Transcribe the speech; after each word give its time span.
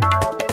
you 0.00 0.47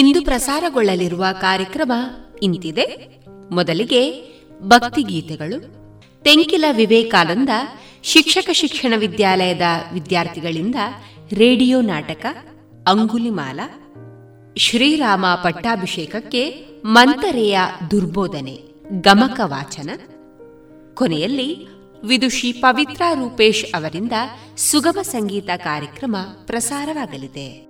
ಇಂದು 0.00 0.22
ಪ್ರಸಾರಗೊಳ್ಳಲಿರುವ 0.22 1.24
ಕಾರ್ಯಕ್ರಮ 1.40 1.92
ಇಂತಿದೆ. 2.42 2.86
ಮೊದಲಿಗೆ 3.50 4.22
ಭಕ್ತಿಗೀತೆಗಳು 4.62 5.60
ತೆಂಕಿಲ 6.22 6.64
ವಿವೇಕಾನಂದ 6.72 7.48
ಶಿಕ್ಷಕ 8.02 8.50
ಶಿಕ್ಷಣ 8.52 8.94
ವಿದ್ಯಾಲಯದ 8.96 9.62
ವಿದ್ಯಾರ್ಥಿಗಳಿಂದ 9.92 10.74
ರೇಡಿಯೋ 11.32 11.80
ನಾಟಕ 11.80 12.26
ಅಂಗುಲಿಮಾಲ 12.88 13.60
ಶ್ರೀರಾಮ 14.56 15.26
ಪಟ್ಟಾಭಿಷೇಕಕ್ಕೆ 15.26 16.66
ಮಂತರೆಯ 16.84 17.58
ದುರ್ಬೋಧನೆ, 17.90 18.58
ಗಮಕ 19.00 19.40
ವಾಚನ. 19.44 19.90
ಕೊನೆಯಲ್ಲಿ 20.94 21.66
ವಿದುಷಿ 22.04 22.52
ಪವಿತ್ರ 22.52 23.02
ರೂಪೇಶ್ 23.14 23.64
ಅವರಿಂದ 23.76 24.12
ಸುಗಮ 24.56 25.02
ಸಂಗೀತ 25.02 25.48
ಕಾರ್ಯಕ್ರಮ 25.56 26.16
ಪ್ರಸಾರವಾಗಲಿದೆ. 26.46 27.69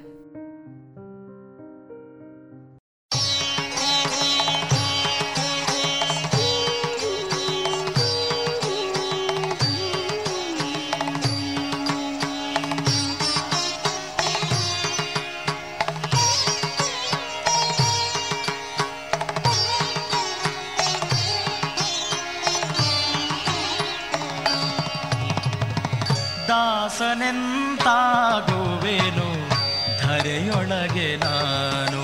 ಧರೆಯೊಳಗೆ 30.91 31.17
ನಾನು 31.17 32.03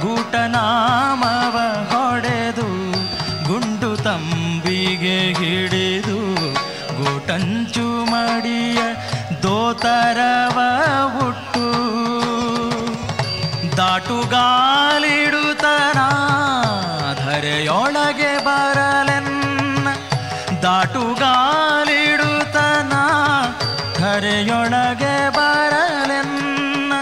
ಗೂಟನಾಮವ 0.00 1.56
ಹೊಡೆದು 1.90 2.68
ಗುಂಡು 3.48 3.96
ತಂಬಿಗೆ 3.96 5.32
ಹಿಡಿದು 5.32 6.18
ಗೋಟಂಚು 6.98 8.10
ಮಾಡಿಯ 8.10 8.80
ದೋತರವ 9.42 10.58
ಹುಟ್ಟು. 11.18 11.66
ದಾಟುಗಾಲಿಡುತ್ತನ 13.76 15.98
ಧರೆಯೊಳಗೆ 17.24 18.44
ಬರಲೆನ್ನ 18.44 19.13
ದಾಟುಗಾಲಿಡುತ್ತನ 20.64 22.92
ಧರೆಯೊಳಗೆ 23.98 25.30
ಬರಲೆನ್ನ 25.30 26.92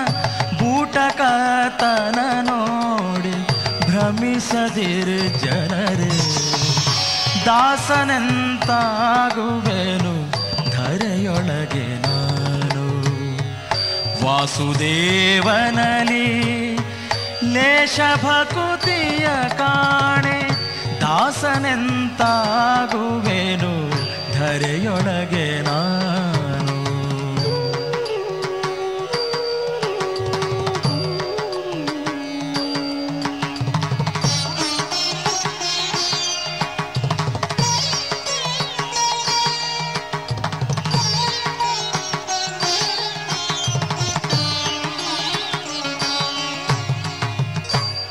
ಬೂಟಕತನ 0.59 2.43
ನೋಡಿ 2.43 3.47
ಭ್ರಮಿಸದಿರು 3.87 5.39
ಜನರೇ. 5.39 6.11
ದಾಸನೆಂತಾಗುವೆನು 7.47 10.33
ಧರೆಯೊಳಗೆ 10.71 12.09
ನಾನು. 12.09 13.03
ವಾಸುದೇವನಲಿ 14.27 16.27
ಲೇಷ 17.53 18.01
ಭಕುತಿಯ 18.25 19.49
ಕಾಣೆ 19.49 20.42
ದಾಸನೆಂತಾಗುವೆನು 21.13 23.73
ಧರೆಯೊಳಗೆ 24.35 25.63
ನಾನು. 25.63 26.77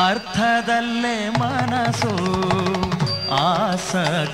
ಅರ್ಥದಲ್ಲೇ 0.10 1.30
ಮನಸ್ಸು 1.30 2.12
ಆಸಕ್ತವಾಗಿದ್ದು 3.32 4.32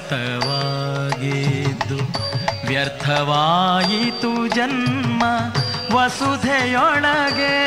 ವ್ಯರ್ಥವಾಯಿತು 2.68 4.48
ಜನ್ಮ 4.48 5.24
ವಸುಧೆಯೊಳಗೆ. 5.96 7.58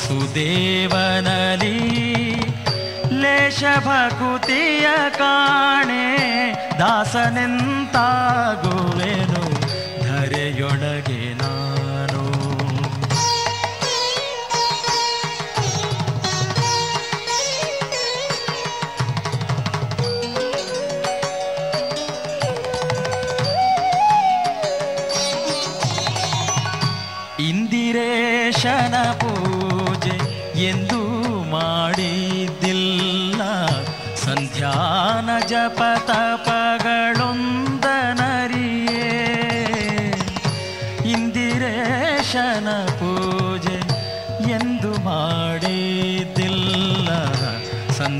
ವಾಸುದೇವನಲಿ 0.05 1.77
ಲೇಷ 3.21 3.61
ಭಕುತಿಯ 3.85 4.87
ಕಾಣೆ 5.17 6.05
ದಾಸನೆಂತಾಗುವೆನು 6.79 8.01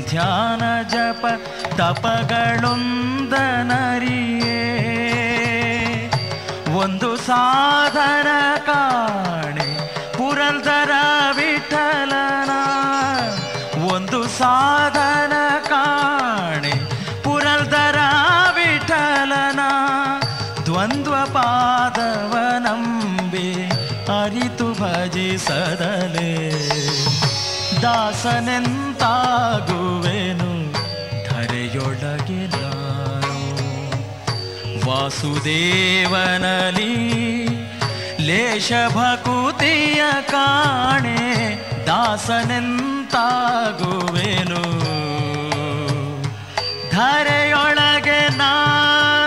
ಸಂಧ್ಯಾನ 0.07 0.87
ಜಪ 0.87 1.25
ತಪಗಳೊಂದನರಿಯೇ. 1.75 4.61
ಒಂದು 6.77 7.17
ಸಾಧನ 7.17 8.27
ಕಾಣೆ 8.65 9.93
ಪುರಂದರ 10.13 10.91
ವಿಠಲನ. 11.35 12.49
ಒಂದು 13.91 14.27
ಸಾಧನ 14.27 15.33
ಕಾಣೆ 15.67 16.73
ಪುರಂದರ 17.23 17.97
ವಿಠಲನ. 18.55 19.59
ದ್ವಂದ್ವ 20.65 21.11
ಪಾದವನಂಬಿ 21.11 23.71
ಅರಿತು 24.23 24.73
ಭಜಿಸದಲೇ. 24.73 26.53
ದಾಸನೆಂತಾಗುವೆನು 27.81 28.76
ವಾಸುದೇವನಲಿ 35.07 36.95
ಲೇಷ 38.25 38.71
ಭಕುತಿಯ 38.95 40.01
ಕಾಣೆ 40.21 41.21
ದಾಸನೆಂತಾಗುವೆನು. 41.87 43.03
ಧರೆಯೊಳಗೆ 46.91 48.19
ನಾನು 48.37 49.26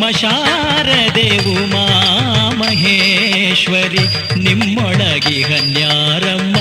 ನಮ್ಮಮ್ಮ 0.00 0.16
ಶಾರದೆ 0.18 1.26
ಮಹೇಶ್ವರಿ 2.58 4.04
ನಿಮ್ಮೊಳಗಿ 4.36 5.42
ಕನ್ಯಾರಮ್ಮ 5.42 6.56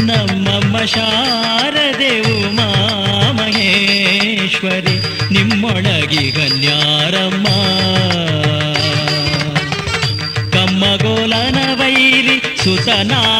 ನಮ್ಮಮ್ಮ 0.00 0.84
ಶಾರದೆ 0.84 2.20
ಉಮಾ 2.34 2.68
ಮಹೇಶ್ವರಿ 3.30 4.96
ನಿಮ್ಮೊಳಗಿ 5.32 6.30
ಹನ್ಯಾರಮ್ಮ. 6.30 7.46
ಕಮ್ಮಗೋಲನ 10.52 11.58
ವೈರಿ 11.74 12.38
ಸುತನಾದ 12.64 13.33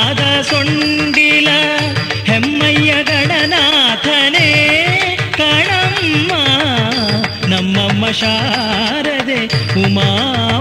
शारदे 8.21 9.41
उमा 9.85 10.11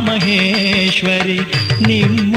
महेश्वरि 0.08 1.40
निम् 1.88 2.33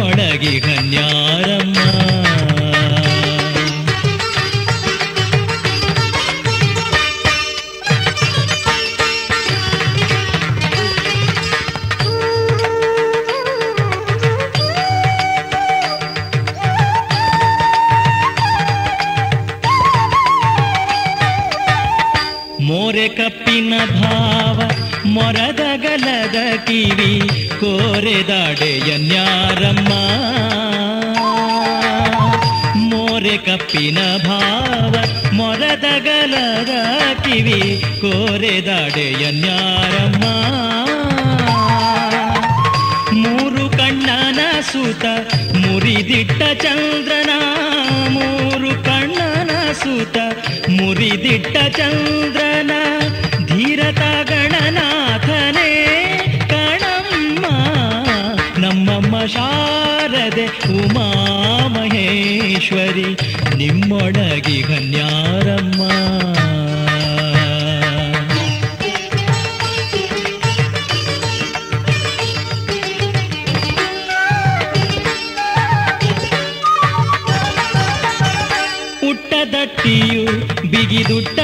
ಪುಟ್ಟದಟ್ಟಿಯು 79.49 80.23
ಬಿಗಿದುಟ್ಟ 80.71 81.41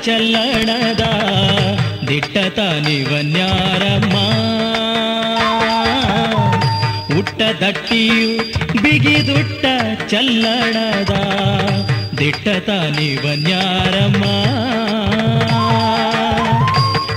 ಚಲ್ಲಣದ 0.00 1.04
ದಿಟ್ಟತ 2.08 2.58
ನಿವನ್ಯಾರಮ್ಮ 2.86 4.16
ಉಟ್ಟದಟ್ಟಿಯು 7.18 8.28
ಬಿಗಿದುಟ್ಟ 8.82 9.64
ಚಲ್ಲಣದ 10.10 11.14
ದಿಟ್ಟತ 12.18 12.68
ನಿವನ್ಯಾರಮ್ಮ 12.98 14.24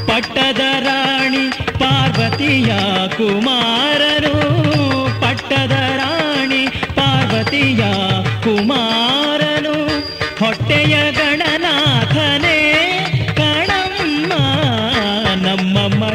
ಪಟ್ಟದ 0.08 0.64
ರಾಣಿ 0.88 1.46
ಪಾರ್ವತಿಯ 1.80 2.72
ಕುಮಾರನು 3.18 3.91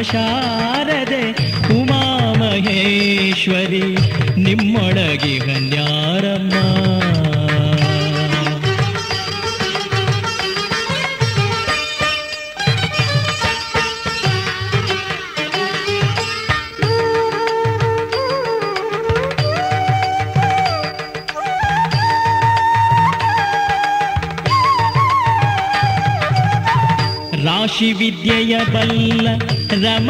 ಶಾರದೆ 0.09 1.23
ಉಮಾ 1.73 2.03
ಮಹೇಶ್ವರಿ 2.39 3.85
ನಿಮ್ಮೊಳಗಿ 4.37 5.35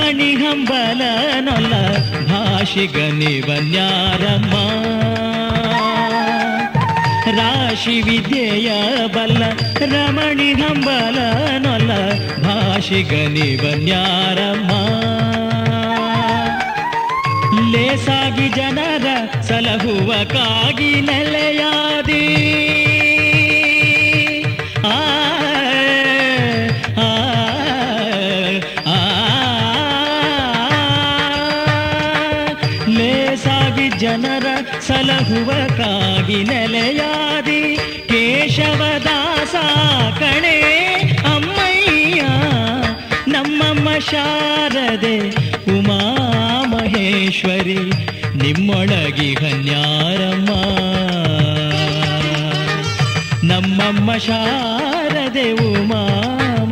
ರಮಣಿ 0.08 0.34
ಹಂಬಲ 0.34 1.02
ನೊಲ್ಲ 1.40 1.74
ಭಾಷಿಗ 2.28 2.98
ನಿವನ್ಯಾರಮ್ಮ 2.98 4.54
ರಾಶಿ 7.38 7.96
ವಿದ್ಯೆಯ 8.02 8.70
ಬಲ್ಲ 9.08 9.42
ರಮಣಿ 9.94 10.54
ಹಂಬಲನೊಲ್ಲ 10.54 11.92
ಭಾಷಿಗ 12.44 13.14
ನಿವನ್ಯಾರಮ್ಮ 13.28 14.72
ಲೇಸಾಗಿ 17.74 18.50
ಜನರ 18.50 19.08
ಸಲಹುವ 19.42 20.12
ಕಾಗಿ 20.24 21.02
ನೆಲೆಯಾದಿ. 21.02 22.24
ಸಲಹುವ 35.38 35.52
ಕಾಗಿ 35.78 36.44
ನೆಲೆಯಾದಿ 36.44 37.62
ಕೇಶವದಾಸ 38.08 39.56
ಕಣೆ, 40.20 40.56
ಅಮ್ಮಯ್ಯ, 41.34 42.22
ನಮ್ಮಮ್ಮ 43.28 43.88
ಶಾರದೆ 44.12 45.18
ಉಮಾ 45.78 46.00
ಮಹೇಶ್ವರಿ 46.68 47.80
ನಿಮ್ಮೊಳಗಿ 48.44 49.30
ಹನ್ಯಾರಮ್ಮ. 49.34 50.50
ನಮ್ಮಮ್ಮ 53.44 54.18
ಶಾರದೆ 54.18 55.48
ಉಮಾ 55.68 56.04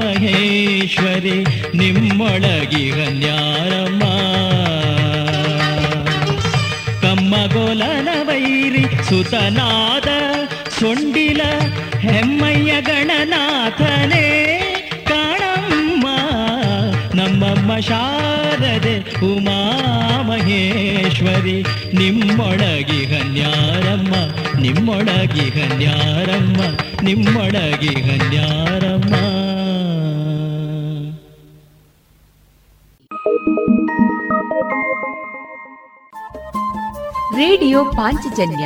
ಮಹೇಶ್ವರಿ 0.01 1.38
ನಿಮ್ಮೊಳಗಿ 1.78 2.86
ಹನ್ಯಾರಮ್ಮ. 2.91 4.04
ಕಮ್ಮಗೋಲನ 7.01 8.10
ಸುತನಾದ 9.08 10.10
ಸೊಂಡಿಲ 10.78 11.41
ಹೆಮ್ಮಯ್ಯ 12.06 12.72
ಗಣನಾಥನೇ 12.82 14.26
ಕಾಣಮ್ಮ, 15.10 16.06
ನಮ್ಮಮ್ಮ 17.20 17.72
ಶಾರದೆ 17.89 18.96
ಉಮಾ 19.30 19.60
ಮಹೇಶ್ವರಿ 20.30 21.58
ನಿಮ್ಮೊಳಗಿ 22.00 23.02
ಹನ್ಯಾರಮ್ಮ 23.13 24.15
ನಿಮ್ಮೊಳಗಿ 24.65 25.48
ಹನ್ಯಾರಮ್ಮ 25.58 26.62
ನಿಮ್ಮೊಳಗಿ 27.08 27.94
ಹನ್ಯಾರಮ್ಮ. 28.10 29.13
ರೇಡಿಯೋ 37.39 37.80
ಪಾಂಚಜನ್ಯ 37.98 38.65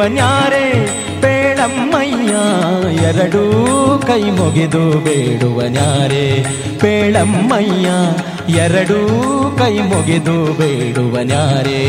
ಬೇಡುವ 0.00 0.14
ನ್ಯಾರೇ, 0.14 0.66
ಪೇಳಮ್ಮಯ್ಯ, 1.20 2.32
ಎರಡೂ 3.02 3.42
ಕೈ 4.06 4.22
ಮುಗಿದು 4.22 4.98
ಬೇಡುವ 4.98 5.60
ನ್ಯಾರೇ. 5.62 6.44
ಪೇಳಮ್ಮಯ್ಯ, 6.80 7.88
ಎರಡೂ 8.52 8.98
ಕೈ 9.58 9.78
ಮುಗಿದು 9.78 10.52
ಬೇಡುವ 10.52 11.18
ನ್ಯಾರೇ. 11.22 11.82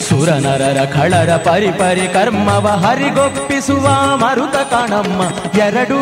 ಸುರನರರ 0.00 0.78
ಖಳರ 0.94 1.36
ಪರಿಪರಿ 1.36 1.72
ಪರಿ 1.72 2.14
ಕರ್ಮವ 2.14 2.66
ಹರಿಗೊಪ್ಪಿಸುವ 2.68 3.88
ಮರುತ 4.16 4.56
ಕಣಮ್ಮ, 4.56 5.22
ಎರಡೂ 5.58 6.00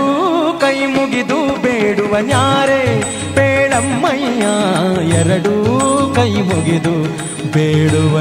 ಕೈ 0.60 0.86
ಮುಗಿದು 0.86 1.62
ಬೇಡುವ 1.62 2.16
ಪೇಳಮ್ಮಯ್ಯ, 3.34 4.44
ಎರಡೂ 5.16 5.73
ಕೈ 6.16 6.32
ಮುಗಿದು 6.48 6.96
ಬೇಡುವ 7.54 8.14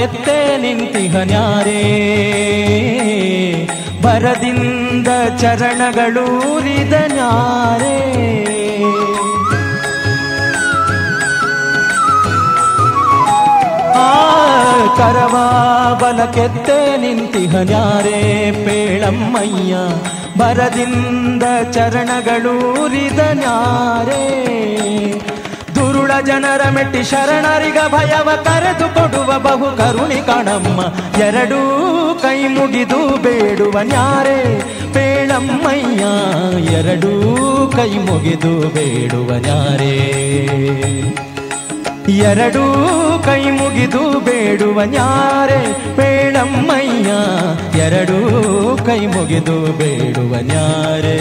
ಬಲಕೆತ್ತೆ 0.00 0.56
ನಿಂತಿಹನ್ಯಾರೇ 0.56 1.82
ಬರದಿಂದ 4.02 5.08
ಚರಣಗಳೂರಿದ 5.38 6.92
ನ್ಯಾರೇ. 6.92 7.96
ಆ 13.94 14.36
ಕೆತ್ತೆ 16.32 16.96
ನಿಂತಿ 16.96 17.38
ನಿಂತಿಹನ್ಯಾರೇ 17.38 18.50
ಪೇಳಮ್ಮಯ್ಯ. 18.64 19.74
ಬರದಿಂದ 20.38 21.42
ಚರಣಗಳೂರಿದ 21.72 23.18
ನ್ಯಾರೇ. 23.32 24.50
ಜನರ 26.26 26.68
ಮೆಟ್ಟಿ 26.68 27.02
ಶರಣರಿಗ 27.02 27.78
ಭಯವ 27.88 28.28
ಕರೆದು 28.44 28.94
ಕೊಡುವ 28.94 29.38
ಬಹು 29.38 29.76
ಕರುಣಿ 29.76 30.20
ಕಣಮ್ಮ. 30.26 30.80
ಎರಡೂ 31.22 31.60
ಕೈ 32.22 32.48
ಮುಗಿದು 32.48 33.16
ಬೇಡುವ 33.16 33.80
ನ್ಯಾರೆ 33.82 34.60
ಪೇಳಮ್ಮಯ್ಯ. 34.92 36.04
ಎರಡೂ 36.72 37.12
ಕೈ 37.76 37.90
ಮುಗಿದು 37.90 38.68
ಬೇಡುವ 38.68 39.30
ನ್ಯಾರೆ. 39.36 39.94
ಎರಡೂ 42.18 42.64
ಕೈ 43.24 43.50
ಮುಗಿದು 43.50 44.20
ಬೇಡುವ 44.20 44.82
ನ್ಯಾರೆ 44.82 45.60
ಬೇಡಮ್ಮಯ್ಯ 45.96 47.10
ಎರಡೂ 47.80 48.18
ಕೈ 48.86 49.06
ಮುಗಿದು 49.06 49.72
ಬೇಡುವ 49.78 50.36
ನ್ಯಾರೆ. 50.40 51.18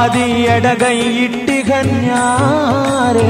ಟೊಂಕಾದಿ 0.00 0.26
ಎಡಗೈ 0.52 0.98
ಇಟ್ಟಿಗನ್ಯಾರೇ 1.24 3.26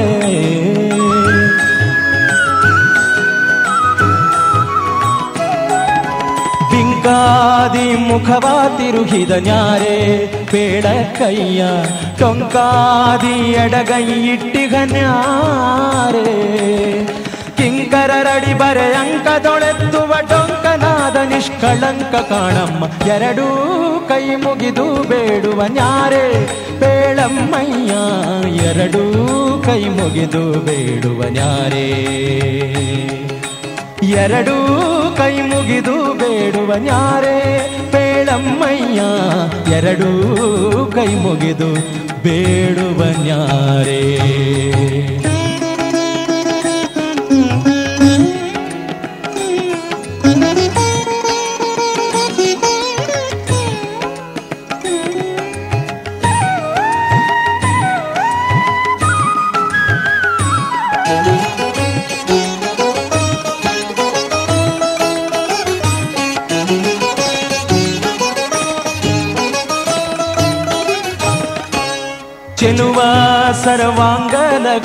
ಬಿಂಕಾದಿ 6.70 7.86
ಮುಖವಾ 8.02 8.54
ತಿರುಹಿದ 8.78 9.32
ನ್ಯಾರೇ 9.46 9.96
ಬೇಡ 10.52 10.86
ಕೈಯ 11.18 11.62
ಟೊಂಕಾದಿ 12.20 13.34
ಎಡಗೈ 13.62 14.04
ಇಟ್ಟಿಗನ್ಯಾರೇ 14.34 16.26
ಕಿಂಕರರಡಿ 17.58 18.54
ಬರೆ 18.54 18.88
ಅಂಕದೊಳೆತ್ತುವ 18.94 20.12
ಡೊಂಕನಾದ 20.32 21.16
ನಿಷ್ಕಳಂಕ 21.30 22.14
ಕಾಣಮ್ಮ 22.30 22.84
ಎರಡೂ 23.10 23.46
ಕೈ 24.11 24.35
ಮುಗಿದು 24.35 25.03
ಬೇಡುವ 25.03 25.63
ನ್ಯಾರೆ, 25.65 26.45
ಬೇಳಮ್ಮಯ್ಯ, 26.79 27.91
ಎರಡೂ 28.65 29.03
ಕೈ 29.65 29.83
ಮುಗಿದು 29.83 30.59
ಬೇಡುವ 30.59 31.23
ನ್ಯಾರೆ. 31.23 31.89
ಎರಡೂ 34.09 34.55
ಕೈ 35.17 35.41
ಮುಗಿದು 35.41 36.13
ಬೇಡುವ 36.13 36.73
ನ್ಯಾರೆ, 36.75 37.67
ಬೇಳಮ್ಮಯ್ಯ, 37.91 39.01
ಎರಡೂ 39.75 40.11
ಕೈ 40.95 41.15
ಮುಗಿದು 41.15 41.73
ಬೇಡುವ 42.23 43.03
ನ್ಯಾರೇ. 43.23 44.01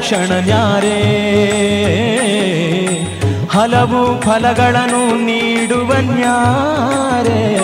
ಲಕ್ಷಣ 0.07 0.33
ನ್ಯಾರೇ. 0.35 0.99
ಹಲವು 3.51 4.21
ಫಲಗಳನ್ನು 4.21 5.25
ನೀಡುವ 5.25 5.93
ನ್ಯಾರೇ. 5.93 7.57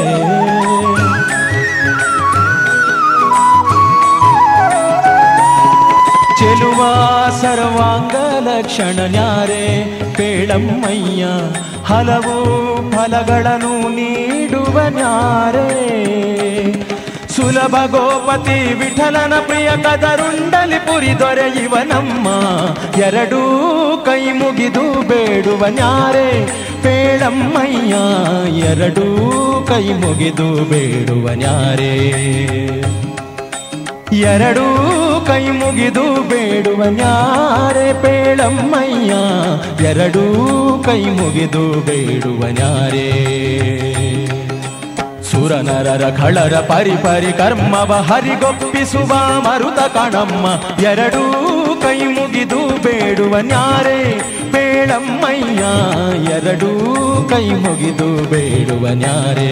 ಚೆಲುವ 6.38 6.80
ಸರ್ವಾಂಗ 7.40 8.14
ಲಕ್ಷಣ 8.48 9.00
ನ್ಯಾರೇ. 9.06 9.84
ಪೇಳಮ್ಮಯ್ಯ, 10.16 11.24
ಹಲವು 11.84 12.36
ಫಲಗಳನ್ನು 12.92 13.88
ನೀಡುವ 13.88 14.80
ನ್ಯಾರೇ. 14.88 15.68
ಸುಲಭ 17.36 17.74
ಗೋಪತಿ 17.90 18.74
ವಿಠಲನ 18.74 19.32
ಪ್ರಿಯ 19.46 19.70
ಕದರುಂಡಲಿ 19.70 20.78
ಪುರಿ 20.78 21.18
ದೊರೆಯುವನಮ್ಮ 21.18 22.28
ಎರಡೂ 23.00 23.40
ಕೈ 24.04 24.32
ಮುಗಿದು 24.32 25.08
ಬೇಡುವ 25.08 25.66
ನ್ಯಾರೆ 25.66 26.46
ಪೇಳಮ್ಮಯ್ಯ. 26.82 27.94
ಎರಡೂ 28.58 29.06
ಕೈ 29.68 29.92
ಮುಗಿದು 29.92 30.64
ಬೇಡುವ 30.64 31.30
ನ್ಯಾರೆ. 31.30 31.96
ಎರಡೂ 34.18 34.66
ಕೈ 35.26 35.48
ಮುಗಿದು 35.50 36.28
ಬೇಡುವ 36.28 36.84
ನ್ಯಾರೆ 36.84 38.02
ಪೇಳಮ್ಮಯ್ಯ. 38.02 39.12
ಎರಡೂ 39.84 40.24
ಕೈ 40.84 41.02
ಮುಗಿದು 41.02 41.80
ಬೇಡುವ 41.80 42.46
ನ್ಯಾರೇ. 42.46 43.91
ಸುರನರರ 45.42 46.16
ಖಳರ 46.16 46.54
ಪರಿ 46.60 46.90
ಪರಿ 46.90 47.32
ಕರ್ಮವ 47.32 47.92
ಹರಿಗೊಪ್ಪಿಸುವ 47.92 49.12
ಮರುತ 49.44 49.80
ಕಣಮ್ಮ. 49.94 50.46
ಎರಡೂ 50.82 51.22
ಕೈ 51.82 51.98
ಮುಗಿದು 51.98 52.58
ಬೇಡುವ 52.82 53.38
ನ್ಯಾರೆ 53.38 53.98
ಬೇಳಮ್ಮಯ್ಯ 54.52 55.62
ಎರಡೂ 56.32 56.70
ಕೈ 57.30 57.48
ಮುಗಿದು 57.54 58.30
ಬೇಡುವ 58.30 58.86
ನ್ಯಾರೆ 58.92 59.50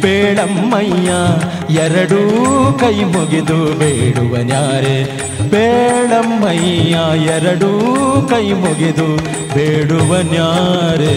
ಬೇಳಮ್ಮಯ್ಯ 0.00 1.10
ಎರಡೂ 1.78 2.20
ಕೈ 2.80 3.04
ಮುಗಿದು 3.04 3.78
ಬೇಡುವ 3.78 4.36
ನ್ಯಾರೆ 4.42 4.96
ಬೇಳಮ್ಮಯ್ಯ 5.48 6.96
ಎರಡೂ 7.26 7.70
ಕೈ 8.30 8.52
ಮುಗಿದು 8.52 9.08
ಬೇಡುವ 9.54 10.16
ನ್ಯಾರೇ. 10.16 11.16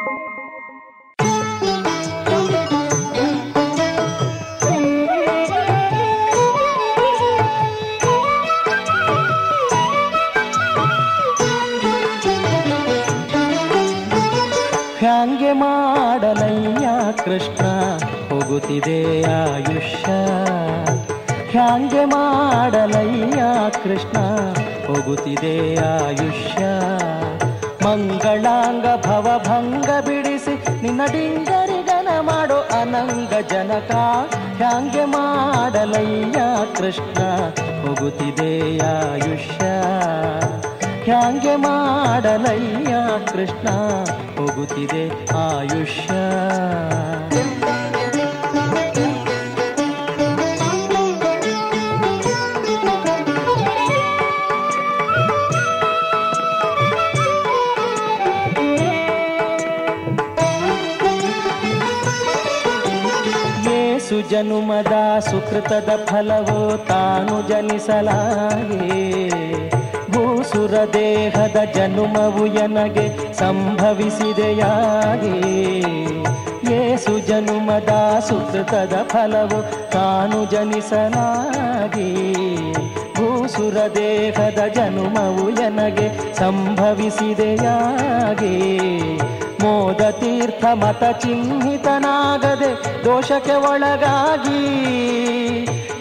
ಹೋಗುತ್ತಿದೆ 18.51 19.23
ಆಯುಷ್ಯ. 19.23 20.11
ಹ್ಯಾಂಗೆ 21.51 22.05
ಮಾಡಲಯ್ಯ 22.05 23.43
ಕೃಷ್ಣ, 23.83 24.17
ಹೋಗುತ್ತಿದೆ 24.87 25.75
ಆಯುಷ್ಯ. 25.75 26.63
ಮಂಗಳಾಂಗ 27.85 29.05
ಭವಭಂಗ 29.05 29.89
ಬಿಡಿಸಿ 30.05 30.81
ನಿನ್ನ 30.81 31.01
ಡಿಂಗರಿಗನ 31.11 32.07
ಮಾಡೋ 32.19 32.59
ಅನಂಗ 32.81 33.33
ಜನಕ 33.49 33.91
ಹ್ಯಾಂಗೆ 34.57 35.05
ಮಾಡಲಯ್ಯ 35.05 36.41
ಕೃಷ್ಣ, 36.77 37.19
ಹೋಗುತ್ತಿದೆ 37.81 38.51
ಆಯುಷ್ಯ. 38.79 39.65
ಹ್ಯಾಂಗೆ 41.03 41.55
ಮಾಡಲಯ್ಯ 41.55 42.95
ಕೃಷ್ಣ, 43.31 43.67
ಹೋಗುತ್ತಿದೆ 44.37 45.05
ಆಯುಷ್ಯ. 45.35 46.11
ಜನುಮದ 64.41 65.19
ಸುಕೃತದ 65.19 65.89
ಫಲವೋ 66.05 66.77
ತಾನು 66.77 67.47
ಜನಿಸಲಾಗಿ. 67.47 69.29
ಭೂಸುರ 70.11 70.71
ದೇಹದ 70.93 71.57
ಜನುಮವು 71.75 72.45
ಎನಗೆ 72.45 73.33
ಸಂಭವಿಸಿದೆಯಾಗಿ. 73.33 74.63
ಯೇಸು 76.71 77.19
ಜನುಮದ 77.27 78.19
ಸುಕೃತದ 78.19 78.93
ಫಲವು 79.03 79.91
ತಾನು 79.91 80.45
ಜನಿಸಲಾಗಿ. 80.51 82.13
ಭೂಸುರ 83.13 83.73
ದೇಹದ 83.73 84.59
ಜನುಮವು 84.75 85.49
ಎನಗೆ 85.49 86.35
ಸಂಭವಿಸಿದೆಯಾಗೆ. 86.35 87.51
ಮೋದ 89.63 90.01
ತೀರ್ಥ 90.09 90.65
ಮತ 90.73 91.03
ಚಿಹ್ನಿತನಾಗದೆ 91.19 92.71
ದೋಷಕ್ಕೆ 93.05 93.55
ಒಳಗಾಗಿ 93.55 94.61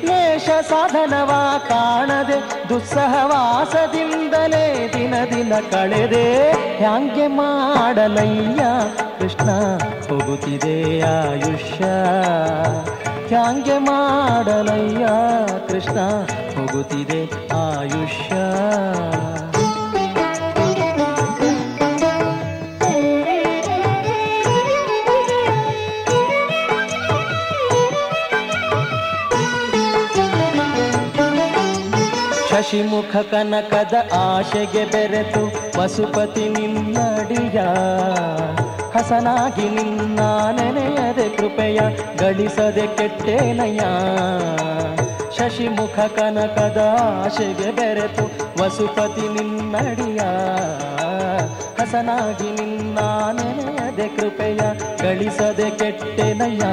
ಲೇಷ 0.07 0.49
ಸಾಧನವ 0.69 1.31
ಕಾಣದೆ 1.69 2.69
ದುಸ್ಸಹವಾಸದಿಂದಲೇ 2.69 4.65
ದಿನ 4.93 5.15
ದಿನ 5.35 5.53
ಕಳೆದೆ. 5.71 6.27
ಹ್ಯಾಂಗೆ 6.79 7.27
ಮಾಡಲಯ್ಯ 7.27 8.63
ಕೃಷ್ಣ, 9.19 9.51
ಹೋಗುತ್ತಿದೆ 10.09 11.01
ಆಯುಷ್ಯ. 11.01 11.85
ಹ್ಯಾಂಗೆ 13.29 13.79
ಮಾಡಲಯ್ಯ 13.79 15.07
ಕೃಷ್ಣ, 15.69 15.99
ಹೋಗುತ್ತಿದೆ 16.57 17.21
ಆಯುಷ್ಯ. 17.55 18.33
ಶಶಿಮುಖ 32.61 33.17
ಕನಕದ 33.17 33.95
ಆಶೆಗೆ 34.15 34.85
ಬೆರೆತು 34.85 35.43
ಪಶುಪತಿ 35.73 36.49
ನಿನ್ನಡಿಯ, 36.49 37.59
ಹಸನಾಗಿ 38.95 39.69
ನಿನ್ನ 39.69 40.21
ನೆನೆಯದೆ 40.51 41.37
ಕೃಪೆಯ 41.37 41.81
ಗಳಿಸದೆ 42.19 42.87
ಕೆಟ್ಟೇನಯ್ಯ. 42.97 43.81
ಶಶಿಮುಖ 45.39 45.99
ಕನಕದ 45.99 46.81
ಆಶೆಗೆ 47.01 47.71
ಬೆರೆತು 47.71 48.25
ವಸುಪತಿ 48.63 49.29
ನಿನ್ನಡಿಯ, 49.29 50.21
ಹಸನಾಗಿ 51.81 52.51
ನಿನ್ನ 52.51 52.99
ನೆನೆಯದೆ 53.33 54.09
ಕೃಪೆಯ 54.17 54.61
ಗಳಿಸದೆ 55.03 55.71
ಕೆಟ್ಟೆನಯ್ಯ. 55.71 56.65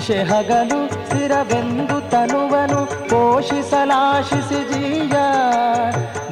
ನಿಶೆ 0.00 0.22
ಹಗಲು 0.22 1.06
ಸ್ಥಿರವೆಂದು 1.06 2.10
ತನುವನು 2.10 2.86
ಪೋಷಿಸಲಾಶಿಸಿ 2.86 4.72
ಜೀಯ. 4.72 5.12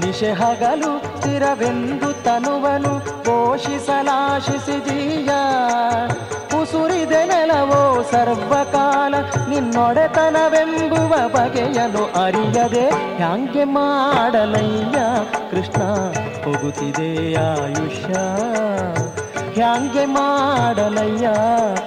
ನಿಶೆ 0.06 0.32
ಹಗಲು 0.32 1.16
ಸ್ಥಿರವೆಂದು 1.16 2.24
ತನುವನು 2.24 3.24
ಪೋಷಿಸಲಾಶಿಸಿ 3.24 4.80
ಜೀಯ. 4.80 5.30
ಉಸುರಿದೆ 6.60 7.26
ನೆಲವೋ 7.26 8.02
ಸರ್ವಕಾಲ 8.02 9.14
ನಿನ್ನೊಡೆತನವೆಂಬುವ 9.48 11.28
ಬಗೆಯನು 11.28 12.24
ಅರಿಯದೆ 12.24 13.16
ಹ್ಯಾಂಗೆ 13.16 13.64
ಮಾಡಲಯ್ಯ 13.64 14.98
ಕೃಷ್ಣ? 15.50 15.82
ಹೋಗುತ್ತಿದೆ 16.44 17.34
ಆಯುಷ್ಯ. 17.34 18.14
ಹ್ಯಾಂಗೆ 19.54 20.04
ಮಾಡಲಯ್ಯ 20.04 21.28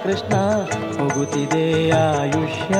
ಕೃಷ್ಣ? 0.02 0.34
ಹೋಗುತ್ತಿದೆ 1.12 1.90
ಆಯುಷ್ಯ. 1.90 2.74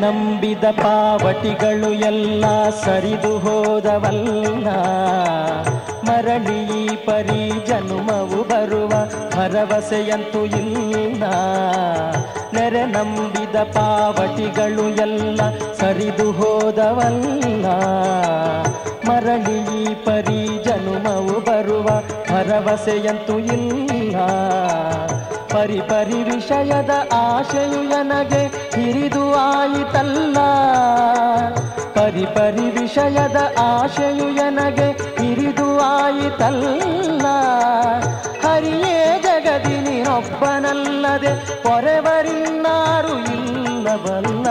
ನಂಬಿದ 0.00 0.64
ಪಾವಟಿಗಳು 0.64 1.92
ಎಲ್ಲ 1.92 2.44
ಸರಿದು 2.84 3.38
ಹೋದವಲ್ಲ. 3.38 4.66
ಮರಳಿ 6.08 6.96
ಪರಿ 6.96 7.66
ಜನುಮವು 7.66 8.42
ಬರುವ 8.42 8.88
ಭರವಸೆಯಂತೂ 9.36 10.44
ಇಲ್ಲ. 10.44 11.22
ನೆರೆ 12.52 12.86
ನಂಬಿದ 12.86 13.56
ಪಾವತಿಗಳು 13.56 14.88
ಎಲ್ಲ 14.88 15.40
ಸರಿದು 15.80 16.32
ಹೋದವಲ್ಲ. 16.32 17.66
ಮರಳಿ 19.08 19.94
ಪರಿ 19.94 20.64
ಜನುಮವು 20.64 21.40
ಬರುವ 21.40 21.86
ಭರವಸೆಯಂತೂ 22.30 23.38
ಇಲ್ಲ. 23.38 24.16
ಪರಿ 25.52 25.80
ಪರಿ 25.80 26.22
ವಿಷಯದ 26.22 26.90
ಆಶೆಯು 27.12 27.82
ನನಗೆ 27.82 28.42
ಹಿರಿದು 28.46 29.34
ಆಯಿತಲ್ಲ. 29.34 30.38
ಪರಿ 31.94 32.26
ಪರಿ 32.26 32.80
ವಿಷಯದ 32.80 33.36
ಆಶೆಯು 33.58 34.24
ನನಗೆ 34.24 35.13
ಹಿರಿದು 35.44 35.80
ಆಯಿತಲ್ಲ. 35.80 37.26
ಹರಿಯೇ 38.44 39.22
ಜಗದಿ 39.22 39.80
ನೀನೊಬ್ಬನಲ್ಲದೆ 39.80 41.62
ಪೊರೆವರಿನ್ನಾರು 41.62 43.18
ಇಲ್ಲವಲ್ಲ. 43.18 44.46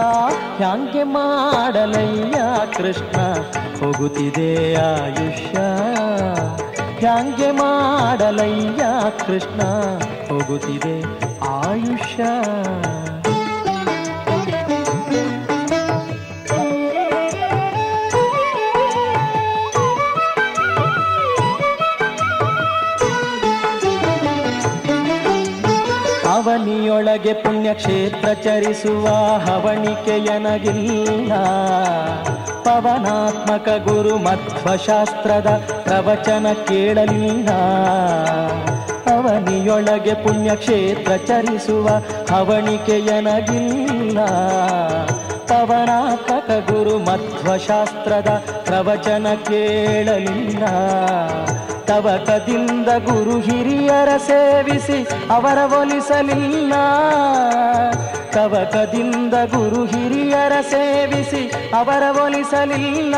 ಹ್ಯಾಂಗೆ 0.58 1.04
ಮಾಡಲಯ್ಯ 1.04 2.42
ಕೃಷ್ಣ? 2.78 3.34
ಹೋಗುತ್ತಿದೆ 3.80 4.76
ಆಯುಷ್ಯ. 4.76 5.58
ಹ್ಯಾಂಗೆ 7.00 7.52
ಮಾಡಲಯ್ಯ 7.52 8.86
ಕೃಷ್ಣ? 9.28 9.62
ಹೋಗುತ್ತಿದೆ 10.30 11.02
ಆಯುಷ್ಯ. 11.48 12.24
ಅವನಿಯೊಳಗೆ 26.94 27.34
ಪುಣ್ಯಕ್ಷೇತ್ರ 27.34 28.34
ಚರಿಸುವ 28.34 29.08
ಹವಣಿಕೆಯನಗಿಲ್ಲ. 29.38 31.34
ಪವನಾತ್ಮಕ 32.64 33.70
ಗುರು 33.70 34.18
ಮಧ್ವಶಾಸ್ತ್ರದ 34.18 35.62
ಪ್ರವಚನ 35.84 36.48
ಕೇಳಲಿಲ್ಲ. 36.68 37.50
ಅವನಿಯೊಳಗೆ 39.14 40.14
ಪುಣ್ಯಕ್ಷೇತ್ರ 40.14 41.16
ಚರಿಸುವ 41.16 41.90
ಹವಣಿಕೆಯನಗಿಲ್ಲ. 42.36 44.26
ಪವನಾತ್ಮಕ 45.30 46.72
ಗುರು 46.72 46.98
ಮಧ್ವಶಾಸ್ತ್ರದ 46.98 48.46
ಪ್ರವಚನ 48.66 49.28
ಕೇಳಲಿಲ್ಲ. 49.44 50.64
ತವಕದಿಂದ 51.88 52.88
ಗುರು 52.88 53.40
ಹಿರಿಯರ 53.40 54.18
ಸೇವಿಸಿ 54.18 55.04
ಅವರ 55.30 55.58
ಒಲಿಸಲಿಲ್ಲ. 55.80 56.74
ಕವಕದಿಂದ 58.34 59.34
ಗುರು 59.34 59.86
ಹಿರಿಯರ 59.86 60.54
ಸೇವಿಸಿ 60.62 61.52
ಅವರ 61.74 62.04
ಒಲಿಸಲಿಲ್ಲ. 62.24 63.16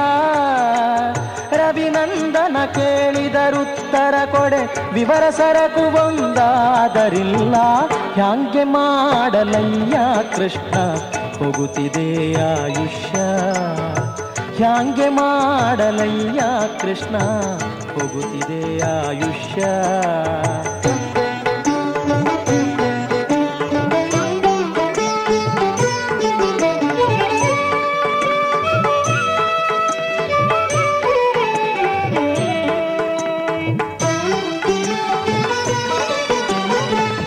ರವಿನಂದನ 1.52 2.58
ಕೇಳಿದರುತ್ತರ 2.74 4.16
ಕೊಡೆ 4.26 4.94
ವಿವರ 4.94 5.30
ಸರಕು 5.30 6.08
ಒಂದಾದರಿಲ್ಲ. 6.08 7.56
ಹ್ಯಾಂಗೆ 8.14 8.64
ಮಾಡಲಯ್ಯ 8.64 9.98
ಕೃಷ್ಣ, 10.36 10.76
ಹೋಗುತ್ತಿದೆ 11.40 12.34
ಆಯುಷ್ಯ. 12.34 13.20
ಹ್ಯಾಂಗೆ 14.58 15.10
ಮಾಡಲಯ್ಯ 15.10 16.42
ಕೃಷ್ಣ 16.82 17.16
ಹೋಗುತ್ತಿದೆ 17.96 18.62
ಆಯುಷ್ಯ. 18.82 19.66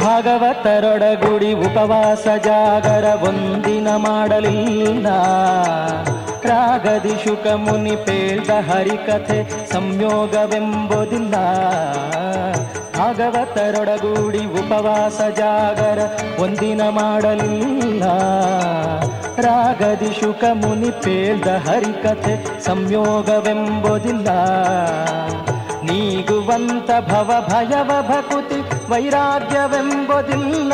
ಭಾಗವತರೊಡಗುಡಿ 0.01 1.53
ಉಪವಾಸ 1.53 2.27
ಜಾಗರ 2.45 3.05
ಒಂದಿನ 3.23 3.89
ಮಾಡಲಿಲ್ಲ. 3.97 5.07
ರಾಗದಿ 6.47 7.25
ಶುಕ 7.25 7.47
ಮುನಿ 7.47 7.97
ಪೇಳ್ದ 7.97 8.51
ಹರಿಕಥೆ 8.51 9.67
ಸಂಯೋಗವೆಂಬುದಿಲ್ಲ. 9.73 11.35
ಭಾಗವತರೊಡಗೂಡಿ 12.99 14.45
ಉಪವಾಸ 14.45 15.21
ಜಾಗರ 15.39 15.99
ಒಂದಿನ 16.43 16.83
ಮಾಡಲಿಲ್ಲ. 16.89 18.05
ರಾಗದಿ 19.41 20.21
ಶುಕ 20.21 20.45
ಮುನಿ 20.53 20.91
ಪೇಳ್ದ 20.91 21.49
ಹರಿಕಥೆ 21.49 22.61
ಸಂಯೋಗವೆಂಬುದಿಲ್ಲ. 22.61 24.29
ನೀಗುವಂತ 25.83 26.91
ಭವ 26.91 27.47
ಭಯವ 27.49 27.91
ಭಕುತಿ 28.09 28.91
ವೈರಾಗ್ಯವೆಂಬುದಿಲ್ಲ. 28.91 30.73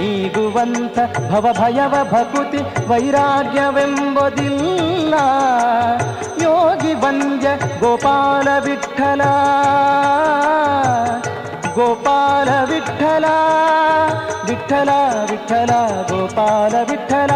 ನೀಗುವಂತ 0.00 0.98
ಭವ 1.32 1.52
ಭಯವ 1.52 1.94
ಭಕುತಿ 2.12 2.88
ವೈರಾಗ್ಯವೆಂಬುದಿಲ್ಲ. 2.88 5.14
ಯೋಗಿ 6.42 6.94
ವಂದ್ಯ 6.94 7.48
ಗೋಪಾಲ 7.80 8.48
ವಿಠಲ. 8.64 9.22
ಗೋಪಾಲ 11.74 12.48
ವಿಠಲ 12.64 13.24
ವಿಠಲ 14.48 14.88
ವಿಠಲ, 15.30 15.70
ಗೋಪಾಲ 16.10 16.74
ವಿಠಲ. 16.90 17.30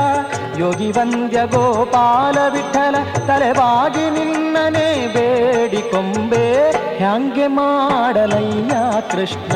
ಯೋಗಿ 0.59 0.93
ವಂದ್ಯ 0.93 1.47
ಗೋಪಾಲ 1.47 2.53
ವಿಠಲ 2.53 2.95
ತಲೆವಾಗಿ 3.27 4.11
ನಿನ್ನನೆ 4.11 5.07
ಬೇಡಿಕೊಂಬೆ 5.07 6.73
ಹ್ಯಾಂಗೆ 6.97 7.47
ಮಾಡಲಯ್ಯ 7.47 8.75
ಕೃಷ್ಣ, 9.13 9.53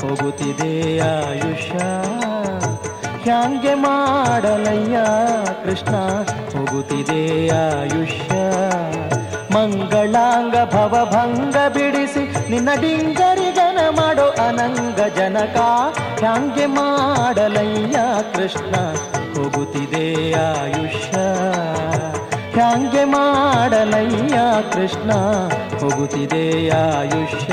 ಹೋಗುತ್ತಿದೆ 0.00 0.98
ಆಯುಷ್ಯ. 0.98 1.78
ಹ್ಯಾಂಗೆ 3.22 3.74
ಮಾಡಲಯ್ಯ 3.74 4.96
ಕೃಷ್ಣ? 5.64 5.96
ಹೋಗುತ್ತಿದೆ 6.58 7.48
ಆಯುಷ್ಯ. 7.48 8.34
ಮಂಗಳಾಂಗ 9.54 10.54
ಭವಭಂಗ 10.74 11.56
ಬಿಡಿಸಿ 11.56 12.50
ನಿನ್ನ 12.50 12.68
ಡಿಂಗರಿಗನ 12.80 13.78
ಮಾಡೋ 13.90 14.28
ಅನಂಗ 14.28 15.00
ಜನಕ 15.00 15.56
ಹ್ಯಾಂಗೆ 16.18 16.66
ಮಾಡಲಯ್ಯ 16.66 17.96
ಕೃಷ್ಣ? 18.34 18.74
ಹೋಗುತ್ತಿದೆ 19.34 20.32
ಆಯುಷ್ಯ. 20.32 21.18
ಹ್ಯಾಂಗೆ 22.52 23.04
ಮಾಡಲಯ್ಯ 23.04 24.38
ಕೃಷ್ಣ? 24.72 25.12
ಹೋಗುತ್ತಿದೆ 25.80 26.68
ಆಯುಷ್ಯ. 26.68 27.52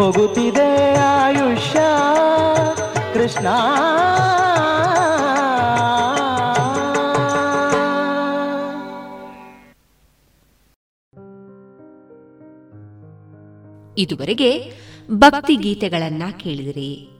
ಹೋಗುತ್ತಿದೆ 0.00 0.94
ಆಯುಷ್ಯ. 0.94 1.80
ಕೃಷ್ಣ. 3.26 3.46
ಇದುವರೆಗೆ 13.98 14.72
ಭಕ್ತಿ 15.10 15.56
ಗೀತೆಗಳನ್ನ 15.56 16.22
ಕೇಳಿದಿರಿ. 16.38 17.15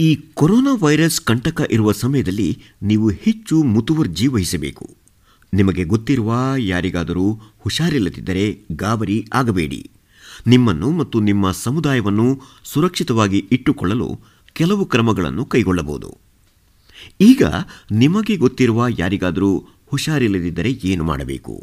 ಈ 0.00 0.08
ಕೊರೋನಾ 0.34 0.72
ವೈರಸ್ 0.82 1.20
ಕಂಟಕ 1.20 1.60
ಇರುವ 1.70 1.92
ಸಮಯದಲ್ಲಿ 1.92 2.50
ನೀವು 2.82 3.06
ಹೆಚ್ಚು 3.08 3.56
ಮುತುವರ್ಜಿ 3.74 4.26
ವಹಿಸಬೇಕು 4.26 4.86
ನಿಮಗೆ 5.52 5.84
ಗೊತ್ತಿರುವ 5.84 6.32
ಯಾರಿಗಾದರೂ 6.64 7.24
ಹುಷಾರಿಲ್ಲದಿದ್ದರೆ 7.58 8.44
ಗಾಬರಿ 8.72 9.16
ಆಗಬೇಡಿ. 9.32 9.80
ನಿಮ್ಮನ್ನು 10.46 10.90
ಮತ್ತು 10.90 11.20
ನಿಮ್ಮ 11.20 11.50
ಸಮುದಾಯವನ್ನು 11.64 12.26
ಸುರಕ್ಷಿತವಾಗಿ 12.64 13.40
ಇಟ್ಟುಕೊಳ್ಳಲು 13.52 14.08
ಕೆಲವು 14.52 14.84
ಕ್ರಮಗಳನ್ನು 14.84 15.44
ಕೈಗೊಳ್ಳಬಹುದು. 15.44 16.10
ಈಗ 17.20 17.42
ನಿಮಗೆ 17.92 18.36
ಗೊತ್ತಿರುವ 18.36 18.84
ಯಾರಿಗಾದರೂ 18.98 19.50
ಹುಷಾರಿಲ್ಲದಿದ್ದರೆ 19.86 20.72
ಏನು 20.84 21.04
ಮಾಡಬೇಕು? 21.04 21.54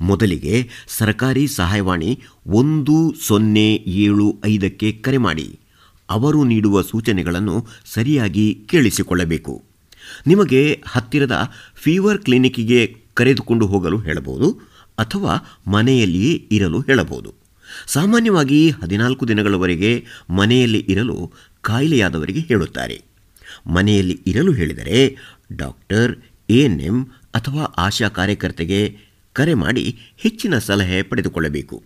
ಮೊದಲಿಗೆ 0.00 0.54
ಸರ್ಕಾರಿ 0.98 1.46
ಸಹಾಯವಾಣಿ 1.46 2.12
ಒಂದು 2.46 2.98
ಸೊನ್ನೆ 3.26 3.68
ಏಳು 4.04 4.28
ಐದಕ್ಕೆ 4.44 4.92
ಕರೆ 4.92 5.16
ಮಾಡಿ. 5.16 5.48
ಅವರು 6.10 6.44
ನೀಡುವ 6.44 6.82
ಸೂಚನೆಗಳನ್ನು 6.82 7.66
ಸರಿಯಾಗಿ 7.84 8.54
ಕೇಳಿಸಿಕೊಳ್ಳಬೇಕು. 8.68 9.64
ನಿಮಗೆ 10.26 10.82
ಹತ್ತಿರದ 10.88 11.50
ಫೀವರ್ 11.74 12.18
ಕ್ಲಿನಿಕ್ಗೆ 12.18 12.96
ಕರೆದುಕೊಂಡು 13.14 13.66
ಹೋಗಲು 13.66 13.98
ಹೇಳಬಹುದು 13.98 14.60
ಅಥವಾ 14.98 15.60
ಮನೆಯಲ್ಲಿಯೇ 15.66 16.48
ಇರಲು 16.52 16.80
ಹೇಳಬಹುದು. 16.80 17.34
ಸಾಮಾನ್ಯವಾಗಿ 17.86 18.70
ಹದಿನಾಲ್ಕು 18.70 19.28
ದಿನಗಳವರೆಗೆ 19.28 20.04
ಮನೆಯಲ್ಲಿ 20.30 20.86
ಇರಲು 20.88 21.32
ಕಾಯಿಲೆಯಾದವರಿಗೆ 21.60 22.40
ಹೇಳುತ್ತಾರೆ. 22.40 23.02
ಮನೆಯಲ್ಲಿ 23.66 24.20
ಇರಲು 24.26 24.52
ಹೇಳಿದರೆ 24.52 25.16
ಡಾಕ್ಟರ್ 25.52 26.16
ಎಎನ್ಎಂ 26.50 27.04
ಅಥವಾ 27.34 27.62
ಆಶಾ 27.62 28.08
ಕಾರ್ಯಕರ್ತೆಗೆ 28.08 28.98
ಕರೆ 29.32 29.54
ಮಾಡಿ 29.54 29.98
ಹೆಚ್ಚಿನ 30.18 30.58
ಸಲಹೆ 30.58 31.02
ಪಡೆದುಕೊಳ್ಳಬೇಕು. 31.02 31.82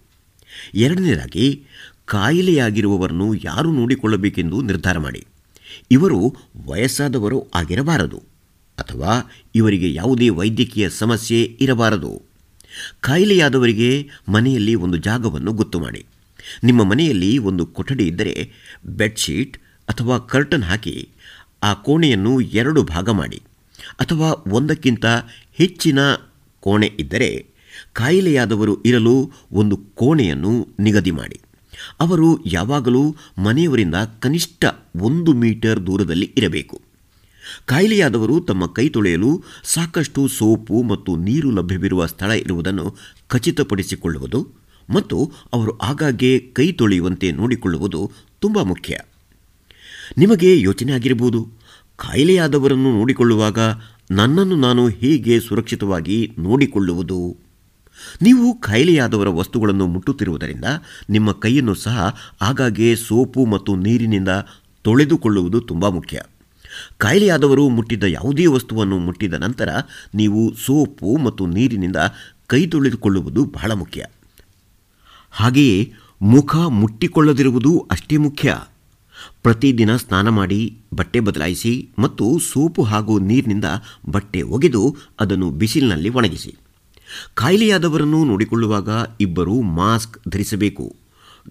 ಎರಡನೇದಾಗಿ 0.75 1.63
ಕಾಯಿಲೆಯಾಗಿರುವವರನ್ನು 2.07 3.35
ಯಾರು 3.35 3.73
ನೋಡಿಕೊಳ್ಳಬೇಕೆಂದು 3.73 4.63
ನಿರ್ಧಾರ 4.63 4.99
ಮಾಡಿ. 4.99 5.27
ಇವರು 5.91 6.37
ವಯಸ್ಸಾದವರು 6.67 7.47
ಆಗಿರಬಾರದು 7.55 8.23
ಅಥವಾ 8.79 9.33
ಇವರಿಗೆ 9.55 9.95
ಯಾವುದೇ 9.95 10.29
ವೈದ್ಯಕೀಯ 10.29 10.91
ಸಮಸ್ಯೆ 10.91 11.43
ಇರಬಾರದು. 11.61 12.23
ಕಾಯಿಲೆಯಾದವರಿಗೆ 13.01 14.09
ಮನೆಯಲ್ಲಿ 14.29 14.75
ಒಂದು 14.75 14.97
ಜಾಗವನ್ನು 14.97 15.53
ಗೊತ್ತು 15.53 15.81
ಮಾಡಿ. 15.81 16.07
ನಿಮ್ಮ 16.65 16.85
ಮನೆಯಲ್ಲಿ 16.85 17.39
ಒಂದು 17.39 17.67
ಕೊಠಡಿ 17.67 18.07
ಇದ್ದರೆ 18.07 18.51
ಬೆಡ್ಶೀಟ್ 18.87 19.59
ಅಥವಾ 19.89 20.19
ಕರ್ಟನ್ 20.19 20.63
ಹಾಕಿ 20.63 21.09
ಆ 21.63 21.75
ಕೋಣೆಯನ್ನು 21.75 22.41
ಎರಡು 22.41 22.83
ಭಾಗ 22.83 23.11
ಮಾಡಿ 23.11 23.43
ಅಥವಾ 24.01 24.45
ಒಂದಕ್ಕಿಂತ 24.53 25.07
ಹೆಚ್ಚಿನ 25.53 25.99
ಕೋಣೆ 26.61 26.87
ಇದ್ದರೆ 26.99 27.47
ಕಾಯಿಲೆಯಾದವರು 27.93 28.83
ಇರಲು 28.83 29.33
ಒಂದು 29.53 29.77
ಕೋಣೆಯನ್ನು 29.77 30.69
ನಿಗದಿ 30.79 31.11
ಮಾಡಿ. 31.11 31.41
ಅವರು 32.01 32.39
ಯಾವಾಗಲೂ 32.47 33.17
ಮನೆಯವರಿಂದ 33.39 33.95
ಕನಿಷ್ಠ 34.21 34.65
ಒಂದು 34.97 35.33
ಮೀಟರ್ 35.33 35.87
ದೂರದಲ್ಲಿ 35.87 36.33
ಇರಬೇಕು. 36.37 36.81
ಕಾಯಿಲೆಯಾದವರು 37.67 38.41
ತಮ್ಮ 38.41 38.67
ಕೈ 38.67 38.89
ತೊಳೆಯಲು 38.89 39.43
ಸಾಕಷ್ಟು 39.65 40.29
ಸೋಪು 40.29 40.83
ಮತ್ತು 40.83 41.17
ನೀರು 41.17 41.51
ಲಭ್ಯವಿರುವ 41.51 42.07
ಸ್ಥಳ 42.07 42.31
ಇರುವುದನ್ನು 42.31 42.97
ಖಚಿತಪಡಿಸಿಕೊಳ್ಳುವುದು 43.29 44.49
ಮತ್ತು 44.91 45.33
ಅವರು 45.53 45.79
ಆಗಾಗ್ಗೆ 45.79 46.39
ಕೈ 46.39 46.73
ತೊಳೆಯುವಂತೆ 46.73 47.33
ನೋಡಿಕೊಳ್ಳುವುದು 47.33 48.11
ತುಂಬ 48.41 48.63
ಮುಖ್ಯ. 48.63 48.99
ನಿಮಗೆ 50.19 50.61
ಯೋಚನೆ 50.61 50.93
ಆಗಿರಬಹುದು. 50.93 51.49
ಕಾಯಿಲೆಯಾದವರನ್ನು 51.97 52.93
ನೋಡಿಕೊಳ್ಳುವಾಗ 52.93 53.59
ನನ್ನನ್ನು 54.11 54.57
ನಾನು 54.57 54.89
ಹೇಗೆ 54.89 55.41
ಸುರಕ್ಷಿತವಾಗಿ 55.41 56.33
ನೋಡಿಕೊಳ್ಳುವುದು? 56.39 57.44
ನೀವು 58.23 58.55
ಖಾಯಿಲೆಯಾದವರ 58.61 59.29
ವಸ್ತುಗಳನ್ನು 59.29 59.87
ಮುಟ್ಟುತ್ತಿರುವುದರಿಂದ 59.87 60.65
ನಿಮ್ಮ 61.11 61.33
ಕೈಯನ್ನು 61.33 61.75
ಸಹ 61.75 62.17
ಆಗಾಗ್ಗೆ 62.41 62.97
ಸೋಪು 62.97 63.47
ಮತ್ತು 63.47 63.77
ನೀರಿನಿಂದ 63.77 64.29
ತೊಳೆದುಕೊಳ್ಳುವುದು 64.83 65.61
ತುಂಬ 65.61 65.89
ಮುಖ್ಯ. 65.89 66.23
ಕಾಯಿಲೆಯಾದವರು 66.99 67.69
ಮುಟ್ಟಿದ್ದ 67.69 68.05
ಯಾವುದೇ 68.05 68.47
ವಸ್ತುವನ್ನು 68.47 68.99
ಮುಟ್ಟಿದ 68.99 69.35
ನಂತರ 69.35 69.69
ನೀವು 70.15 70.55
ಸೋಪು 70.67 71.17
ಮತ್ತು 71.17 71.47
ನೀರಿನಿಂದ 71.47 71.97
ಕೈ 72.47 72.67
ತೊಳೆದುಕೊಳ್ಳುವುದು 72.67 73.45
ಬಹಳ 73.45 73.73
ಮುಖ್ಯ. 73.73 74.05
ಹಾಗೆಯೇ 75.31 75.93
ಮುಖ 76.23 76.57
ಮುಟ್ಟಿಕೊಳ್ಳದಿರುವುದು 76.57 77.89
ಅಷ್ಟೇ 77.91 78.17
ಮುಖ್ಯ. 78.17 78.57
ಪ್ರತಿದಿನ 79.43 79.97
ಸ್ನಾನ 79.97 80.29
ಮಾಡಿ, 80.29 80.77
ಬಟ್ಟೆ 80.95 81.21
ಬದಲಾಯಿಸಿ 81.21 81.89
ಮತ್ತು 81.99 82.39
ಸೋಪು 82.39 82.83
ಹಾಗೂ 82.83 83.19
ನೀರಿನಿಂದ 83.19 83.65
ಬಟ್ಟೆ 84.09 84.43
ಒಗೆದು 84.43 84.97
ಅದನ್ನು 85.21 85.51
ಬಿಸಿಲಿನಲ್ಲಿ 85.51 86.09
ಒಣಗಿಸಿ. 86.09 86.57
ಕಾಯಿಲೆಯಾದವರನ್ನು 87.35 88.25
ನೋಡಿಕೊಳ್ಳುವಾಗ 88.25 88.89
ಇಬ್ಬರು 89.21 89.63
ಮಾಸ್ಕ್ 89.63 90.29
ಧರಿಸಬೇಕು. 90.29 90.97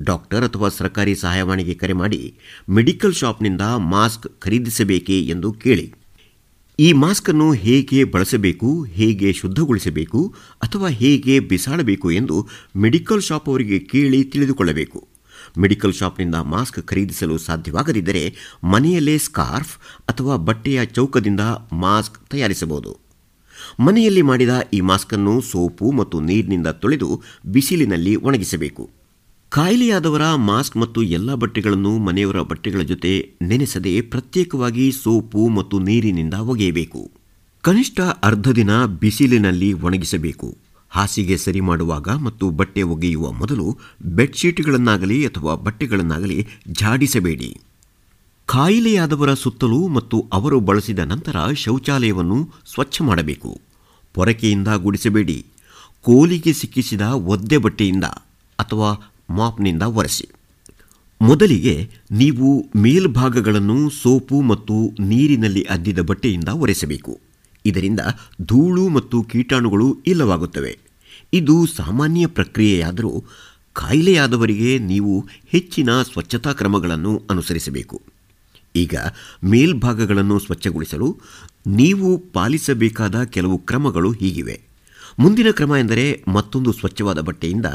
ಡಾಕ್ಟರ್ 0.02 0.44
ಅಥವಾ 0.44 0.70
ಸರ್ಕಾರಿ 0.70 1.16
ಸಹಾಯವಾಣಿಗೆ 1.16 1.74
ಕರೆ 1.74 1.94
ಮಾಡಿ 1.94 2.38
ಮೆಡಿಕಲ್ 2.70 3.14
ಶಾಪ್ನಿಂದ 3.14 3.62
ಮಾಸ್ಕ್ 3.62 4.40
ಖರೀದಿಸಬೇಕೆ 4.40 5.22
ಎಂದು 5.22 5.54
ಕೇಳಿ. 5.54 5.94
ಈ 6.80 6.94
ಮಾಸ್ಕನ್ನು 6.94 7.52
ಹೇಗೆ 7.52 8.04
ಬಳಸಬೇಕು, 8.04 8.84
ಹೇಗೆ 8.84 9.34
ಶುದ್ಧಗೊಳಿಸಬೇಕು 9.34 10.36
ಅಥವಾ 10.64 10.88
ಹೇಗೆ 10.88 11.40
ಬಿಸಾಡಬೇಕು 11.40 12.12
ಎಂದು 12.12 12.48
ಮೆಡಿಕಲ್ 12.76 13.22
ಶಾಪ್ 13.22 13.50
ಅವರಿಗೆ 13.50 13.80
ಕೇಳಿ 13.80 14.24
ತಿಳಿದುಕೊಳ್ಳಬೇಕು. 14.24 15.08
ಮೆಡಿಕಲ್ 15.58 15.94
ಶಾಪ್ನಿಂದ 15.94 16.36
ಮಾಸ್ಕ್ 16.36 16.82
ಖರೀದಿಸಲು 16.82 17.38
ಸಾಧ್ಯವಾಗದಿದ್ದರೆ 17.38 18.36
ಮನೆಯಲ್ಲೇ 18.64 19.18
ಸ್ಕಾರ್ಫ್ 19.18 19.78
ಅಥವಾ 20.10 20.36
ಬಟ್ಟೆಯ 20.36 20.86
ಚೌಕದಿಂದ 20.86 21.40
ಮಾಸ್ಕ್ 21.74 22.30
ತಯಾರಿಸಬಹುದು. 22.30 23.03
ಮನೆಯಲ್ಲಿ 23.80 24.22
ಮಾಡಿದ 24.22 24.50
ಈ 24.74 24.82
ಮಾಸ್ಕನ್ನು 24.82 25.42
ಸೋಪು 25.42 25.92
ಮತ್ತು 25.92 26.20
ನೀರಿನಿಂದ 26.20 26.68
ತೊಳೆದು 26.68 27.22
ಬಿಸಿಲಿನಲ್ಲಿ 27.46 28.16
ಒಣಗಿಸಬೇಕು. 28.16 28.90
ಕಾಯಿಲೆಯಾದವರ 29.50 30.34
ಮಾಸ್ಕ್ 30.36 30.78
ಮತ್ತು 30.78 31.04
ಎಲ್ಲ 31.04 31.34
ಬಟ್ಟೆಗಳನ್ನು 31.34 31.98
ಮನೆಯವರ 31.98 32.42
ಬಟ್ಟೆಗಳ 32.42 32.82
ಜೊತೆ 32.82 33.36
ನೆನೆಸದೆ 33.42 34.02
ಪ್ರತ್ಯೇಕವಾಗಿ 34.02 34.92
ಸೋಪು 34.92 35.48
ಮತ್ತು 35.48 35.80
ನೀರಿನಿಂದ 35.80 36.34
ಒಗೆಯಬೇಕು. 36.34 37.12
ಕನಿಷ್ಠ 37.62 38.00
ಅರ್ಧ 38.00 38.50
ದಿನ 38.50 38.86
ಬಿಸಿಲಿನಲ್ಲಿ 38.86 39.74
ಒಣಗಿಸಬೇಕು. 39.74 40.58
ಹಾಸಿಗೆ 40.90 41.38
ಸರಿ 41.38 41.60
ಮಾಡುವಾಗ 41.60 42.10
ಮತ್ತು 42.10 42.50
ಬಟ್ಟೆ 42.50 42.82
ಒಗೆಯುವ 42.82 43.32
ಮೊದಲು 43.32 43.78
ಬೆಡ್ಶೀಟ್ಗಳನ್ನಾಗಲಿ 44.02 45.26
ಅಥವಾ 45.26 45.56
ಬಟ್ಟೆಗಳನ್ನಾಗಲಿ 45.56 46.48
ಜಾಡಿಸಬೇಡಿ 46.72 47.62
ಕಾಯಿಲೆಯಾದವರ 48.46 49.34
ಸುತ್ತಲೂ 49.34 49.88
ಮತ್ತು 49.88 50.26
ಅವರು 50.34 50.60
ಬಳಸಿದ 50.60 51.00
ನಂತರ 51.00 51.36
ಶೌಚಾಲಯವನ್ನು 51.56 52.50
ಸ್ವಚ್ಛ 52.74 53.02
ಮಾಡಬೇಕು. 53.02 53.62
ಪೊರಕೆಯಿಂದ 54.14 54.68
ಗುಡಿಸಬೇಡಿ. 54.68 55.46
ಕೋಲಿಗೆ 56.02 56.54
ಸಿಕ್ಕಿಸಿದ 56.54 57.02
ಒದ್ದೆ 57.02 57.58
ಬಟ್ಟೆಯಿಂದ 57.58 58.04
ಅಥವಾ 58.60 59.14
ಮಾಪ್ನಿಂದ 59.30 59.82
ಒರೆಸಿ. 59.82 60.28
ಮೊದಲಿಗೆ 61.22 61.90
ನೀವು 62.12 62.66
ಮೇಲ್ಭಾಗಗಳನ್ನು 62.76 63.90
ಸೋಪು 63.90 64.42
ಮತ್ತು 64.42 64.96
ನೀರಿನಲ್ಲಿ 65.00 65.64
ಅದ್ದಿದ 65.64 66.00
ಬಟ್ಟೆಯಿಂದ 66.00 66.48
ಒರೆಸಬೇಕು. 66.48 67.20
ಇದರಿಂದ 67.66 68.00
ಧೂಳು 68.42 68.90
ಮತ್ತು 68.90 69.24
ಕೀಟಾಣುಗಳು 69.24 69.98
ಇಲ್ಲವಾಗುತ್ತವೆ. 70.08 70.78
ಇದು 71.34 71.66
ಸಾಮಾನ್ಯ 71.66 72.28
ಪ್ರಕ್ರಿಯೆಯಾದರೂ 72.28 73.24
ಕಾಯಿಲೆಯಾದವರಿಗೆ 73.74 74.78
ನೀವು 74.78 75.26
ಹೆಚ್ಚಿನ 75.48 75.90
ಸ್ವಚ್ಛತಾ 76.02 76.54
ಕ್ರಮಗಳನ್ನು 76.54 77.22
ಅನುಸರಿಸಬೇಕು. 77.30 78.13
ಈಗ 78.76 78.96
ಮೇಲ್ಭಾಗಗಳನ್ನು 79.52 80.38
ಸ್ವಚ್ಛಗೊಳಿಸಲು 80.40 81.08
ನೀವು 81.80 82.10
ಪಾಲಿಸಬೇಕಾದ 82.36 83.24
ಕೆಲವು 83.36 83.58
ಕ್ರಮಗಳು 83.70 84.12
ಹೀಗಿವೆ. 84.12 84.56
ಮುಂದಿನ 85.20 85.50
ಕ್ರಮ 85.52 85.74
ಎಂದರೆ 85.80 86.06
ಮತ್ತೊಂದು 86.28 86.72
ಸ್ವಚ್ಛವಾದ 86.72 87.20
ಬಟ್ಟೆಯಿಂದ 87.20 87.68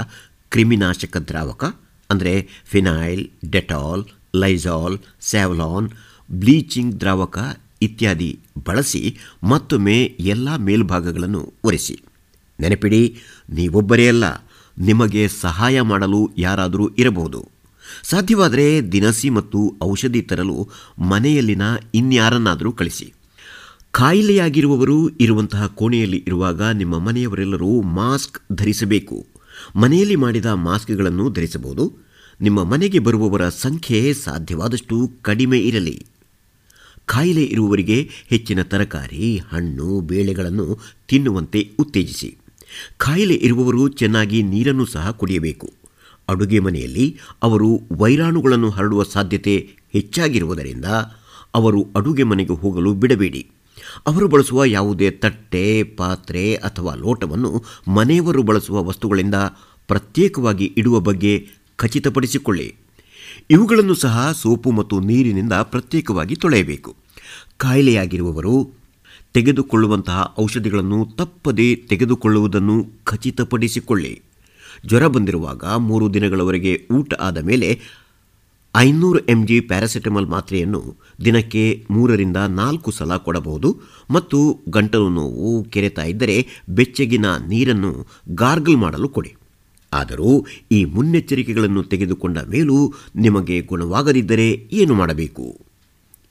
ಕ್ರಿಮಿನಾಶಕ 0.53 1.17
ದ್ರಾವಕ, 1.29 1.65
ಅಂದರೆ 2.11 2.35
phenyl, 2.71 3.23
Dettol 3.51 4.03
Lizol 4.37 4.97
Savlon, 5.21 5.89
bleaching 6.31 7.01
ದ್ರಾವಕ 7.01 7.39
ಇತ್ಯಾದಿ 7.83 8.31
ಬಳಸಿ 8.67 9.03
ಮತ್ತೊಮ್ಮೆ 9.43 9.99
ಎಲ್ಲ 10.35 10.49
ಮೇಲ್ಭಾಗಗಳನ್ನು 10.57 11.43
ಒರೆಸಿ. 11.65 11.97
ನೆನಪಿಡಿ, 12.59 13.03
ನೀವೊಬ್ಬರೇ 13.51 14.09
ಅಲ್ಲ, 14.09 14.25
ನಿಮಗೆ 14.77 15.23
ಸಹಾಯ 15.29 15.81
ಮಾಡಲು 15.81 16.21
ಯಾರಾದರೂ 16.39 16.87
ಇರಬಹುದು. 16.99 17.41
ಸಾಧ್ಯವಾದರೆ 18.11 18.93
ದಿನಸಿ 18.93 19.31
ಮತ್ತು 19.31 19.75
ಔಷಧಿ 19.83 20.23
ತರಲು 20.23 20.69
ಮನೆಯಲ್ಲಿನ 20.99 21.63
ಇನ್ಯಾರನ್ನಾದರೂ 21.95 22.73
ಕಳಿಸಿ. 22.73 23.15
ಕಾಯಿಲೆಯಾಗಿರುವವರು 23.91 25.09
ಇರುವಂತಹ 25.09 25.67
ಕೋಣೆಯಲ್ಲಿ 25.67 26.25
ಇರುವಾಗ 26.27 26.63
ನಿಮ್ಮ 26.63 26.99
ಮನೆಯವರೆಲ್ಲರೂ 26.99 27.83
ಮಾಸ್ಕ್ 27.83 28.39
ಧರಿಸಬೇಕು. 28.53 29.27
ಮನೆಯಲ್ಲಿ 29.77 30.17
ಮಾಡಿದ 30.17 30.47
ಮಾಸ್ಕ್ಗಳನ್ನು 30.47 31.31
ಧರಿಸಬಹುದು. 31.31 31.93
ನಿಮ್ಮ 32.41 32.65
ಮನೆಗೆ 32.65 32.99
ಬರುವವರ 32.99 33.49
ಸಂಖ್ಯೆ 33.49 34.15
ಸಾಧ್ಯವಾದಷ್ಟು 34.15 35.11
ಕಡಿಮೆ 35.23 35.59
ಇರಲಿ. 35.59 36.07
ಕಾಯಿಲೆ 37.07 37.45
ಇರುವವರಿಗೆ 37.45 38.11
ಹೆಚ್ಚಿನ 38.27 38.63
ತರಕಾರಿ, 38.63 39.41
ಹಣ್ಣು, 39.53 40.01
ಬೇಳೆಗಳನ್ನು 40.01 40.79
ತಿನ್ನುವಂತೆ 41.09 41.71
ಉತ್ತೇಜಿಸಿ. 41.79 42.39
ಕಾಯಿಲೆ 42.99 43.35
ಇರುವವರು 43.35 43.89
ಚೆನ್ನಾಗಿ 43.89 44.43
ನೀರನ್ನು 44.43 44.87
ಸಹ 44.87 45.11
ಕುಡಿಯಬೇಕು. 45.11 45.78
ಅಡುಗೆ 46.29 46.59
ಮನೆಯಲ್ಲಿ 46.59 47.19
ಅವರು 47.43 47.81
ವೈರಾಣುಗಳನ್ನು 47.93 48.71
ಹರಡುವ 48.71 49.03
ಸಾಧ್ಯತೆ 49.03 49.71
ಹೆಚ್ಚಾಗಿರುವುದರಿಂದ 49.93 50.85
ಅವರು 51.55 51.87
ಅಡುಗೆ 51.97 52.23
ಮನೆಗೆ 52.23 52.53
ಹೋಗಲು 52.53 52.95
ಬಿಡಬೇಡಿ. 52.95 53.51
ಅವರು 54.07 54.29
ಬಳಸುವ 54.29 54.65
ಯಾವುದೇ 54.65 55.11
ತಟ್ಟೆ, 55.11 55.83
ಪಾತ್ರೆ 55.83 56.55
ಅಥವಾ 56.55 56.95
ಲೋಟವನ್ನು 56.95 57.65
ಮನೆಯವರು 57.89 58.43
ಬಳಸುವ 58.43 58.85
ವಸ್ತುಗಳಿಂದ 58.85 59.35
ಪ್ರತ್ಯೇಕವಾಗಿ 59.87 60.75
ಇಡುವ 60.77 61.01
ಬಗ್ಗೆ 61.01 61.49
ಖಚಿತಪಡಿಸಿಕೊಳ್ಳಿ. 61.77 62.75
ಇವುಗಳನ್ನು 63.51 63.95
ಸಹ 63.95 64.33
ಸೋಪು 64.33 64.71
ಮತ್ತು 64.71 65.01
ನೀರಿನಿಂದ 65.01 65.53
ಪ್ರತ್ಯೇಕವಾಗಿ 65.53 66.37
ತೊಳೆಯಬೇಕು. 66.37 66.97
ಕಾಯಿಲೆಯಾಗಿರುವವರು 67.57 68.71
ತೆಗೆದುಕೊಳ್ಳುವಂತಹ 69.35 70.35
ಔಷಧಿಗಳನ್ನು 70.41 71.09
ತಪ್ಪದೇ 71.17 71.75
ತೆಗೆದುಕೊಳ್ಳುವುದನ್ನು 71.75 72.87
ಖಚಿತಪಡಿಸಿಕೊಳ್ಳಿ. 73.05 74.28
ಜ್ವರ 74.87 75.07
ಬಂದಿರುವಾಗ 75.07 75.65
ಮೂರು 75.65 76.15
ದಿನಗಳವರೆಗೆ 76.15 76.87
ಊಟ 76.91 77.15
ಆದ 77.15 77.39
ಮೇಲೆ 77.39 77.81
ಐನೂರು 78.77 79.19
ಎಂ 79.19 79.47
ಜಿ 79.47 79.61
ಪ್ಯಾರಾಸಿಟಮಾಲ್ 79.61 80.27
ಮಾತ್ರೆಯನ್ನು 80.27 80.97
ದಿನಕ್ಕೆ 81.25 81.87
ಮೂರರಿಂದ 81.91 82.37
ನಾಲ್ಕು 82.37 82.91
ಸಲ 82.91 83.17
ಕೊಡಬಹುದು 83.17 83.81
ಮತ್ತು 84.11 84.61
ಗಂಟಲು 84.69 85.09
ನೋವು 85.09 85.65
ಕೆರೆತಾ 85.65 86.03
ಇದ್ದರೆ 86.03 86.47
ಬೆಚ್ಚಗಿನ 86.69 87.27
ನೀರನ್ನು 87.49 88.07
ಗಾರ್ಗಲ್ 88.35 88.77
ಮಾಡಲು 88.77 89.09
ಕೊಡಿ. 89.09 89.35
ಆದರೂ 89.93 90.47
ಈ 90.73 90.85
ಮುನ್ನೆಚ್ಚರಿಕೆಗಳನ್ನು 90.85 91.83
ತೆಗೆದುಕೊಂಡ 91.83 92.39
ಮೇಲೂ 92.49 92.95
ನಿಮಗೆ 93.17 93.61
ಗುಣವಾಗದಿದ್ದರೆ 93.61 94.69
ಏನು 94.73 94.95
ಮಾಡಬೇಕು? 94.95 95.59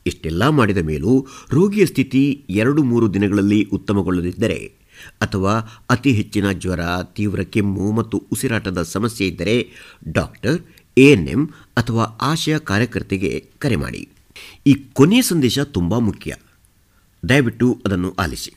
ಇಷ್ಟೆಲ್ಲ 0.06 0.50
ಮಾಡಿದ 0.50 0.78
ಮೇಲೂ 0.78 1.28
ರೋಗಿಯ 1.52 1.86
ಸ್ಥಿತಿ 1.86 2.46
ಎರಡು 2.50 2.84
ಮೂರು 2.84 3.14
ದಿನಗಳಲ್ಲಿ 3.14 3.70
ಉತ್ತಮಗೊಳ್ಳದಿದ್ದರೆ 3.74 4.74
ಅಥವಾ 5.22 5.60
ಅತಿ 5.90 6.12
ಹೆಚ್ಚಿನ 6.12 6.52
ಜ್ವರ, 6.52 6.80
ತೀವ್ರ 7.04 7.42
ಕೆಮ್ಮು 7.42 7.92
ಮತ್ತು 7.92 8.24
ಉಸಿರಾಟದ 8.32 8.82
ಸಮಸ್ಯೆ 8.82 9.28
ಇದ್ದರೆ 9.28 9.70
ಡಾಕ್ಟರ್ 10.08 10.62
ಎಎನ್ಎಂ 10.98 11.48
ಅಥವಾ 11.78 12.04
ಆಶಯ 12.04 12.58
ಕಾರ್ಯಕರ್ತೆಗೆ 12.58 13.50
ಕರೆ 13.60 13.76
ಮಾಡಿ. 13.76 14.10
ಈ 14.68 14.74
ಕೊನೆಯ 14.74 15.22
ಸಂದೇಶ 15.22 15.60
ತುಂಬ 15.60 15.98
ಮುಖ್ಯ. 15.98 16.36
ದಯವಿಟ್ಟು 17.30 17.82
ಅದನ್ನು 17.86 18.14
ಆಲಿಸಿ. 18.20 18.54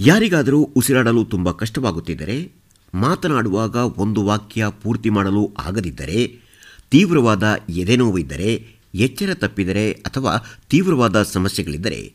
ಯಾರಿಗಾದರೂ 0.00 0.62
ಉಸಿರಾಡಲು 0.62 1.24
ತುಂಬ 1.24 1.50
ಕಷ್ಟವಾಗುತ್ತಿದ್ದರೆ, 1.50 2.52
ಮಾತನಾಡುವಾಗ 2.94 3.76
ಒಂದು 3.76 4.24
ವಾಕ್ಯ 4.24 4.66
ಪೂರ್ತಿ 4.82 5.10
ಮಾಡಲು 5.10 5.54
ಆಗದಿದ್ದರೆ, 5.58 6.40
ತೀವ್ರವಾದ 6.90 7.56
ಎದೆನೋವಿದ್ದರೆ 7.68 8.66
ಎಚ್ಚರ 8.94 9.34
ತಪ್ಪಿದರೆ 9.34 9.92
ಅಥವಾ 9.92 10.36
ತೀವ್ರವಾದ 10.70 11.22
ಸಮಸ್ಯೆಗಳಿದ್ದರೆ, 11.22 12.14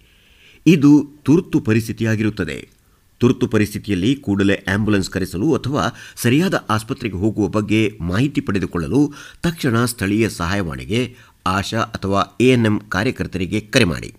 ಇದು 0.66 1.10
ತುರ್ತು 1.24 1.60
ಪರಿಸ್ಥಿತಿಯಾಗಿರುತ್ತದೆ. 1.60 2.77
ತುರ್ತು 3.20 3.48
ಪರಿಸ್ಥಿತಿಯಲ್ಲಿ 3.48 4.16
ಕೂಡಲೇ 4.16 4.56
ಆಂಬ್ಯುಲೆನ್ಸ್ 4.74 5.10
ಕರೆಸಲು 5.10 5.56
ಅಥವಾ 5.56 5.84
ಸರಿಯಾದ 6.16 6.66
ಆಸ್ಪತ್ರೆಗೆ 6.70 7.16
ಹೋಗುವ 7.16 7.48
ಬಗ್ಗೆ 7.48 7.98
ಮಾಹಿತಿ 8.02 8.42
ಪಡೆದುಕೊಳ್ಳಲು 8.42 9.14
ತಕ್ಷಣ 9.44 9.86
ಸ್ಥಳೀಯ 9.86 10.30
ಸಹಾಯವಾಣಿಗೆ, 10.30 11.16
ಆಶಾ 11.48 11.80
ಅಥವಾ 11.80 12.38
ಎಎನ್ಎಂ 12.42 12.80
ಕಾರ್ಯಕರ್ತರಿಗೆ 12.80 13.60
ಕರೆ 13.62 13.84
ಮಾಡಿ. 13.84 14.14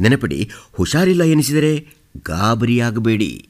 ನೆನಪಿಡಿ, 0.00 0.50
ಹುಷಾರಿಲ್ಲ 0.72 1.22
ಎನಿಸಿದರೆ 1.22 1.88
ಗಾಬರಿಯಾಗಬೇಡಿ. 2.26 3.48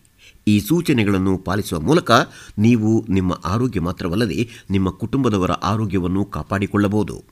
ಈ 0.49 0.61
ಸೂಚನೆಗಳನ್ನು 0.61 1.39
ಪಾಲಿಸುವ 1.39 1.81
ಮೂಲಕ 1.81 2.11
ನೀವು 2.59 3.07
ನಿಮ್ಮ 3.09 3.41
ಆರೋಗ್ಯ 3.45 3.81
ಮಾತ್ರವಲ್ಲದೆ 3.81 4.49
ನಿಮ್ಮ 4.71 4.91
ಕುಟುಂಬದವರ 4.91 5.51
ಆರೋಗ್ಯವನ್ನು 5.51 6.25
ಕಾಪಾಡಿಕೊಳ್ಳಬಹುದು. 6.25 7.25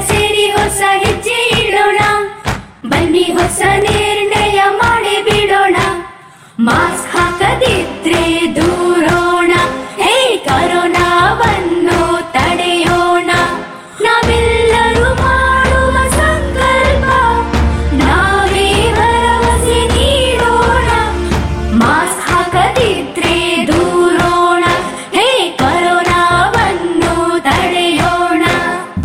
ಸೇರಿ 0.00 0.50
ಹೊಸ 0.50 0.80
ಹೆಜ್ಜೆ 1.04 1.38
ಇಡೋಣ. 1.62 2.00
ಬನ್ನಿ 2.88 3.22
ಹೊಸ 3.22 3.62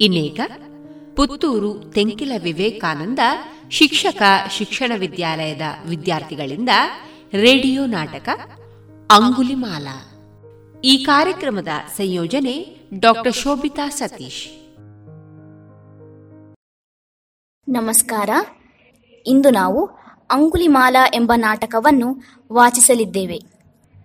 ಇನ್ನೇಕ 0.00 0.40
ಪುತ್ತೂರು 1.16 1.92
ತೆಂಕಿಲ 1.92 2.32
ವಿವೇಕಾನಂದ 2.42 3.18
ಶಿಕ್ಷಕ 3.70 4.22
ಶಿಕ್ಷಣ 4.50 4.92
ವಿದ್ಯಾಲಯದ 4.98 5.60
ವಿದ್ಯಾರ್ಥಿಗಳಿಂದ 5.86 6.68
ರೇಡಿಯೋ 7.32 7.86
ನಾಟಕ 7.86 8.28
ಅಂಗುಲಿಮಾಲ. 9.10 9.88
ಈ 10.84 11.04
ಕಾರ್ಯಕ್ರಮದ 11.04 11.68
ಸಂಯೋಜನೆ 11.96 12.76
ಡಾಕ್ಟರ್ 12.98 13.34
ಶೋಭಿತಾ 13.34 13.88
ಸತೀಶ್. 13.88 14.48
ನಮಸ್ಕಾರ. 17.68 18.30
ಇಂದು 19.26 19.50
ನಾವು 19.50 19.84
ಅಂಗುಲಿಮಾಲ 20.30 20.96
ಎಂಬ 21.14 21.32
ನಾಟಕವನ್ನು 21.36 22.16
ವಾಚಿಸಲಿದ್ದೇವೆ. 22.52 23.40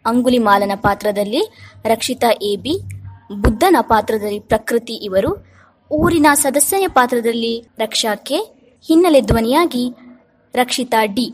ಅಂಗುಲಿಮಾಲನ 0.06 0.72
ಪಾತ್ರದಲ್ಲಿ 0.76 1.54
ರಕ್ಷಿತಾ 1.84 2.30
ಎ 2.42 2.56
ಬಿ, 2.56 2.82
ಬುದ್ಧನ 3.42 3.76
ಪಾತ್ರದಲ್ಲಿ 3.82 4.40
ಪ್ರಕೃತಿ 4.40 4.94
ಇವರು 4.94 5.55
ಊರಿನ 5.92 6.28
ಸದಸ್ಯನ 6.34 6.92
ಪಾತ್ರದಲ್ಲಿ 6.94 7.68
ರಕ್ಷಾ 7.78 8.16
ಹಿನ್ನೆಲೆ 8.88 9.22
ಧ್ವನಿಯಾಗಿ 9.22 9.94
ರಕ್ಷಿತಾ 10.56 11.06
ಡಿ. 11.06 11.34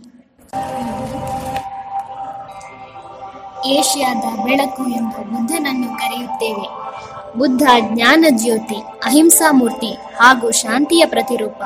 ಏಷ್ಯಾದ 3.65 4.43
ಬೆಳಕು 4.43 4.91
ಎಂದು 4.91 5.23
ಬುದ್ಧನನ್ನು 5.23 5.97
ಕರೆಯುತ್ತೇವೆ. 5.97 6.91
ಬುದ್ಧ 7.37 7.63
ಜ್ಞಾನ 7.79 8.25
ಜ್ಯೋತಿ, 8.29 8.75
ಅಹಿಂಸಾ 8.75 9.51
ಮೂರ್ತಿ 9.51 9.93
ಹಾಗೂ 9.93 10.51
ಶಾಂತಿಯ 10.51 11.05
ಪ್ರತಿರೂಪ. 11.05 11.63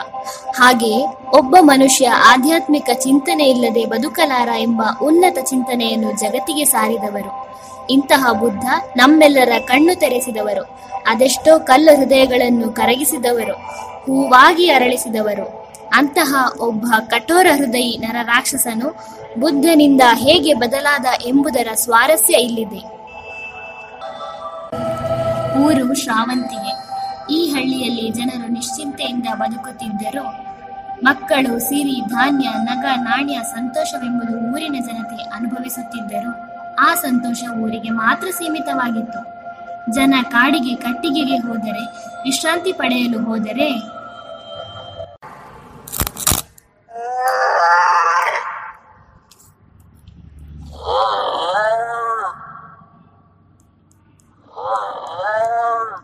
ಹಾಗೆಯೇ 0.56 1.06
ಒಬ್ಬ 1.38 1.56
ಮನುಷ್ಯ 1.60 2.08
ಆಧ್ಯಾತ್ಮಿಕ 2.08 2.90
ಚಿಂತನೆ 2.94 3.44
ಇಲ್ಲದೆ 3.44 3.86
ಬದುಕಲಾರ 3.86 4.50
ಎಂಬ 4.58 4.82
ಉನ್ನತ 5.02 5.38
ಚಿಂತನೆಯನ್ನು 5.50 6.12
ಜಗತ್ತಿಗೆ 6.12 6.66
ಸಾರಿದವರು. 6.66 7.56
ಇಂತಹ 7.90 8.32
ಬುದ್ಧ 8.32 8.66
ನಮ್ಮೆಲ್ಲರ 8.96 9.52
ಕಣ್ಣು 9.60 10.00
ತೆರೆಸಿದವರು. 10.00 10.95
ಅದೆಷ್ಟೋ 11.06 11.60
ಕಲ್ಲು 11.60 11.96
ಹೃದಯಗಳನ್ನು 11.96 12.70
ಕರಗಿಸಿದವರು, 12.70 13.56
ಹೂವಾಗಿ 14.06 14.70
ಅರಳಿಸಿದವರು. 14.70 15.66
ಅಂತಹ 15.96 16.32
ಒಬ್ಬ 16.60 16.86
ಕಠೋರ 17.08 17.48
ಹೃದಯಿ 17.58 17.98
ನರರಾಕ್ಷಸನು 17.98 18.88
ಬುದ್ಧನಿಂದ 19.40 20.02
ಹೇಗೆ 20.14 20.54
ಬದಲಾದ 20.54 21.06
ಎಂಬುದರ 21.26 21.70
ಸ್ವಾರಸ್ಯ 21.74 22.34
ಇಲ್ಲಿದೆ. 22.38 22.82
ಊರು 25.60 25.94
ಶ್ರಾವಂತಿಗೆ. 25.94 26.74
ಈ 27.34 27.40
ಹಳ್ಳಿಯಲ್ಲಿ 27.50 28.10
ಜನರು 28.10 28.48
ನಿಶ್ಚಿಂತೆಯಿಂದ 28.54 29.28
ಬದುಕುತ್ತಿದ್ದರು, 29.36 30.26
ಮಕ್ಕಳು 31.04 31.60
ಸಿರಿ, 31.60 32.02
ಧಾನ್ಯ, 32.10 32.48
ನಗ, 32.64 32.86
ನಾಣ್ಯ, 32.96 33.38
ಸಂತೋಷವೆಂಬುದು 33.52 34.34
ಊರಿನ 34.54 34.76
ಜನತೆ 34.86 35.24
ಅನುಭವಿಸುತ್ತಿದ್ದರು, 35.24 36.32
ಆ 36.76 36.94
ಸಂತೋಷ 36.96 37.44
ಊರಿಗೆ 37.64 37.90
ಮಾತ್ರ 37.90 38.28
ಸೀಮಿತವಾಗಿತ್ತು. 38.28 39.45
ಜನ 39.92 40.14
ಕಾಡಿಗೆ 40.30 40.76
ಕಟ್ಟಿಗೆಗೆ 40.76 41.38
ಹೋದರೆ 41.38 41.84
ವಿಶ್ರಾಂತಿ 42.24 42.74
ಪಡೆಯಲು 42.74 43.20
ಹೋದರೆ? 43.24 43.70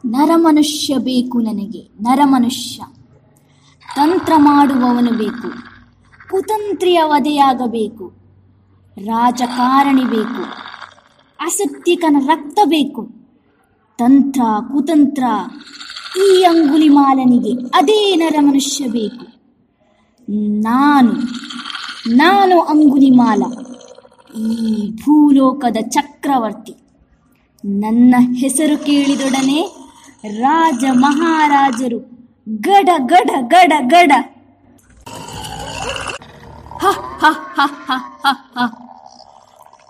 ನರಮನುಷ್ಯ 0.05 0.97
ಬೇಕು 0.97 1.39
ನನಗೆ 1.39 1.81
ನರಮನುಷ್ಯ 2.01 2.83
ತಂತ್ರ 3.95 4.33
ಮಾಡುವವನು 4.37 5.11
ಬೇಕು, 5.11 5.49
ಕುತಂತ್ರಿಯ 6.29 6.99
ವಧೆಯಾಗಬೇಕು, 7.03 8.05
ರಾಜಕಾರಣಿ 8.97 10.05
ಬೇಕು 10.05 10.43
ಅಸತ್ಯಕನ 11.39 12.15
ರಕ್ತ 12.19 12.59
ಬೇಕು. 12.65 13.20
ತಂತ್ರ, 13.97 14.41
ಕುತಂತ್ರ, 14.71 15.23
ಈ 16.19 16.43
ಅಂಗುಲಿಮಾಲನಿಗೆ 16.43 17.51
ಅದೇ 17.73 18.15
ನರಮನುಷ್ಯ 18.15 18.87
ಬೇಕು. 18.87 19.25
ನಾನು 20.61 21.13
ನಾನು 22.15 22.61
ಅಂಗುಲಿಮಾಲ 22.61 23.41
ಈ 24.37 24.89
ಭೂಲೋಕದ 24.95 25.77
ಚಕ್ರವರ್ತಿ. 25.89 26.75
ನನ್ನ 27.65 28.15
ಹೆಸರು 28.35 28.85
ಕೇಳಿದೊಡನೆ 28.85 29.59
ರಾಜ 30.39 30.83
ಮಹಾರಾಜರು 30.91 31.99
ಗಡ 32.61 32.89
ಗಡ 33.05 33.29
ಗಡ 33.47 33.73
ಗಡ. 33.87 34.11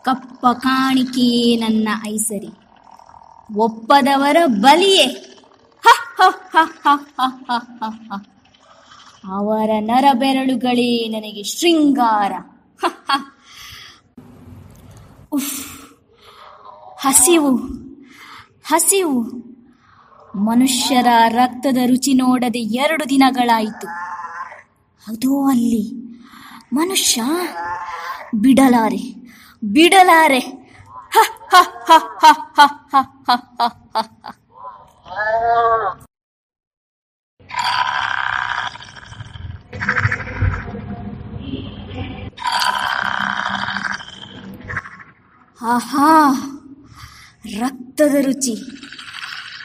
ಕಪ್ಪ 0.02 0.48
ಕಾಣಿಕೆಯೇ 0.48 1.56
ನನ್ನ 1.56 1.90
ಐಸರಿ. 2.08 2.50
ಒಪ್ಪದವರ 3.56 4.38
ಬಲಿಯೇ. 4.46 5.38
ಅವರ 9.30 9.70
ನರಬೆರಳುಗಳೇ 9.80 11.08
ನನಗೆ 11.08 11.44
ಶೃಂಗಾರ. 11.44 12.32
ಉಫ್, 15.32 15.68
ಹಸಿವು 17.06 17.56
ಹಸಿವು. 18.64 19.22
ಮನುಷ್ಯರ 20.36 21.08
ರಕ್ತದ 21.28 21.78
ರುಚಿ 21.86 22.14
ನೋಡದೆ 22.14 22.60
ಎರಡು 22.60 23.10
ದಿನಗಳಾಯಿತು. 23.10 23.88
ಅದು 25.12 25.48
ಅಲ್ಲಿ 25.48 25.92
ಮನುಷ್ಯ. 26.74 27.22
ಬಿಡಲಾರೆ 28.36 29.32
ಬಿಡಲಾರೆ. 29.64 30.61
ಹ 31.52 31.56
ಹ 31.88 31.92
ಹ 32.20 32.26
ಹ 32.56 32.62
ಹ 32.92 32.96
ಹ 33.28 33.36
ಹ 33.60 33.68
ಹ 33.94 34.02
ಹ 34.24 34.34
ಆಹಾ, 45.62 46.10
ರಕ್ತದ 47.56 48.16
ರುಚಿ. 48.26 48.54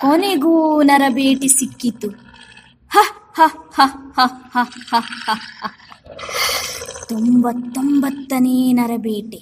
ಕೊನೆಗೂ 0.01 0.53
ನರಬೇಟಿ 0.83 1.49
ಸಿಕ್ಕಿತು. 1.51 2.09
ಹ 2.91 3.05
ಹ 3.37 3.49
ಹ 3.77 3.87
ಹ 4.17 4.21
ಹ 4.55 4.59
ಹ 4.91 5.01
ಹ. 5.27 5.71
ತೊಂಬತ್ತೊಂಬತ್ತನೇ 7.09 8.57
ನರಬೇಟೆ. 8.73 9.41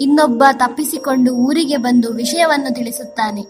ಇನ್ನೊಬ್ಬ 0.00 0.44
ತಪ್ಪಿಸಿಕೊಂಡು 0.52 1.34
ಊರಿಗೆ 1.34 1.76
ಬಂದು 1.76 2.12
ವಿಷಯವನ್ನು 2.12 2.74
ತಿಳಿಸುತ್ತಾನೆ. 2.74 3.42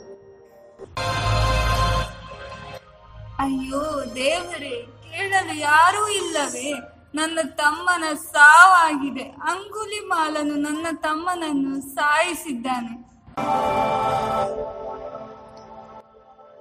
ಅಯ್ಯೋ 3.38 4.04
ದೇವರೇ 4.14 4.86
ಕೇಳಲು 5.10 5.60
ಯಾರೂ 5.60 6.08
ಇಲ್ಲವೇ? 6.08 6.72
ನನ್ನ 7.14 7.38
ತಮ್ಮನ 7.44 8.04
ಸಾವಾಗಿದೆ. 8.14 9.22
ಅಂಗುಲಿ 9.22 10.06
ಮಾಲನು 10.06 10.54
ನನ್ನ 10.54 10.86
ತಮ್ಮನನ್ನು 10.96 11.94
ಸಾಯಿಸಿದ್ದಾನೆ. 11.94 13.06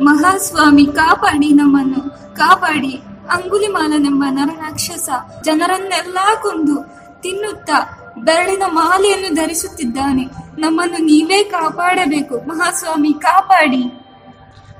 ಮಹಾಸ್ವಾಮಿ 0.00 0.86
ಕಾಪಾಡಿ 0.86 1.48
ನಮ್ಮನ್ನು, 1.48 2.36
ಕಾಪಾಡಿ, 2.36 3.00
ಅಂಗುಲಿಮಾಲನೆಂಬ 3.30 4.24
ನರನಾಕ್ಷಸ 4.30 5.10
ಜನರನ್ನೆಲ್ಲಾ 5.44 6.34
ಕೊಂದು 6.34 6.76
ತಿನ್ನುತ್ತಾ 7.22 7.98
ಬೆರಳಿನ 8.18 8.62
ಮಾಲೆಯನ್ನು 8.66 9.34
ಧರಿಸುತ್ತಿದ್ದಾನೆ. 9.34 10.26
ನಮ್ಮನ್ನು 10.58 11.04
ನೀವೇ 11.04 11.42
ಕಾಪಾಡಬೇಕು, 11.42 12.48
ಮಹಾಸ್ವಾಮಿ, 12.48 13.12
ಕಾಪಾಡಿ. 13.12 14.01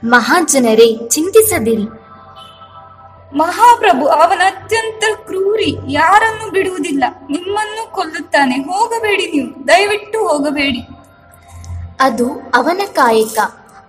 ಮಹಾಜನರೇ 0.04 1.08
ಚಿಂತಿಸದಿರಿ. 1.08 1.84
ಮಹಾಪ್ರಭು 3.36 4.06
ಅವನ 4.06 4.38
ಅತ್ಯಂತ 4.38 5.26
ಕ್ರೂರಿ 5.26 5.76
ಯಾರನ್ನು 5.88 6.50
ಬಿಡುವುದಿಲ್ಲ. 6.50 7.04
ನಿಮ್ಮನ್ನು 7.30 7.92
ಕೊಲ್ಲುತ್ತಾನೆ. 7.92 8.56
ಹೋಗಬೇಡಿ 8.56 9.26
ನೀವು. 9.26 9.68
ದಯವಿಟ್ಟು 9.68 10.28
ಹೋಗಬೇಡಿ. 10.28 10.86
ಅದು 12.00 12.28
ಅವನ 12.54 12.80
ಕಾಯಕ. 12.92 13.38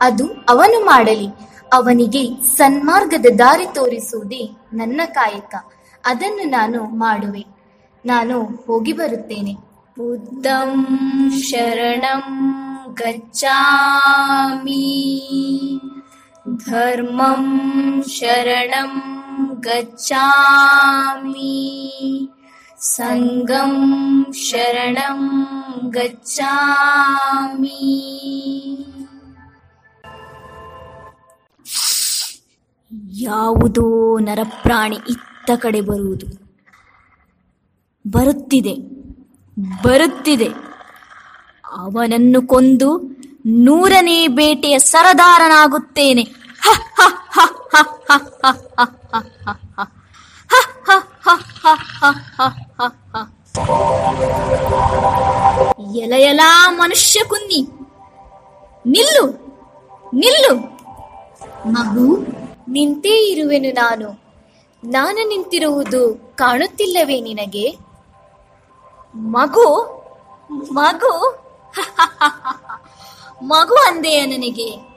ಅದು 0.01 0.27
ಅವನು 0.49 0.85
ಮಾಡಲಿ. 0.85 1.27
ಅವನಿಗೆ 1.73 2.41
ಸನ್ಮಾರ್ಗದ 2.41 3.25
ದಾರಿ 3.39 3.65
ತೋರಿಸುವುದೇ 3.65 4.57
ನನ್ನ 4.73 5.01
ಕಾಯಕ. 5.05 5.55
ಅದನ್ನು 6.05 6.49
ನಾನು 6.49 6.83
ಮಾಡುವೆ. 6.83 7.45
ನಾನು 8.05 8.41
ಹೋಗಿ 8.67 8.93
ಬರುತ್ತೇನೆ. 8.93 9.53
ಬುದ್ಧಂ 9.97 10.85
ಶರಣಂ 11.41 12.53
ಗಚ್ಚಾಮಿ 12.93 13.79
ಧರ್ಮಂ 16.47 18.03
ಶರಣಂ 18.07 18.91
ಗಚ್ಚಾಮಿ 19.59 20.29
ಸಂಗಂ 22.79 24.25
ಶರಣಂ 24.33 25.45
ಗಚ್ಚಾಮಿ 25.89 26.59
ಯಾವುದೋ 33.11 34.19
ನರಪ್ರಾಣಿ 34.19 34.95
ಇತ್ತ 34.95 35.51
ಕಡೆ 35.55 35.81
ಬರುವುದು. 35.81 36.27
ಬರುತ್ತಿದೆ 38.11 38.75
ಬರುತ್ತಿದೆ. 39.83 40.47
ಅವನನ್ನು 41.71 42.47
ಕೊಂದು 42.47 43.13
ನೂರನೇ 43.45 44.19
ಬೇಟೆಯ 44.37 44.75
ಸರದಾರನಾಗುತ್ತೇನೆ 44.85 46.23
ಎಲೆಯಲಾ 55.97 56.49
ಮನುಷ್ಯ 56.77 57.19
ಕುನ್ನಿ 57.23 57.61
ನಿಲ್ಲು 58.85 59.25
ನಿಲ್ಲು 60.13 60.53
ಮಗು 61.71 62.07
ನಿಂತೇ 62.69 63.13
ಇರುವೆನು 63.31 63.71
ನಾನು 63.73 64.09
ನಾನು 64.83 65.21
ನಿಂತಿರುವುದು 65.29 66.01
ಕಾಣುತ್ತಿಲ್ಲವೇ 66.35 67.17
ನಿನಗೆ 67.21 67.65
ಮಗು 69.33 69.67
ಮಗು 70.73 71.13
ಮಗು 73.43 73.75
ಅಂದೆಯ 73.75 74.25
ನನಗೆ. 74.25 74.93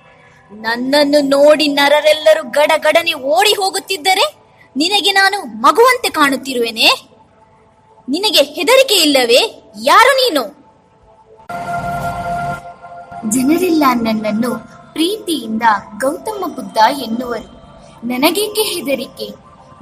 ನನ್ನನ್ನು 0.52 1.20
ನೋಡಿ 1.20 1.68
ನರರೆಲ್ಲರೂ 1.68 2.50
ಗಡಗಡನೆ 2.50 3.12
ಓಡಿ 3.12 3.52
ಹೋಗುತ್ತಿದ್ದರೆ 3.52 4.36
ನಿನಗೆ 4.76 5.12
ನಾನು 5.12 5.60
ಮಗುವಂತೆ 5.60 6.10
ಕಾಣುತ್ತಿರುವೆನೆ? 6.10 7.08
ನಿನಗೆ 8.08 8.42
ಹೆದರಿಕೆ 8.42 8.94
ಇಲ್ಲವೇ? 8.94 9.72
ಯಾರು 9.82 10.12
ನೀನು? 10.12 10.66
ಜನರೆಲ್ಲ 13.30 13.84
ನನ್ನನ್ನು 13.94 14.58
ಪ್ರೀತಿಯಿಂದ 14.92 15.62
ಗೌತಮ 15.98 16.52
ಬುದ್ಧ 16.54 16.78
ಎನ್ನುವರು. 17.02 17.56
ನನಗೇಕೆ 18.06 18.62
ಹೆದರಿಕೆ? 18.62 19.28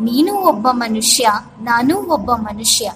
ನೀನು 0.00 0.34
ಒಬ್ಬ 0.34 0.68
ಮನುಷ್ಯ, 0.70 1.28
ನಾನೂ 1.60 2.12
ಒಬ್ಬ 2.12 2.32
ಮನುಷ್ಯ. 2.32 2.90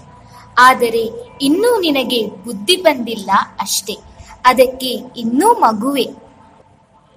ಆದರೆ 0.59 1.11
ಇನ್ನೂ 1.43 1.81
ನಿನಗೆ 1.81 2.27
ಬುದ್ಧಿ 2.27 2.77
ಬಂದಿಲ್ಲ 2.77 3.31
ಅಷ್ಟೇ. 3.61 3.99
ಅದಕ್ಕೆ 4.47 4.91
ಇನ್ನೂ 5.17 5.53
ಮಗುವೆ. 5.53 6.05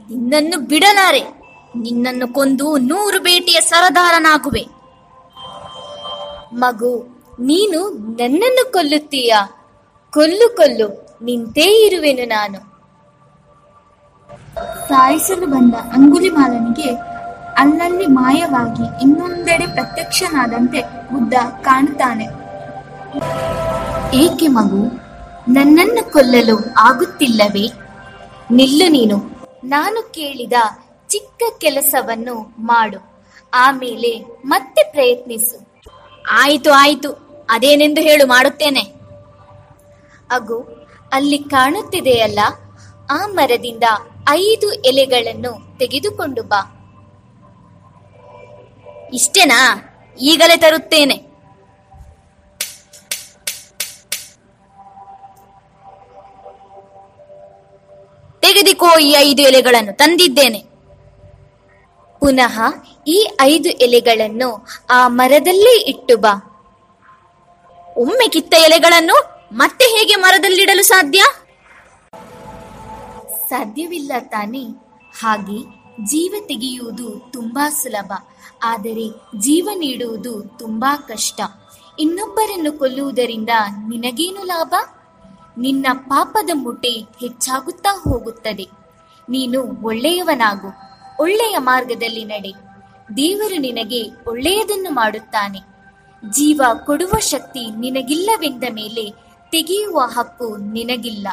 ನಿನ್ನನ್ನು 0.09 0.59
ಬಿಡಲಾರೆ 0.59 1.41
ನಿನ್ನನ್ನು 1.75 2.33
ಕೊಂದು 2.33 2.77
ನೂರು 2.77 3.23
ಬೇಟೆಯ 3.23 3.61
ಸರದಾರನಾಗುವೆ. 3.61 4.67
ಮಗು 6.53 7.21
ನೀನು 7.39 7.89
ನನ್ನನ್ನು 7.89 8.71
ಕೊಲ್ಲುತ್ತೀಯಾ? 8.71 9.67
ಕೊಲ್ಲು 10.13 10.55
ಕೊಲ್ಲು 10.55 11.17
ನಿಂತೇ 11.23 11.85
ಇರುವೆನು 11.85 12.27
ನಾನು. 12.27 12.71
ಸಾಯಿಸಲು 14.87 15.47
ಬಂದ 15.47 15.73
ಅಂಗುಲಿಮಾಲನಿಗೆ 15.73 16.89
ಅಲ್ಲಲ್ಲಿ 17.57 18.05
ಮಾಯವಾಗಿ 18.05 19.03
ಇನ್ನೊಂದೆಡೆ 19.03 19.65
ಪ್ರತ್ಯಕ್ಷನಾದಂತೆ 19.65 20.81
ಬುದ್ಧ 20.81 21.33
ಕಾಣುತ್ತಾನೆ. 21.61 22.25
ಏಕೆ 24.15 24.47
ಮಗು? 24.47 25.00
ನನ್ನನ್ನು 25.47 26.11
ಕೊಲ್ಲಲು 26.11 26.59
ಆಗುತ್ತಿಲ್ಲವೇ? 26.79 27.71
ನಿಲ್ಲು 28.51 28.91
ನೀನು. 28.91 29.31
ನಾನು 29.63 30.11
ಕೇಳಿದ 30.11 30.53
ಚಿಕ್ಕ 31.07 31.43
ಕೆಲಸವನ್ನು 31.57 32.55
ಮಾಡು. 32.59 33.27
ಆಮೇಲೆ 33.53 34.19
ಮತ್ತೆ 34.45 34.91
ಪ್ರಯತ್ನಿಸು. 34.91 35.81
ಆಯಿತು 36.31 36.71
ಆಯಿತು. 36.71 37.11
ಅದೇನೆಂದು 37.49 38.01
ಹೇಳು 38.01 38.25
ಮಾಡುತ್ತೇನೆ. 38.25 38.81
ಅಗು 40.31 40.87
ಅಲ್ಲಿ 41.13 41.37
ಕಾಣುತ್ತಿದೆಯಲ್ಲ 41.37 42.39
ಆ 43.11 43.27
ಮರದಿಂದ 43.27 43.83
ಐದು 44.29 44.71
ಎಲೆಗಳನ್ನು 44.73 45.77
ತೆಗೆದುಕೊಂಡು 45.77 46.43
ಬಾ. 46.43 46.77
ಇಷ್ಟೇನಾ? 49.13 49.81
ಈಗಲೇ 50.19 50.57
ತರುತ್ತೇನೆ. 50.57 51.30
ತೆಗೆದುಕೋ 58.41 58.99
ಈ 58.99 59.11
ಐದು 59.11 59.41
ಎಲೆಗಳನ್ನು 59.41 59.93
ತಂದಿದ್ದೇನೆ. 59.93 60.59
ಪುನಃ 62.19 62.59
ಈ 63.07 63.29
ಐದು 63.41 63.69
ಎಲೆಗಳನ್ನು 63.69 64.67
ಆ 64.89 65.07
ಮರದಲ್ಲೇ 65.07 65.81
ಇಟ್ಟು 65.81 66.17
ಬಾ. 66.17 66.47
ಒಮ್ಮೆ 67.97 68.29
ಕಿತ್ತ 68.29 68.53
ಎಲೆಗಳನ್ನು 68.53 69.47
ಮತ್ತೆ 69.53 69.85
ಹೇಗೆ 69.85 70.15
ಮರದಲ್ಲಿಡಲು 70.15 70.83
ಸಾಧ್ಯ? 70.83 71.23
ಸಾಧ್ಯವಿಲ್ಲ 73.49 74.11
ತಾನೇ. 74.19 74.63
ಹಾಗೆ 75.19 75.81
ಜೀವ 76.05 76.35
ತೆಗೆಯುವುದು 76.47 77.29
ತುಂಬಾ 77.33 77.69
ಸುಲಭ. 77.69 78.13
ಆದರೆ 78.63 79.09
ಜೀವ 79.39 79.69
ನೀಡುವುದು 79.75 80.41
ತುಂಬಾ 80.59 80.95
ಕಷ್ಟ. 80.95 81.41
ಇನ್ನೊಬ್ಬರನ್ನು 81.99 82.71
ಕೊಲ್ಲುವುದರಿಂದ 82.71 83.49
ನಿನಗೇನು 83.89 84.43
ಲಾಭ? 84.43 84.75
ನಿನ್ನ 85.57 85.85
ಪಾಪದ 85.93 86.49
ಮುಟೆ 86.53 86.89
ಹೆಚ್ಚಾಗುತ್ತಾ 86.89 88.01
ಹೋಗುತ್ತದೆ. 88.03 88.69
ನೀನು 89.29 89.83
ಒಳ್ಳೆಯವನಾಗು, 89.83 90.67
ಒಳ್ಳೆಯ 91.19 91.57
ಮಾರ್ಗದಲ್ಲಿ 91.57 92.25
ನಡೆ. 92.25 92.53
ದೇವರು 93.17 93.55
ನಿನಗೆ 93.55 94.09
ಒಳ್ಳೆಯದನ್ನು 94.27 94.91
ಮಾಡುತ್ತಾನೆ. 94.93 95.59
ಜೀವ 96.29 96.61
ಕೊಡುವ 96.85 97.19
ಶಕ್ತಿ 97.19 97.79
ನಿನಗಿಲ್ಲವೆಂದ 97.79 98.63
ಮೇಲೆ 98.73 99.11
ತೆಗೆಯುವ 99.51 99.99
ಹಕ್ಕು 99.99 100.57
ನಿನಗಿಲ್ಲ. 100.57 101.27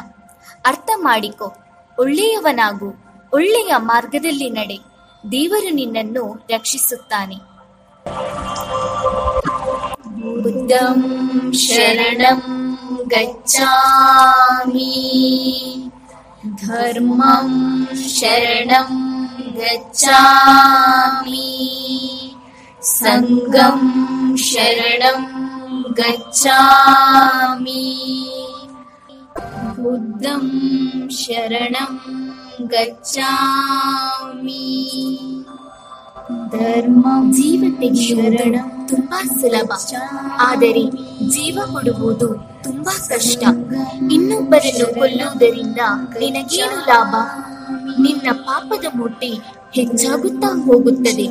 ಅರ್ಥ 0.65 0.89
ಮಾಡಿಕೊ, 0.95 1.53
ಒಳ್ಳೆಯವನಾಗು, 1.99 2.93
ಒಳ್ಳೆಯ 3.33 3.73
ಮಾರ್ಗದಲ್ಲಿ 3.77 4.49
ನಡೆ. 4.49 4.79
ದೇವರು 5.31 5.73
ನಿನ್ನನ್ನು 5.73 6.47
ರಕ್ಷಿಸುತ್ತಾನೆ. 6.49 7.35
ಶರಣಂ. 11.51 12.58
गच्छामि। 13.11 13.69
धर्मं 16.45 17.85
शरणं 17.95 19.19
गच्छामि। 19.55 20.25
सङ्गं 22.83 24.35
शरणं 24.35 25.25
गच्छामि। 25.97 26.65
बुद्धं 29.79 30.47
शरणं 31.09 31.97
गच्छामि। 32.61 33.35
ಧರ್ಮ 36.29 37.05
ಜೀವ 37.31 37.75
ತೆಗೆಯುವುದು 37.79 38.87
ತುಂಬಾ 38.87 39.23
ಸುಲಭ. 39.23 39.71
ಆದರೆ 40.39 40.89
ಜೀವ 41.29 41.59
ಕೊಡುವುದು 41.71 42.27
ತುಂಬಾ 42.63 43.07
ಕಷ್ಟ. 43.07 43.43
ಇನ್ನೊಬ್ಬರನ್ನು 44.11 44.99
ಕೊಲ್ಲುವುದರಿಂದ 44.99 45.77
ನಿನಗೇನು 46.19 46.79
ಲಾಭ? 46.79 47.15
ನಿನ್ನ 48.01 48.31
ಪಾಪದ 48.31 48.85
ಮೂಟೆ 48.95 49.27
ಹೆಚ್ಚಾಗುತ್ತಾ 49.73 50.65
ಹೋಗುತ್ತದೆ. 50.65 51.27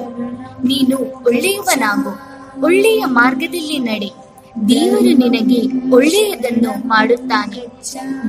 ನೀನು 0.69 0.99
ಒಳ್ಳೆಯವನಾಗು. 1.27 2.29
ಒಳ್ಳೆಯ 2.65 3.05
ಮಾರ್ಗದಲ್ಲಿ 3.05 3.79
ನಡೆ. 3.79 4.28
ದೇವರು 4.69 5.31
ನಿನಗೆ 5.31 5.91
ಒಳ್ಳೆಯದನ್ನು 5.95 6.89
ಮಾಡುತ್ತಾನೆ. 6.89 7.83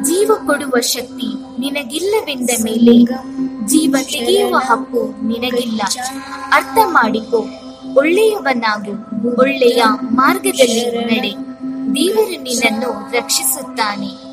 ಜೀವ 0.03 0.31
ಕೊಡುವ 0.45 0.79
ಶಕ್ತಿ 0.79 1.59
ನಿನಗಿಲ್ಲವೆಂದ 1.59 2.49
ಮೇಲೆ 2.63 3.03
ಜೀವ 3.65 3.95
ತೆಗೆಯುವ 4.03 4.57
ಹಕ್ಕು 4.57 5.27
ನಿನಗಿಲ್ಲ. 5.27 5.81
ಅರ್ಥ 6.53 6.77
ಮಾಡಿಕೊ, 6.85 7.45
ಒಳ್ಳೆಯವನಾಗು, 7.95 8.91
ಒಳ್ಳೆಯ 9.37 9.83
ಮಾರ್ಗದಲ್ಲಿ 10.01 11.05
ನಡೆ. 11.05 11.31
ದೇವರು 11.95 12.43
ನಿನ್ನನ್ನು 12.43 13.11
ರಕ್ಷಿಸುತ್ತಾನೆ. 13.11 14.29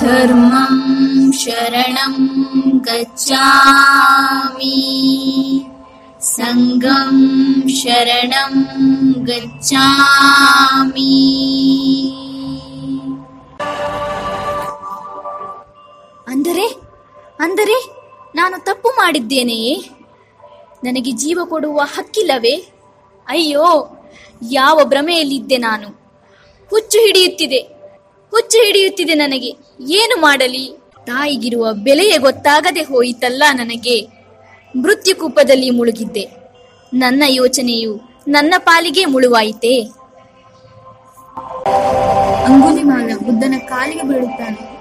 ಧರ್ಮಂ 0.00 1.32
ಶರಣಂ 1.32 2.14
ಗಚ್ಚಾಮಿ 2.84 3.46
सङ्गं 6.27 7.17
शरणं 7.73 8.53
गच्छामि 9.27 11.13
ಅಂದರೆ 16.27 16.65
ಅಂದರೆ 17.39 17.75
ನಾನು 18.35 18.57
ತಪ್ಪು 18.59 18.89
ಮಾಡಿದ್ದೇನೆಯೇ 18.97 19.75
ನನಗೆ 20.83 21.11
ಜೀವ 21.21 21.39
ಕೊಡುವ 21.45 21.85
ಹಕ್ಕಿಲ್ಲವೇ 21.95 22.55
ಅಯ್ಯೋ 23.27 23.67
ಯಾವ 24.51 24.77
ಭ್ರಮೆಯಲ್ಲಿದ್ದೆ 24.85 25.57
ನಾನು 25.59 25.87
ಹುಚ್ಚು 26.71 26.99
ಹಿಡಿಯುತ್ತಿದೆ 27.05 27.61
ಹುಚ್ಚು 28.33 28.59
ಹಿಡಿಯುತ್ತಿದೆ 28.65 29.15
ನನಗೆ 29.15 29.51
ಏನು 29.97 30.15
ಮಾಡಲಿ 30.21 30.65
ತಾಯಿಗಿರುವ 31.07 31.65
ಬೆಲೆಯೇ 31.85 32.17
ಗೊತ್ತಾಗದೆ 32.17 32.83
ಹೋಯಿತಲ್ಲ 32.83 33.43
ನನಗೆ 33.53 33.97
ಮೃತ್ಯುಕೂಪದಲ್ಲಿ 34.76 35.70
ಮುಳುಗಿದ್ದೆ. 35.70 36.30
ನನ್ನ 36.94 37.22
ಯೋಚನೆಯು 37.26 38.00
ನನ್ನ 38.28 38.54
ಪಾಲಿಗೆ 38.58 39.04
ಮುಳುವಾಯಿತೇ? 39.04 39.82
ಅಂಗುಲಿಮಾಲ 42.44 43.10
ಬುದ್ಧನ 43.26 43.54
ಕಾಲಿಗೆ 43.58 44.02
ಬೀಳುತ್ತಾನೆ. 44.02 44.72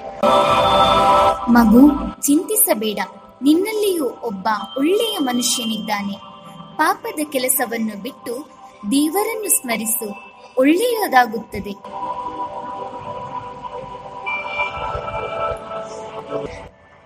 ಮಗು, 1.51 1.91
ಚಿಂತಿಸಬೇಡ. 2.21 2.99
ನಿನ್ನಲ್ಲಿಯೂ 3.41 4.09
ಒಬ್ಬ 4.23 4.47
ಒಳ್ಳೆಯ 4.77 5.17
ಮನುಷ್ಯನಿದ್ದಾನೆ. 5.17 6.13
ಪಾಪದ 6.77 7.19
ಕೆಲಸವನ್ನು 7.31 8.01
ಬಿಟ್ಟು 8.01 8.49
ದೇವರನ್ನು 8.91 9.49
ಸ್ಮರಿಸು. 9.49 10.31
ಒಳ್ಳೆಯದಾಗುತ್ತದೆ. 10.57 11.73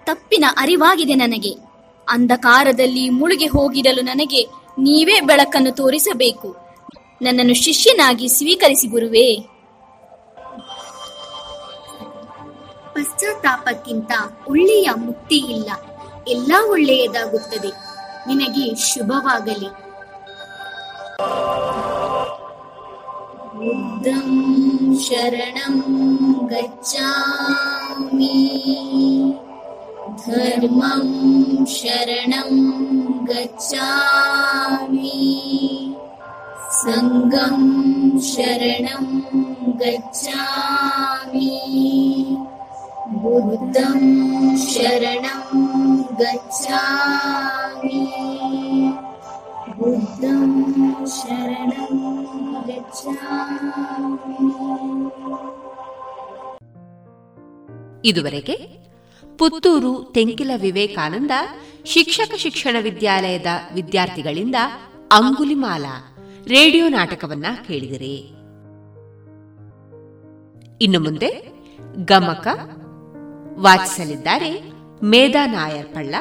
ತಪ್ಪಿನ 0.05 0.45
ಅರಿವಾಗಿದೆ 0.57 1.13
ನನಗೆ. 1.13 1.64
ಅಂಧಕಾರದಲ್ಲಿ 2.09 3.09
ಮುಳುಗಿ 3.09 3.45
ಹೋಗಿರಲು 3.45 4.01
ನನಗೆ 4.01 4.47
ನೀವೇ 4.77 5.21
ಬೆಳಕನ್ನು 5.21 5.71
ತೋರಿಸಬೇಕು. 5.71 6.55
ನನ್ನನ್ನು 7.21 7.53
ಶಿಷ್ಯನಾಗಿ 7.53 8.27
ಸ್ವೀಕರಿಸಿ 8.27 8.87
ಗುರುವೇ. 8.87 9.45
ಪಶ್ಚಾತ್ತಾಪಕ್ಕಿಂತ 12.93 14.11
ಒಳ್ಳೆಯ 14.49 14.89
ಮುಕ್ತಿ 14.95 15.35
ಇಲ್ಲ. 15.35 15.71
ಎಲ್ಲ 16.27 16.51
ಒಳ್ಳೆಯದಾಗುತ್ತದೆ. 16.69 17.71
ನಿನಗೆ 18.27 18.75
ಶುಭವಾಗಲಿ. 18.75 19.85
ಬುದ್ಧಂ 23.55 24.99
ಶರಣಂ 24.99 25.83
ಗಚ್ಚಾಮಿ 26.47 28.65
ಧರ್ಮಂ 30.22 31.08
ಶರಣಂ 31.76 32.52
ಗಚ್ಚಾಮಿ 33.30 35.16
ಸಂಗಂ 36.82 37.60
ಶರಣಂ 38.30 39.08
ಗಚ್ಚಾಮಿ 39.82 41.50
बुद्धं 43.12 44.02
शरणं 44.64 45.40
गच्छामि 46.20 48.00
बुद्धं 49.78 50.52
शरणं 51.16 51.96
गच्छामि 52.68 54.38
ಇದುವರೆಗೆ 58.04 58.54
ಪುತ್ತೂರು 59.37 60.11
ತೆಂಕಿಲ 60.13 60.51
ವಿವೇಕಾನಂದ 60.61 61.31
ಶಿಕ್ಷಕ 61.85 62.35
ಶಿಕ್ಷಣ 62.35 62.75
ವಿದ್ಯಾಲಯದ 62.81 63.45
ವಿದ್ಯಾರ್ಥಿಗಳಿಂದ 63.73 64.55
ಅಂಗುಲಿಮಾಲ 65.11 65.85
ರೇಡಿಯೋ 66.47 66.87
ನಾಟಕವನ್ನ 66.87 67.45
ಕೇಳಿದಿರಿ. 67.67 68.15
ಇನ್ನು 70.81 70.99
ಮುಂದೆ 70.99 71.55
ಗಮಕ, 72.05 72.47
ವಾಚಿಸಲಿದ್ದಾರೆ 73.59 74.71
ಮೇಧಾ 75.03 75.45
ನಾಯರ್ 75.45 75.87
ಪಳ್ಳ 75.87 76.15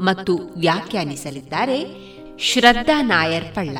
ಮತ್ತು 0.00 0.38
ವ್ಯಾಖ್ಯಾನಿಸಲಿದ್ದಾರೆ 0.56 1.84
ಶ್ರದ್ಧಾ 2.38 3.02
ನಾಯರ್ 3.02 3.54
ಪಳ್ಳ. 3.54 3.78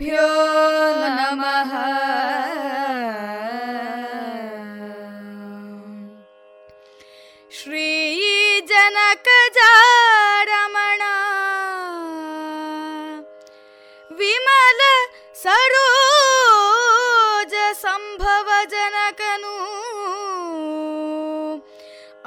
pure. 0.00 0.69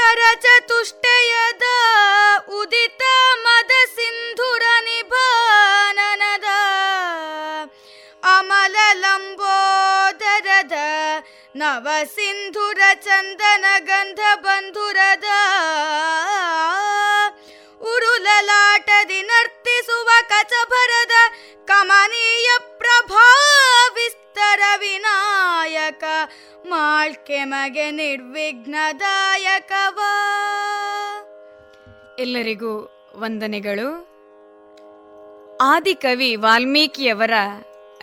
ಪಂಕಜನಂ 0.00 0.38
ಚತುಷ್ಟಯದ 0.42 1.66
ಉದಿತ 2.56 3.02
ಮದ 3.44 3.72
ಸಿಂಧುರ 3.94 4.64
ನಿಭಾನನದ 4.86 6.48
ಅಮಲ 8.28 8.76
ಲಂಬೋದರದ 9.02 10.76
ನವ 11.54 11.88
ಸಿಂಧುರ 12.14 12.80
ಚಂದನ 13.06 13.66
ಗಂಧ 13.90 14.20
ಬಂಧುರದ 14.44 15.28
ಉರುಲಲಾಟದಿ 17.88 19.20
ನರ್ತಿಸುವ 19.30 20.08
ಕಚಭರದ 20.32 21.14
ಕಮನೀಯ 21.68 22.48
ಪ್ರಭಾ 22.78 23.26
ವಿಸ್ತರ 24.38 24.62
ವಿನಾಯಕ 24.78 26.04
ಮಾಳ್ಕೆ 26.66 27.44
ಮಗೆ 27.44 27.90
ನಿರ್ವಿಘ್ನದಾಯಕವಾ. 27.90 28.82
ಎಲ್ಲರಿಗೂ 32.18 32.90
ವಂದನೆಗಳು. 33.16 33.88
ಆದಿಕವಿ 35.56 36.36
ವಾಲ್ಮೀಕಿಯವರ 36.36 37.30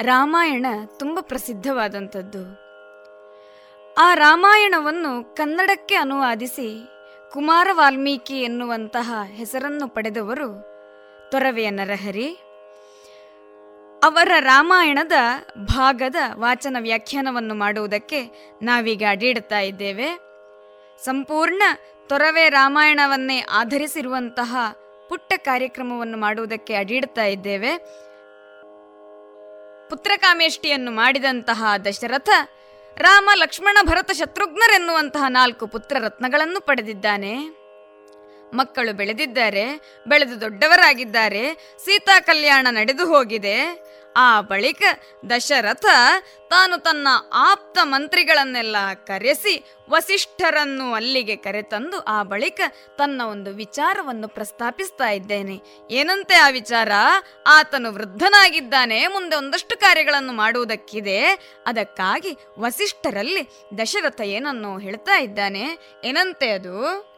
ರಾಮಾಯಣ 0.02 0.66
ತುಂಬ 1.00 1.20
ಪ್ರಸಿದ್ಧವಾದಂಥದ್ದು. 1.22 2.44
ಆ 3.98 4.14
ರಾಮಾಯಣವನ್ನು 4.14 5.36
ಕನ್ನಡಕ್ಕೆ 5.36 5.96
ಅನುವಾದಿಸಿ 5.96 6.88
ಕುಮಾರ 7.34 7.68
ವಾಲ್ಮೀಕಿ 7.72 8.42
ಎನ್ನುವಂತಹ 8.42 9.14
ಹೆಸರನ್ನು 9.26 9.88
ಪಡೆದವರು 9.88 10.50
ತೊರವೆಯ 11.32 11.70
ನರಹರಿ 11.70 12.38
ಅವರ 14.06 14.32
ರಾಮಾಯಣದ 14.40 15.12
ಭಾಗದ 15.58 16.16
ವಾಚನ 16.34 16.78
ವ್ಯಾಖ್ಯಾನವನ್ನು 16.80 17.56
ಮಾಡುವುದಕ್ಕೆ 17.56 18.20
ನಾವೀಗ 18.62 19.04
ಅಡಿಡ್ತಾ 19.10 19.60
ಇದ್ದೇವೆ. 19.60 20.20
ಸಂಪೂರ್ಣ 21.06 21.64
ತೊರವೆ 22.08 22.50
ರಾಮಾಯಣವನ್ನೇ 22.50 23.40
ಆಧರಿಸಿರುವಂತಹ 23.40 24.56
ಪುಟ್ಟ 25.10 25.34
ಕಾರ್ಯಕ್ರಮವನ್ನು 25.38 26.18
ಮಾಡುವುದಕ್ಕೆ 26.18 26.76
ಅಡಿಡ್ತಾ 26.76 27.24
ಇದ್ದೇವೆ. 27.26 27.78
ಪುತ್ರಕಾಮೇಷ್ಟಿಯನ್ನು 29.90 30.92
ಮಾಡಿದಂತಹ 30.92 31.64
ದಶರಥ 31.86 32.30
ರಾಮ 32.98 33.30
ಲಕ್ಷ್ಮಣ 33.36 33.78
ಭರತ 33.86 34.12
ಶತ್ರುಘ್ನರೆನ್ನುವಂತಹ 34.12 35.24
ನಾಲ್ಕು 35.28 35.68
ಪುತ್ರ 35.68 35.98
ರತ್ನಗಳನ್ನು 36.00 36.62
ಪಡೆದಿದ್ದಾನೆ. 36.62 37.65
ಮಕ್ಕಳು 38.54 38.94
ಬೆಳೆದಿದ್ದಾರೆ, 38.94 39.96
ಬೆಳೆದು 40.08 40.42
ದೊಡ್ಡವರಾಗಿದ್ದಾರೆ, 40.42 41.76
ಸೀತಾ 41.86 42.20
ಕಲ್ಯಾಣ 42.20 42.68
ನಡೆದು 42.70 43.06
ಹೋಗಿದೆ. 43.06 43.86
ಆ 44.18 44.42
ಬಳಿಕ 44.42 44.82
ದಶರಥ 45.30 45.86
ತಾನು 46.50 46.78
ತನ್ನ 46.78 47.08
ಆಪ್ತ 47.34 47.78
ಮಂತ್ರಿಗಳನ್ನೆಲ್ಲ 47.84 48.76
ಕರೆಸಿ 48.94 49.64
ವಸಿಷ್ಠರನ್ನು 49.90 50.94
ಅಲ್ಲಿಗೆ 50.94 51.36
ಕರೆತಂದು 51.36 52.00
ಆ 52.00 52.24
ಬಳಿಕ 52.24 52.62
ತನ್ನ 52.98 53.22
ಒಂದು 53.22 53.52
ವಿಚಾರವನ್ನು 53.52 54.28
ಪ್ರಸ್ತಾಪಿಸ್ತಾ 54.28 55.10
ಇದ್ದೇನೆ. 55.10 55.62
ಏನಂತೆ 55.92 56.36
ಆ 56.36 56.50
ವಿಚಾರ? 56.50 56.92
ಆತನು 57.48 57.94
ವೃದ್ಧನಾಗಿದ್ದಾನೆ, 57.94 59.08
ಮುಂದೆ 59.08 59.36
ಒಂದಷ್ಟು 59.36 59.78
ಕಾರ್ಯಗಳನ್ನು 59.78 60.34
ಮಾಡುವುದಕ್ಕಿದೆ. 60.34 61.22
ಅದಕ್ಕಾಗಿ 61.66 62.38
ವಸಿಷ್ಠರಲ್ಲಿ 62.60 63.50
ದಶರಥ 63.78 64.22
ಏನನ್ನು 64.22 64.78
ಹೇಳ್ತಾ 64.78 65.20
ಇದ್ದಾನೆ. 65.20 65.78
ಏನಂತೆ 66.04 66.50
ಅದು? 66.50 67.15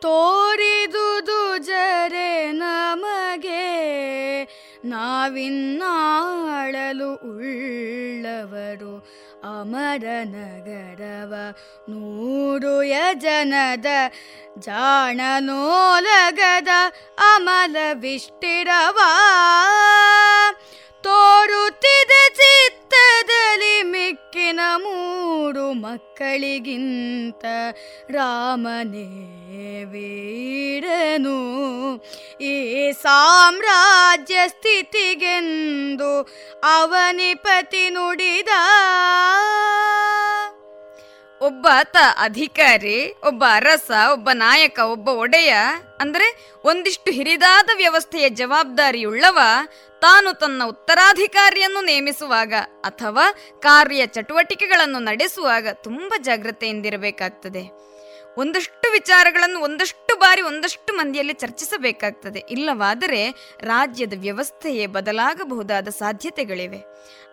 ತೋರಿದುದು 0.00 1.58
ಜರೆ 1.58 2.52
ನಮಗೆ 2.52 3.66
ನಾವಿನ್ನಾಳಲು 4.84 7.12
ಉಳ್ಳವರು 7.12 9.24
ಅಮರ 9.60 10.04
ನಗರವ. 10.24 11.34
ನೂರು 11.88 12.82
ಯಜನದ 12.82 13.86
ಜಾಣನೋಲಗದ 14.58 16.68
ಅಮಲ 17.34 17.76
ವಿಷ್ಟಿರವ 17.92 18.98
ತೋರುತ್ತಿದೆ 21.04 22.22
ಚಿತ್ತದಲ್ಲಿ 22.34 23.82
ಮಿಕ್ಕಿನ 23.82 24.60
ಮೂರು 24.76 25.72
ಮಕ್ಕಳಿಗಿಂತ 25.72 27.44
ರಾಮನೇ 28.10 29.06
ವೀರನು. 29.84 31.38
ಈ 32.40 32.54
ಸಾಮ್ರಾಜ್ಯ 32.92 34.38
ಸ್ಥಿತಿಗೆಂದು 34.48 36.12
ಅವನಿಪತಿ 36.62 37.90
ನುಡಿದ 37.90 38.48
ಒಬ್ಬ 41.44 41.66
ಆತ 41.72 41.96
ಅಧಿಕಾರಿ, 42.18 42.98
ಒಬ್ಬ 43.26 43.44
ಅರಸ, 43.48 43.90
ಒಬ್ಬ 44.12 44.28
ನಾಯಕ, 44.32 44.78
ಒಬ್ಬ 44.78 45.08
ಒಡೆಯ, 45.08 45.54
ಅಂದ್ರೆ 46.00 46.26
ಒಂದಿಷ್ಟು 46.64 47.10
ಹಿರಿದಾದ 47.10 47.70
ವ್ಯವಸ್ಥೆಯ 47.76 48.28
ಜವಾಬ್ದಾರಿಯುಳ್ಳವ, 48.28 49.38
ತಾನು 50.02 50.32
ತನ್ನ 50.32 50.62
ಉತ್ತರಾಧಿಕಾರಿಯನ್ನು 50.66 51.80
ನೇಮಿಸುವಾಗ 51.84 52.52
ಅಥವಾ 52.84 53.26
ಕಾರ್ಯ 53.58 54.06
ಚಟುವಟಿಕೆಗಳನ್ನು 54.06 54.98
ನಡೆಸುವಾಗ 54.98 55.66
ತುಂಬಾ 55.84 56.18
ಜಾಗ್ರತೆಯಿಂದಿರಬೇಕಾಗ್ತದೆ. 56.22 57.93
ಒಂದಷ್ಟು 58.38 58.92
ವಿಚಾರಗಳನ್ನು 58.92 59.60
ಒಂದಷ್ಟು 59.60 60.16
ಬಾರಿ 60.16 60.42
ಒಂದಷ್ಟು 60.42 60.92
ಮಂದಿಯಲ್ಲಿ 60.92 61.32
ಚರ್ಚಿಸಬೇಕಾಗ್ತದೆ. 61.32 62.38
ಇಲ್ಲವಾದರೆ 62.50 63.30
ರಾಜ್ಯದ 63.60 64.12
ವ್ಯವಸ್ಥೆಯೇ 64.20 64.86
ಬದಲಾಗಬಹುದಾದ 64.86 65.88
ಸಾಧ್ಯತೆಗಳಿವೆ. 65.88 66.78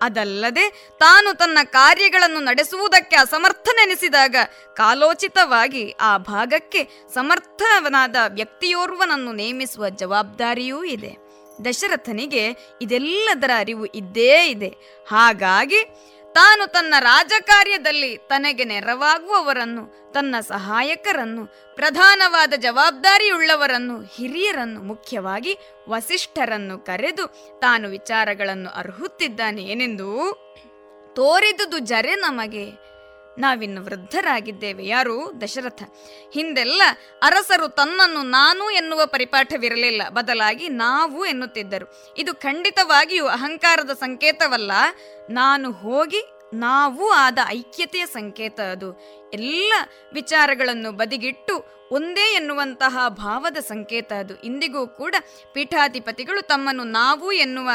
ಅದಲ್ಲದೆ 0.02 0.90
ತಾನು 1.00 1.38
ತನ್ನ 1.38 1.58
ಕಾರ್ಯಗಳನ್ನು 1.64 2.40
ನಡೆಸುವುದಕ್ಕೆ 2.40 3.16
ಅಸಮರ್ಥನೆನಿಸಿದಾಗ 3.16 4.36
ಕಾಲೋಚಿತವಾಗಿ 4.74 5.96
ಆ 6.00 6.18
ಭಾಗಕ್ಕೆ 6.18 7.08
ಸಮರ್ಥವನಾದ 7.14 8.16
ವ್ಯಕ್ತಿಯೋರ್ವನನ್ನು 8.28 9.32
ನೇಮಿಸುವ 9.32 9.90
ಜವಾಬ್ದಾರಿಯೂ 9.90 10.84
ಇದೆ. 10.84 11.32
ದಶರಥನಿಗೆ 11.66 12.74
ಇದೆಲ್ಲದರ 12.82 13.52
ಅರಿವು 13.58 13.86
ಇದ್ದೇ 13.86 14.50
ಇದೆ. 14.50 14.76
ಹಾಗಾಗಿ 15.08 15.96
ತಾನು 16.34 16.68
ತನ್ನ 16.68 16.94
ರಾಜಕಾರ್ಯದಲ್ಲಿ 17.00 18.18
ತನಗೆ 18.18 18.64
ನೆರವಾಗುವವರನ್ನು, 18.64 20.12
ತನ್ನ 20.12 20.36
ಸಹಾಯಕರನ್ನು, 20.42 21.46
ಪ್ರಧಾನವಾದ 21.76 22.54
ಜವಾಬ್ದಾರಿಯುಳ್ಳವರನ್ನು, 22.58 24.02
ಹಿರಿಯರನ್ನು, 24.02 24.84
ಮುಖ್ಯವಾಗಿ 24.84 25.58
ವಸಿಷ್ಠರನ್ನು 25.90 26.80
ಕರೆದು 26.80 27.28
ತಾನು 27.60 27.90
ವಿಚಾರಗಳನ್ನು 27.90 28.70
ಅರ್ಹುತ್ತಿದ್ದಾನೆ 28.70 29.64
ಏನೆಂದು 29.64 30.08
ತೋರಿದುದು 31.16 31.80
ಜರೆ 31.80 32.16
ನಮಗೆ. 32.16 32.91
ನಾವಿನ್ನು 33.38 33.84
ವೃದ್ಧರಾಗಿದ್ದೇವೆ. 33.84 34.86
ಯಾರು? 34.86 35.42
ದಶರಥ. 35.42 35.84
ಹಿಂದೆಲ್ಲ 36.34 36.82
ಅರಸರು 37.22 37.68
ತನ್ನನ್ನು 37.68 38.24
ನಾನು 38.24 38.70
ಎನ್ನುವ 38.70 39.06
ಪರಿಪಾಠವಿರಲಿಲ್ಲ. 39.06 40.02
ಬದಲಾಗಿ 40.10 40.70
ನಾವು 40.70 41.26
ಎನ್ನುತ್ತಿದ್ದರು. 41.26 42.16
ಇದು 42.18 42.34
ಖಂಡಿತವಾಗಿಯೂ 42.34 43.26
ಅಹಂಕಾರದ 43.26 43.90
ಸಂಕೇತವಲ್ಲ. 43.90 44.72
ನಾನು 45.30 45.72
ಹೋಗಿ 45.72 46.30
ನಾವು 46.54 47.12
ಆದ 47.12 47.38
ಐಕ್ಯತೆಯ 47.48 48.06
ಸಂಕೇತ 48.06 48.60
ಅದು. 48.60 48.94
ಎಲ್ಲ 49.34 49.74
ವಿಚಾರಗಳನ್ನು 50.14 50.92
ಬದಿಗಿಟ್ಟು 50.92 51.82
ಒಂದೇ 51.92 52.36
ಎನ್ನುವಂತಹ 52.36 52.98
ಭಾವದ 53.08 53.58
ಸಂಕೇತ 53.58 54.14
ಅದು. 54.14 54.42
ಇಂದಿಗೂ 54.42 54.88
ಕೂಡ 54.88 55.16
ಪೀಠಾಧಿಪತಿಗಳು 55.54 56.42
ತಮ್ಮನ್ನು 56.42 56.84
ನಾವು 56.84 57.32
ಎನ್ನುವ 57.32 57.70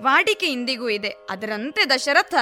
ವಾಡಿಕೆ 0.00 0.46
ಇಂದಿಗೂ 0.46 0.88
ಇದೆ. 0.88 1.08
ಅದರಂತೆ 1.08 1.90
ದಶರಥ, 1.90 2.34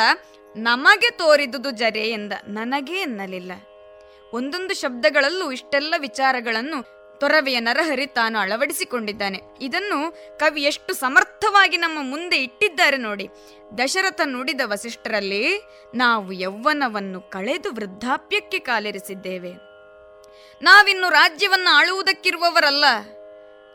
ನಮಗೆ 0.57 1.11
ತೋರಿದುದು 1.11 1.71
ಜರೆ 1.71 2.11
ಎಂದ. 2.11 2.33
ನನಗೆ 2.49 3.01
ಎನ್ನಲಿಲ್ಲ. 3.01 3.53
ಒಂದೊಂದು 4.33 4.75
ಶಬ್ದಗಳಲ್ಲೂ 4.75 5.53
ಇಷ್ಟೆಲ್ಲ 5.53 5.95
ವಿಚಾರಗಳನ್ನು 5.99 6.99
ತೊರವೆಯ 7.19 7.61
ನರಹರಿ 7.61 8.07
ತಾನು 8.07 8.39
ಅಳವಡಿಸಿಕೊಂಡಿದ್ದಾನೆ. 8.39 9.41
ಇದನ್ನು 9.61 10.13
ಕವಿ 10.39 10.63
ಎಷ್ಟು 10.63 10.95
ಸಮರ್ಥವಾಗಿ 10.95 11.77
ನಮ್ಮ 11.77 11.99
ಮುಂದೆ 12.03 12.37
ಇಟ್ಟಿದ್ದಾರೆ 12.37 12.97
ನೋಡಿ. 12.97 13.29
ದಶರಥ 13.79 14.21
ನುಡಿದ 14.25 14.61
ವಸಿಷ್ಠರಲ್ಲಿ, 14.65 15.63
ನಾವು 15.95 16.33
ಯೌವನವನ್ನು 16.33 17.21
ಕಳೆದು 17.21 17.73
ವೃದ್ಧಾಪ್ಯಕ್ಕೆ 17.73 18.59
ಕಾಲಿರಿಸಿದ್ದೇವೆ. 18.59 19.53
ನಾವಿನ್ನು 20.63 21.09
ರಾಜ್ಯವನ್ನು 21.09 21.77
ಆಳುವುದಕ್ಕಿರುವವರಲ್ಲ. 21.77 22.85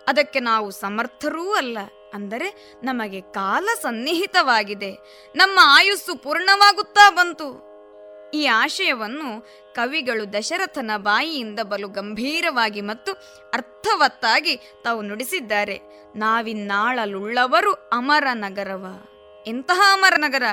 ಅದಕ್ಕೆ 0.07 0.39
ನಾವು 0.39 0.71
ಸಮರ್ಥರೂ 0.71 1.53
ಅಲ್ಲ. 1.53 1.77
ಅಂದರೆ 2.13 2.77
ನಮಗೆ 2.83 3.21
ಕಾಲ 3.21 3.69
ಸನ್ನಿಹಿತವಾಗಿದೆ. 3.81 4.91
ನಮ್ಮ 5.35 5.59
ಆಯುಸ್ಸು 5.63 6.15
ಪೂರ್ಣವಾಗುತ್ತಾ 6.15 7.09
ಬಂತು. 7.09 7.73
ಈ 8.33 8.45
ಆಶಯವನ್ನು 8.45 9.29
ಕವಿಗಳು 9.75 10.33
ದಶರಥನ 10.33 10.91
ಬಾಯಿಯಿಂದ 10.97 11.59
ಬಲು 11.59 11.87
ಗಂಭೀರವಾಗಿ 11.87 12.81
ಮತ್ತು 12.81 13.11
ಅರ್ಥವತ್ತಾಗಿ 13.53 14.55
ತಾವು 14.83 15.01
ನುಡಿಸಿದ್ದಾರೆ. 15.01 15.79
ನಾವಿನ್ನಾಳಲುಳ್ಳವರು 16.15 17.73
ಅಮರ 17.73 18.27
ನಗರವ 18.33 18.85
ಎಂತಹ 19.47 19.81
ಅಮರ 19.93 20.13
ನಗರ 20.17 20.43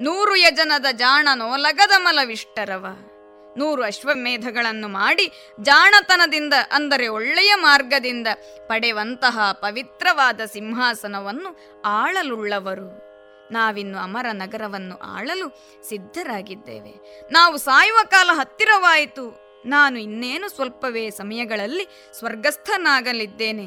ನೂರು 0.00 0.36
ಯಜನದ 0.36 0.86
ಜಾಣ 0.92 1.28
ನೋಲಗದ 1.34 1.90
ಮಲವಿಷ್ಟರವ. 1.98 2.86
ನೂರು 3.58 3.82
ಅಶ್ವಮೇಧಗಳನ್ನು 3.82 4.88
ಮಾಡಿ 4.88 5.26
ಜಾಣತನದಿಂದ, 5.62 6.54
ಅಂದರೆ 6.72 7.08
ಒಳ್ಳೆಯ 7.08 7.52
ಮಾರ್ಗದಿಂದ 7.54 8.26
ಪಡೆಯುವಂತಹ 8.66 9.38
ಪವಿತ್ರವಾದ 9.52 10.40
ಸಿಂಹಾಸನವನ್ನು 10.52 11.50
ಆಳಲುಳ್ಳವರು. 11.84 12.88
ನಾವಿನ್ನು 13.52 13.98
ಅಮರ 13.98 14.26
ನಗರವನ್ನು 14.32 14.96
ಆಳಲು 14.98 15.46
ಸಿದ್ಧರಾಗಿದ್ದೇವೆ. 15.88 16.94
ನಾವು 17.32 17.56
ಸಾಯುವ 17.56 17.98
ಕಾಲ 18.06 18.30
ಹತ್ತಿರವಾಯಿತು. 18.32 19.26
ನಾನು 19.66 19.96
ಇನ್ನೇನು 19.98 20.48
ಸ್ವಲ್ಪವೇ 20.48 21.04
ಸಮಯಗಳಲ್ಲಿ 21.10 21.84
ಸ್ವರ್ಗಸ್ಥನಾಗಲಿದ್ದೇನೆ 22.18 23.66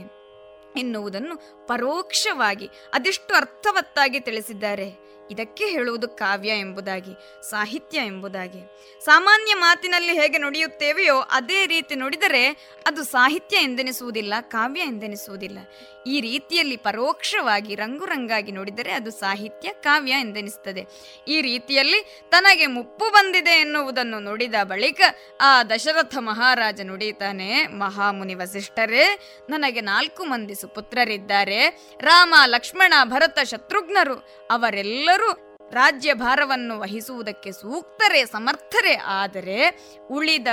ಎನ್ನುವುದನ್ನು 0.77 1.35
ಪರೋಕ್ಷವಾಗಿ, 1.67 2.67
ಅದೆಷ್ಟು 2.93 3.31
ಅರ್ಥವತ್ತಾಗಿ 3.33 4.19
ತಿಳಿಸಿದ್ದಾರೆ. 4.19 5.10
ಇದಕ್ಕೆ 5.29 5.65
ಹೇಳುವುದು 5.65 6.07
ಕಾವ್ಯ 6.07 6.49
ಎಂಬುದಾಗಿ, 6.49 7.13
ಸಾಹಿತ್ಯ 7.49 7.97
ಎಂಬುದಾಗಿ. 7.97 8.61
ಸಾಮಾನ್ಯ 9.05 9.53
ಮಾತಿನಲ್ಲಿ 9.53 10.21
ಹೇಗೆ 10.21 10.37
ನುಡಿಯುತ್ತೇವೆಯೋ 10.37 11.19
ಅದೇ 11.19 11.65
ರೀತಿ 11.65 11.95
ನುಡಿದರೆ 11.95 12.73
ಅದು 12.87 13.03
ಸಾಹಿತ್ಯ 13.03 13.57
ಎಂದೆನಿಸುವುದಿಲ್ಲ, 13.57 14.33
ಕಾವ್ಯ 14.41 14.81
ಎಂದೆನಿಸುವುದಿಲ್ಲ. 14.81 15.59
ಈ 16.07 16.21
ರೀತಿಯಲ್ಲಿ 16.21 16.77
ಪರೋಕ್ಷವಾಗಿ 16.77 17.75
ರಂಗುರಂಗಾಗಿ 17.75 18.51
ನೋಡಿದರೆ 18.51 18.91
ಅದು 18.91 19.11
ಸಾಹಿತ್ಯ 19.11 19.69
ಕಾವ್ಯ 19.73 20.11
ಎಂದೆನಿಸುತ್ತದೆ. 20.11 20.85
ಈ 21.27 21.41
ರೀತಿಯಲ್ಲಿ 21.41 22.27
ತನಗೆ 22.29 22.65
ಮುಪ್ಪು 22.65 23.09
ಬಂದಿದೆ 23.09 23.51
ಎನ್ನುವುದನ್ನು 23.51 24.19
ನೋಡಿದ 24.19 24.55
ಬಳಿಕ 24.63 25.01
ಆ 25.41 25.63
ದಶರಥ 25.63 26.15
ಮಹಾರಾಜ 26.19 26.81
ನುಡಿತಾನೆ 26.81 27.67
ಮಹಾಮುನಿ 27.67 28.33
ವಸಿಷ್ಠರೇ, 28.33 29.19
ನನಗೆ 29.49 29.81
ನಾಲ್ಕು 29.81 30.23
ಮಂದಿ 30.23 30.55
ಸುಪುತ್ರರಿದ್ದಾರೆ. 30.55 31.67
ರಾಮ, 32.01 32.33
ಲಕ್ಷ್ಮಣ, 32.45 32.93
ಭರತ, 33.03 33.39
ಶತ್ರುಘ್ನರು, 33.43 34.15
ಅವರೆಲ್ಲರೂ 34.51 35.31
ರಾಜ್ಯ 35.71 36.13
ಭಾರವನ್ನು 36.13 36.79
ವಹಿಸುವುದಕ್ಕೆ 36.79 37.51
ಸೂಕ್ತರೇ, 37.51 38.25
ಸಮರ್ಥರೇ. 38.25 38.95
ಆದರೆ 38.95 39.87
ಉಳಿದ 40.11 40.47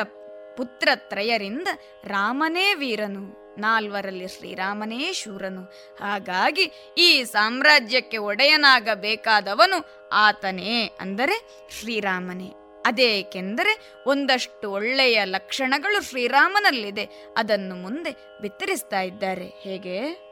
ಪುತ್ರತ್ರಯರಿಂದ 0.56 1.68
ರಾಮನೇ 2.04 2.74
ವೀರನು. 2.74 3.47
ನಾಲ್ವರಲ್ಲಿ 3.58 4.28
ಶ್ರೀರಾಮನೇ 4.28 5.12
ಶೂರನು 5.12 5.62
ಹಾಗಾಗಿ 6.00 6.72
ಈ 6.98 7.24
ಸಾಮ್ರಾಜ್ಯಕ್ಕೆ 7.24 8.18
ಒಡೆಯನಾಗಬೇಕಾದವನು 8.18 10.08
ಆತನೇ 10.12 10.90
ಅಂದರೆ 11.00 11.36
ಶ್ರೀರಾಮನೇ. 11.80 12.52
ಅದೇಕೆಂದರೆ 12.86 13.92
ಒಂದಷ್ಟು 14.06 14.70
ಒಳ್ಳೆಯ 14.70 15.24
ಲಕ್ಷಣಗಳು 15.24 16.02
ಶ್ರೀರಾಮನಲ್ಲಿದೆ. 16.02 17.04
ಅದನ್ನು 17.36 17.74
ಮುಂದೆ 17.74 18.12
ಬಿತ್ತರಿಸ್ತಾ 18.42 19.00
ಇದ್ದಾರೆ. 19.00 19.48
ಹೇಗೆ? 19.62 20.28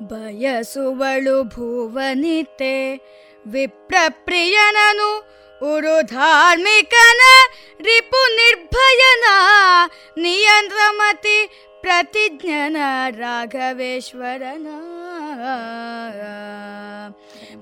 ಬಯಸುವಳು 0.00 1.42
ಭುವನಿತೆ, 1.44 2.96
ವಿಪ್ರಪ್ರಿಯನನು 3.46 5.36
ಉರು 5.62 6.02
ಧಾರ್ಮಿಕನ 6.02 7.22
ರಿಪು 7.80 8.36
ನಿರ್ಭಯನ 8.36 9.24
ನಿಯಂತ್ರಮತಿ 10.16 11.68
ಪ್ರತಿಜ್ಞನ 11.86 12.76
ರಾಘವೇಶ್ವರನ. 13.10 14.66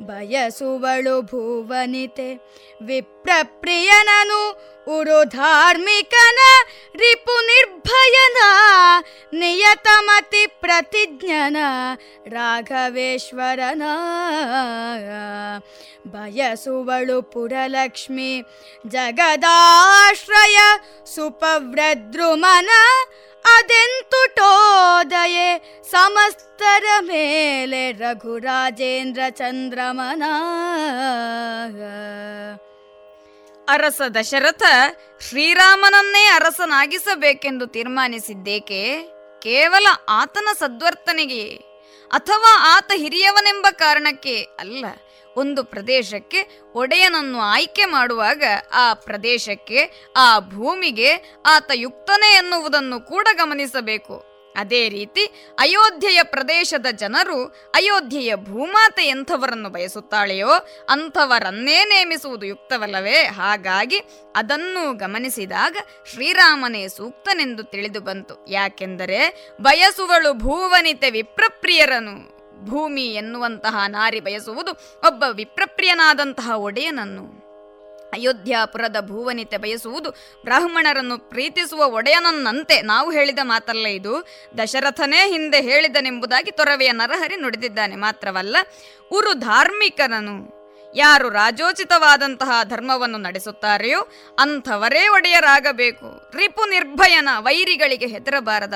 ಬಯಸುವಳು 0.07 1.22
ಭುವನಿತೆ, 1.22 2.35
ವಿಪ್ರಪ್ರಿಯನನು 2.85 4.41
ಉರು 4.89 5.25
ಧಾರ್ಮಿಕನ 5.25 6.39
ರಿಪು 6.95 7.47
ನಿರ್ಭಯನ 7.47 8.39
ನಿಯತಮತಿ 9.33 10.47
ಪ್ರತಿಜ್ಞನ 10.47 11.57
ರಾಘವೇಶ್ವರನ. 12.29 13.83
ಬಯಸುವಳು 16.07 17.22
ಪುರಲಕ್ಷ್ಮಿ, 17.22 18.43
ಜಗದಾಶ್ರಯ 18.87 20.59
ಸುಪವ್ರದ್ರುಮನ 21.14 22.70
ಅದೆಂತುಟೋದಯೆ 23.45 25.80
ಸಮಸ್ತರ 25.90 26.84
ಮೇಲೆ 27.01 27.92
ರಘುರಾಜೇಂದ್ರ 27.92 29.20
ಚಂದ್ರಮನ 29.30 30.22
ಅರಸ 33.68 34.03
ದಶರಥ, 34.14 34.62
ಶ್ರೀರಾಮನನ್ನೇ 35.28 36.26
ಅರಸನಾಗಿಸಬೇಕೆಂದು 36.26 37.66
ತೀರ್ಮಾನಿಸಿದ್ದೇಕೆ? 37.66 39.11
ಕೇವಲ 39.42 39.86
ಆತನ 40.09 40.49
ಸದ್ವರ್ತನೆಗೆ 40.59 41.55
ಅಥವಾ 42.11 42.76
ಆತ 42.76 42.90
ಹಿರಿಯವನೆಂಬ 42.95 43.66
ಕಾರಣಕ್ಕೆ 43.70 44.42
ಅಲ್ಲ? 44.42 44.84
ಒಂದು 45.37 45.64
ಪ್ರದೇಶಕ್ಕೆ 45.64 46.61
ಒಡೆಯನನ್ನು 46.74 47.39
ಆಯ್ಕೆ 47.41 47.85
ಮಾಡುವಾಗ 47.85 48.45
ಆ 48.72 48.95
ಪ್ರದೇಶಕ್ಕೆ, 48.95 50.11
ಆ 50.16 50.39
ಭೂಮಿಗೆ 50.39 51.12
ಆತ 51.47 51.70
ಯುಕ್ತನೇ 51.74 52.35
ಎನ್ನುವುದನ್ನು 52.35 53.01
ಕೂಡ 53.01 53.28
ಗಮನಿಸಬೇಕು. 53.32 54.35
ಅದೇ 54.57 54.89
ರೀತಿ 54.89 55.24
ಅಯೋಧ್ಯೆಯ 55.59 56.22
ಪ್ರದೇಶದ 56.22 56.87
ಜನರು 56.93 57.45
ಅಯೋಧ್ಯೆಯ 57.74 58.37
ಭೂಮಾತೆ 58.37 59.05
ಎಂಥವರನ್ನು 59.05 59.68
ಬಯಸುತ್ತಾಳೆಯೋ 59.68 60.51
ಅಂಥವರನ್ನೇ 60.89 61.85
ನೇಮಿಸುವುದು 61.85 62.47
ಯುಕ್ತವಲ್ಲವೇ? 62.47 63.22
ಹಾಗಾಗಿ 63.22 63.99
ಅದನ್ನು 64.37 64.97
ಗಮನಿಸಿದಾಗ 64.97 65.76
ಶ್ರೀರಾಮನೇ 66.12 66.89
ಸೂಕ್ತನೆಂದು 66.89 67.62
ತಿಳಿದು 67.62 68.01
ಬಂತು. 68.01 68.47
ಯಾಕೆಂದರೆ 68.51 69.53
ಬಯಸುವಳು 69.61 70.32
ಭೂವನಿತೆ 70.32 71.11
ವಿಪ್ರಪ್ರಿಯರನು. 71.11 72.34
ಭೂಮಿ 72.66 73.06
ಎನ್ನುವಂತಹ 73.06 73.76
ನಾರಿ 73.88 74.20
ಬಯಸುವುದು 74.20 74.70
ಒಬ್ಬ 75.06 75.24
ವಿಪ್ರಪ್ರಿಯನಾದಂತಹ 75.32 76.50
ಒಡೆಯನನ್ನು. 76.56 77.44
ಅಯೋಧ್ಯಾಪುರದ 78.10 78.96
ಭೂವನಿತೆ 79.00 79.56
ಬಯಸುವುದು 79.56 80.10
ಬ್ರಾಹ್ಮಣರನ್ನು 80.44 81.18
ಪ್ರೀತಿಸುವ 81.18 81.86
ಒಡೆಯನನ್ನಂತೆ 81.86 82.82
ನಾವು 82.82 83.10
ಹೇಳಿದ 83.10 83.38
ಮಾತಲ್ಲ 83.42 83.86
ಇದು. 83.86 84.26
ದಶರಥನೇ 84.58 85.30
ಹಿಂದೆ 85.30 85.60
ಹೇಳಿದನೆಂಬುದಾಗಿ 85.60 86.50
ತೊರವೆಯ 86.50 86.92
ನರಹರಿ 86.92 87.36
ನುಡಿದಿದ್ದಾನೆ 87.36 87.96
ಮಾತ್ರವಲ್ಲ 87.96 88.56
ಉರು 89.12 89.32
ಧಾರ್ಮಿಕನನು. 89.32 90.63
ಯಾರು 90.95 91.28
ರಾಜೋಚಿತವಾದಂತಹ 91.28 92.64
ಧರ್ಮವನ್ನು 92.64 93.18
ನಡೆಸುತ್ತಾರೆಯೋ 93.18 94.01
ಅಂಥವರೇ 94.38 95.09
ಒಡೆಯರಾಗಬೇಕು. 95.09 96.30
ರಿಪು 96.34 96.70
ನಿರ್ಭಯನ 96.70 97.28
ವೈರಿಗಳಿಗೆ 97.38 98.07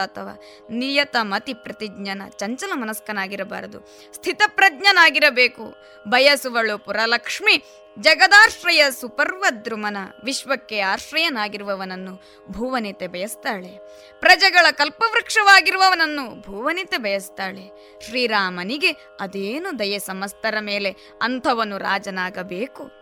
ಅಥವಾ 0.02 0.40
ನಿಯತ 0.70 1.16
ಮತಿ 1.20 1.54
ಪ್ರತಿಜ್ಞನ 1.54 2.22
ಚಂಚಲ 2.28 2.70
ಮನಸ್ಕನಾಗಿರಬಾರದು. 2.74 3.80
ಸ್ಥಿತಪ್ರಜ್ಞನಾಗಿರಬೇಕು. 4.14 5.76
ಬಯಸುವಳು 6.08 6.78
ಪುರಲಕ್ಷ್ಮಿ 6.78 7.62
ಜಗದಾಶ್ರಯ 8.00 8.84
ಸುಪರ್ವದ್ರುಮನ, 9.00 9.96
ವಿಶ್ವಕ್ಕೆ 10.24 10.80
ಆಶ್ರಯನಾಗಿರುವವನನ್ನು 10.80 12.22
ಭುವನಿತೆ 12.50 13.06
ಬಯಸ್ತಾಳೆ. 13.06 13.78
ಪ್ರಜೆಗಳ 14.20 14.66
ಕಲ್ಪವೃಕ್ಷವಾಗಿರುವವನನ್ನು 14.70 16.40
ಭುವನಿತೆ 16.40 16.98
ಬಯಸ್ತಾಳೆ. 16.98 17.96
ಶ್ರೀರಾಮನಿಗೆ 18.06 18.90
ಅದೇನು 19.20 19.78
ದಯೆ 19.78 19.98
ಸಮಸ್ತರ 19.98 20.54
ಮೇಲೆ 20.60 20.96
ಅಂಥವನು 21.22 21.78
ರಾಜನಾಗಬೇಕು? 21.78 22.97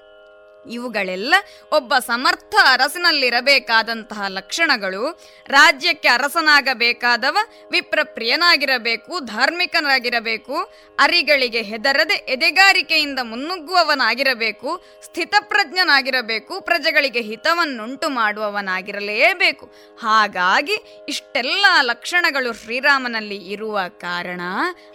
ಇವುಗಳೆಲ್ಲ 0.71 1.35
ಒಬ್ಬ 1.73 1.99
ಸಮರ್ಥ 1.99 2.55
ಅರಸನಲ್ಲಿರಬೇಕಾದಂತಹ 2.63 4.23
ಲಕ್ಷಣಗಳು. 4.29 5.21
ರಾಜ್ಯಕ್ಕೆ 5.49 6.09
ಅರಸನಾಗಬೇಕಾದವ 6.09 7.37
ವಿಪ್ರಪ್ರಿಯನಾಗಿರಬೇಕು, 7.71 9.21
ಧಾರ್ಮಿಕನಾಗಿರಬೇಕು, 9.21 10.73
ಅರಿಗಳಿಗೆ 10.99 11.63
ಹೆದರದೆ 11.63 12.15
ಎದೆಗಾರಿಕೆಯಿಂದ 12.15 13.19
ಮುನ್ನುಗ್ಗುವವನಾಗಿರಬೇಕು, 13.23 14.85
ಸ್ಥಿತಪ್ರಜ್ಞನಾಗಿರಬೇಕು, 15.05 16.61
ಪ್ರಜೆಗಳಿಗೆ 16.61 17.21
ಹಿತವನ್ನುಂಟು 17.21 18.09
ಮಾಡುವವನಾಗಿರಲೇಬೇಕು. 18.09 19.67
ಹಾಗಾಗಿ 19.99 21.07
ಇಷ್ಟೆಲ್ಲ 21.09 21.67
ಲಕ್ಷಣಗಳು 21.83 22.53
ಶ್ರೀರಾಮನಲ್ಲಿ 22.53 23.37
ಇರುವ 23.37 23.81
ಕಾರಣ 23.89 24.41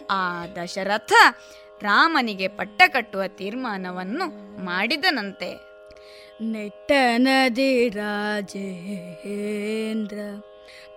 ಆ 0.10 0.46
ದಶರಥ 0.64 1.14
ರಾಮನಿಗೆ 1.82 2.48
ಪಟ್ಟ 2.48 2.82
ಕಟ್ಟುವ 2.88 3.28
ತೀರ್ಮಾನವನ್ನು 3.28 4.66
ಮಾಡಿದನಂತೆ. 4.66 5.72
ನೆಟ್ಟನದಿ 6.42 7.90
ರಾಜೇಂದ್ರ 7.90 10.20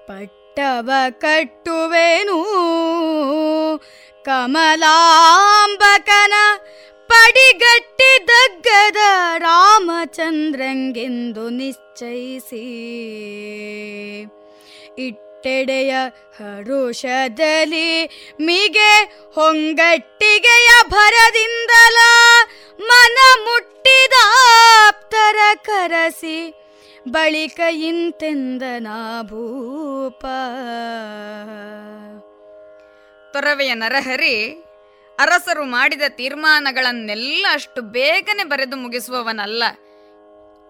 ಪಟ್ಟವ 0.07 0.91
ಕಟ್ಟುವೆನು. 1.11 2.39
ಕಮಲಾಂಬಕನ 4.24 6.32
ಪಡಿಗಟ್ಟಿದಗ್ಗದ 7.07 8.97
ರಾಮಚಂದ್ರಂಗೆಂದು 9.39 11.49
ನಿಶ್ಚಯಿಸಿ. 11.49 12.64
ಇಟ್ಟೆಡೆಯ 15.45 15.95
ಹರುಷದಲ್ಲಿ 16.38 17.88
ಮಿಗೆ 18.40 18.92
ಹೊಂಗಟ್ಟಿಗೆಯ 19.34 20.70
ಭರದಿಂದಲ 20.88 21.99
ಮನ 22.80 23.18
ಮುಟ್ಟಿದ 23.45 24.16
ಆಪ್ತರ 24.86 25.36
ಕರಸಿ 25.66 26.38
ಬಳಿಕ 27.11 27.61
ಇಂತೆಂದನ 27.88 28.86
ಭೂಪ. 29.22 30.24
ತೊರವೆಯ 33.32 33.74
ನರಹರಿ, 33.74 34.36
ಅರಸರು 35.18 35.64
ಮಾಡಿದ 35.64 36.03
ತೀರ್ಮಾನಗಳನ್ನೆಲ್ಲ 36.09 37.47
ಅಷ್ಟು 37.53 37.82
ಬೇಗನೆ 37.82 38.45
ಬರೆದು 38.45 38.76
ಮುಗಿಸುವವನಲ್ಲ. 38.76 39.62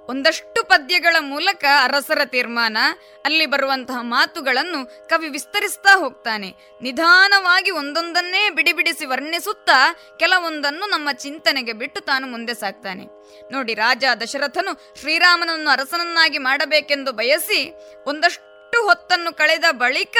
ಒಂದಷ್ಟು 0.08 0.64
ಪದ್ಯಗಳ 0.64 1.16
ಮೂಲಕ 1.20 1.64
ಅರಸರ 1.82 2.20
ತೀರ್ಮಾನ, 2.24 2.76
ಅಲ್ಲಿ 3.24 3.46
ಬರುವಂತಹ 3.46 3.98
ಮಾತುಗಳನ್ನು 4.00 5.08
ಕವಿ 5.08 5.28
ವಿಸ್ತರಿಸ್ತಾ 5.28 5.92
ಹೋಗ್ತಾನೆ. 5.98 6.54
ನಿಧಾನವಾಗಿ 6.82 7.70
ಒಂದೊಂದನ್ನೇ 7.70 8.50
ಬಿಡಿಬಿಡಿಸಿ 8.50 9.06
ವರ್ಣಿಸುತ್ತಾ 9.06 9.78
ಕೆಲವೊಂದನ್ನು 10.18 10.86
ನಮ್ಮ 10.90 11.12
ಚಿಂತನೆಗೆ 11.12 11.72
ಬಿಟ್ಟು 11.72 12.00
ತಾನು 12.00 12.26
ಮುಂದೆ 12.26 12.54
ಸಾಕ್ತಾನೆ. 12.54 13.04
ನೋಡಿ, 13.52 13.74
ರಾಜ 13.74 14.04
ದಶರಥನು 14.20 14.94
ಶ್ರೀರಾಮನನ್ನು 15.00 15.70
ಅರಸನನ್ನಾಗಿ 15.70 16.38
ಮಾಡಬೇಕೆಂದು 16.38 17.12
ಬಯಸಿ 17.12 17.60
ಒಂದಷ್ಟು 18.06 18.86
ಹೊತ್ತನ್ನು 18.86 19.32
ಕಳೆದ 19.36 19.64
ಬಳಿಕ 19.70 20.16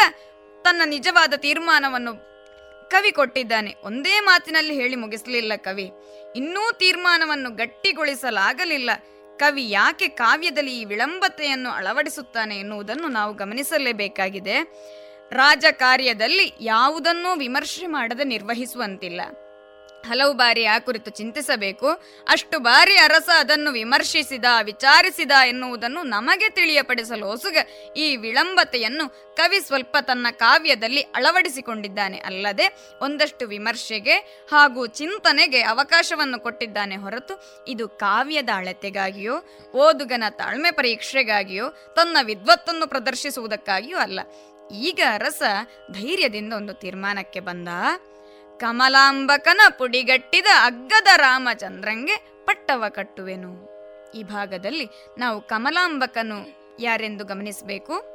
ತನ್ನ 0.62 0.82
ನಿಜವಾದ 0.85 1.35
ತೀರ್ಮಾನವನ್ನು 1.37 2.12
ಕವಿ 2.91 3.12
ಕೊಟ್ಟಿದ್ದಾನೆ. 3.12 3.74
ಒಂದೇ 3.82 4.20
ಮಾತಿನಲ್ಲಿ 4.20 4.74
ಹೇಳಿ 4.74 4.97
ಮುಗಿಸಲಿಲ್ಲ 4.97 5.53
ಕವಿ. 5.57 5.91
ಇನ್ನೂ 6.37 6.72
ತೀರ್ಮಾನವನ್ನು 6.72 7.51
ಗಟ್ಟಿಗೊಳಿಸಲಾಗಲಿಲ್ಲ. 7.51 8.91
ಕವಿ 9.37 9.70
ಯಾಕೆ 9.70 10.09
ಕಾವ್ಯದಲ್ಲಿ 10.09 10.80
ಈ 10.80 10.85
ವಿಳಂಬತೆಯನ್ನು 10.85 11.70
ಅಳವಡಿಸುತ್ತಾನೆ 11.70 12.57
ಎನ್ನುವುದನ್ನು 12.57 13.09
ನಾವು 13.09 13.35
ಗಮನಿಸಲೇಬೇಕಾಗಿದೆ. 13.35 14.57
ರಾಜಕಾರ್ಯದಲ್ಲಿ 15.30 16.53
ಯಾವುದನ್ನೂ 16.61 17.37
ವಿಮರ್ಶೆ 17.37 17.87
ಮಾಡದೆ 17.87 18.24
ನಿರ್ವಹಿಸುವಂತಿಲ್ಲ. 18.24 19.20
ಹಲವು 20.05 20.32
ಬಾರಿ 20.32 20.64
ಆ 20.64 20.78
ಕುರಿತು 20.78 21.11
ಚಿಂತಿಸಬೇಕು. 21.11 21.88
ಅಷ್ಟು 22.28 22.59
ಬಾರಿ 22.59 22.96
ಅರಸ 22.96 23.28
ಅದನ್ನು 23.38 23.70
ವಿಮರ್ಶಿಸಿದ, 23.70 24.44
ವಿಚಾರಿಸಿದ 24.62 25.30
ಎನ್ನುವುದನ್ನು 25.48 26.02
ನಮಗೆ 26.02 26.48
ತಿಳಿಯಪಡಿಸಲು 26.50 27.26
ಹೊಸುಗ 27.26 27.57
ಈ 27.96 28.16
ವಿಳಂಬತೆಯನ್ನು 28.16 29.36
ಕವಿ 29.36 29.61
ಸ್ವಲ್ಪ 29.61 29.96
ತನ್ನ 30.00 30.26
ಕಾವ್ಯದಲ್ಲಿ 30.30 31.00
ಅಳವಡಿಸಿಕೊಂಡಿದ್ದಾನೆ. 31.00 32.18
ಅಲ್ಲದೆ 32.18 32.66
ಒಂದಷ್ಟು 33.02 33.46
ವಿಮರ್ಶೆಗೆ 33.46 34.46
ಹಾಗೂ 34.50 34.86
ಚಿಂತನೆಗೆ 34.86 35.62
ಅವಕಾಶವನ್ನು 35.62 36.40
ಕೊಟ್ಟಿದ್ದಾನೆ 36.40 36.96
ಹೊರತು 36.96 37.64
ಇದು 37.68 37.88
ಕಾವ್ಯದ 37.88 38.48
ಅಳತೆಗಾಗಿಯೋ, 38.55 39.36
ಓದುಗನ 39.74 40.24
ತಾಳ್ಮೆ 40.30 40.70
ಪರೀಕ್ಷೆಗಾಗಿಯೋ, 40.70 41.68
ತನ್ನ 41.68 42.16
ವಿದ್ವತ್ತನ್ನು 42.22 42.86
ಪ್ರದರ್ಶಿಸುವುದಕ್ಕಾಗಿಯೂ 42.86 43.98
ಅಲ್ಲ. 43.98 44.20
ಈಗ 44.74 45.00
ಅರಸ 45.11 45.42
ಧೈರ್ಯದಿಂದ 45.92 46.52
ಒಂದು 46.52 46.72
ತೀರ್ಮಾನಕ್ಕೆ 46.72 47.40
ಬಂದ. 47.40 47.68
ಕಮಲಾಂಬಕನ 48.61 49.61
ಪುಡಿಗಟ್ಟಿದ 49.78 50.46
ಅಗ್ಗದ 50.64 51.07
ರಾಮಚಂದ್ರಂಗೆ 51.16 52.16
ಪಟ್ಟವ 52.44 52.84
ಕಟ್ಟುವೆನು. 52.88 53.74
ಈ 54.11 54.22
ಭಾಗದಲ್ಲಿ 54.22 54.88
ನಾವು 55.18 55.40
ಕಮಲಾಂಬಕನು 55.40 56.38
ಯಾರೆಂದು 56.80 57.24
ಗಮನಿಸಬೇಕು? 57.24 58.14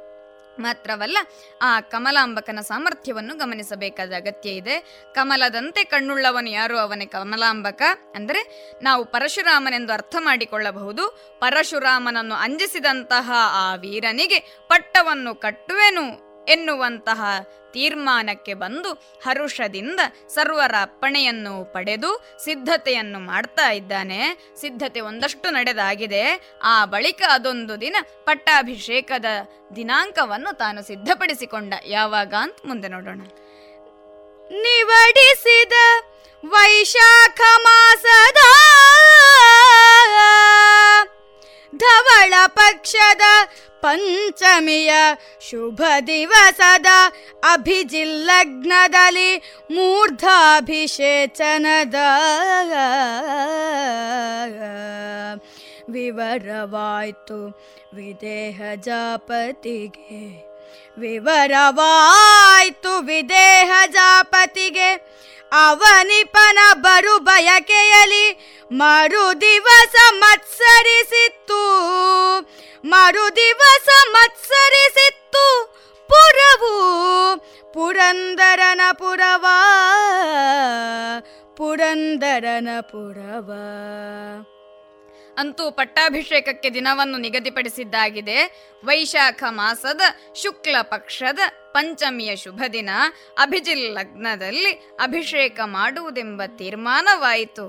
ಮಾತ್ರವಲ್ಲ, 0.58 1.18
ಆ 1.62 1.80
ಕಮಲಾಂಬಕನ 1.80 2.60
ಸಾಮರ್ಥ್ಯವನ್ನು 2.60 3.34
ಗಮನಿಸಬೇಕಾದ 3.34 4.12
ಅಗತ್ಯ 4.12 4.50
ಇದೆ. 4.50 5.04
ಕಮಲದಂತೆ 5.14 5.84
ಕಣ್ಣುಳ್ಳವನು 5.84 6.50
ಯಾರು? 6.50 6.78
ಅವನೇ 6.78 7.06
ಕಮಲಾಂಬಕ. 7.06 7.82
ಅಂದರೆ 8.14 8.70
ನಾವು 8.82 9.04
ಪರಶುರಾಮನೆಂದು 9.04 9.92
ಅರ್ಥ 9.92 10.16
ಮಾಡಿಕೊಳ್ಳಬಹುದು. 10.18 11.08
ಪರಶುರಾಮನನ್ನು 11.40 12.34
ಅಂಜಿಸಿದಂತಹ 12.34 13.32
ಆ 13.34 13.74
ವೀರನಿಗೆ 13.74 14.38
ಪಟ್ಟವನ್ನು 14.68 15.34
ಕಟ್ಟುವೆನು. 15.34 16.29
ಎನ್ನುವಂತಹ 16.48 17.22
ತೀರ್ಮಾನಕ್ಕೆ 17.72 18.54
ಬಂದು 18.54 18.92
ಹರುಷದಿಂದ 19.24 20.00
ಸರ್ವರ 20.28 20.74
ಅಪ್ಪಣೆಯನ್ನು 20.82 21.72
ಪಡೆದು 21.72 22.36
ಸಿದ್ಧತೆಯನ್ನು 22.44 23.18
ಮಾಡ್ತಾ 23.18 23.70
ಇದ್ದಾನೆ. 23.70 24.52
ಸಿದ್ಧತೆ 24.60 25.00
ಒಂದಷ್ಟು 25.00 25.50
ನಡೆದಾಗಿದೆ. 25.50 26.54
ಆ 26.62 26.84
ಬಳಿಕ 26.84 27.22
ಅದೊಂದು 27.30 27.80
ದಿನ 27.80 27.96
ಪಟ್ಟಾಭಿಷೇಕದ 28.24 29.24
ದಿನಾಂಕವನ್ನು 29.76 30.56
ತಾನು 30.56 30.82
ಸಿದ್ಧಪಡಿಸಿಕೊಂಡ. 30.82 31.74
ಯಾವಾಗ 31.86 32.34
ಅಂತ 32.40 32.56
ಮುಂದೆ 32.64 32.88
ನೋಡೋಣ. 32.88 33.20
ನಿವಡಿಸಿದ 34.50 35.72
ವೈಶಾಖ 36.48 37.40
ಮಾಸದ 37.62 38.36
ಧವಳ 41.76 42.34
ಪಕ್ಷದ 42.46 43.20
ಪಂಚಮಿಯ 43.80 44.92
ಶುಭ 45.50 45.82
ದಿವಸದ 46.06 46.86
ಅಭಿಜಿಲ್ಲಗ್ನದಲ್ಲಿ 47.52 49.56
ಮೂರ್ಧಾಭಿಷೇಚನದ 49.70 51.94
ವಿವರವಾಯ್ತು 55.90 57.60
ವಿದೇಹ 57.94 58.62
ಜಾಪತಿಗೆ. 58.76 60.50
ವಿವರವಾಯ್ತು 60.98 62.98
ವಿದೇಹ 62.98 63.72
ಜಾಪತಿಗೆ. 63.86 65.20
ಅವನಿಪನ 65.52 66.58
ಬರು 66.72 67.18
ಬಯಕೆಯಲಿ 67.18 68.56
ಮರು 68.72 69.40
ದಿವಸ 69.40 69.94
ಮತ್ಸರಿಸಿತ್ತು. 70.12 71.70
ಮರು 72.84 73.36
ದಿವಸ 73.36 73.88
ಮತ್ಸರಿಸಿತ್ತು 74.12 75.74
ಪುರವು. 76.08 76.80
ಪುರಂದರನ 77.74 78.80
ಪುರವ. 78.92 79.46
ಪುರಂದರನ 81.56 82.68
ಪುರವ. 82.80 83.52
ಅಂತೂ 85.40 85.70
ಪಟ್ಟಾಭಿಷೇಕಕ್ಕೆ 85.70 86.70
ದಿನವನ್ನು 86.70 87.18
ನಿಗದಿಪಡಿಸಿದ್ದಾಗಿದೆ. 87.18 88.38
ವೈಶಾಖ 88.84 89.42
ಮಾಸದ 89.50 90.00
ಶುಕ್ಲ 90.42 90.76
ಪಕ್ಷದ 90.82 91.38
ಪಂಚಮಿಯ 91.72 92.36
ಶುಭ 92.36 92.62
ದಿನ. 92.72 92.90
ಅಭಿಜಿಲ್ 93.40 93.86
ಲಗ್ನದಲ್ಲಿ 93.94 94.72
ಅಭಿಷೇಕ 95.02 95.60
ಮಾಡುವುದೆಂಬ 95.64 96.42
ತೀರ್ಮಾನವಾಯಿತು. 96.58 97.66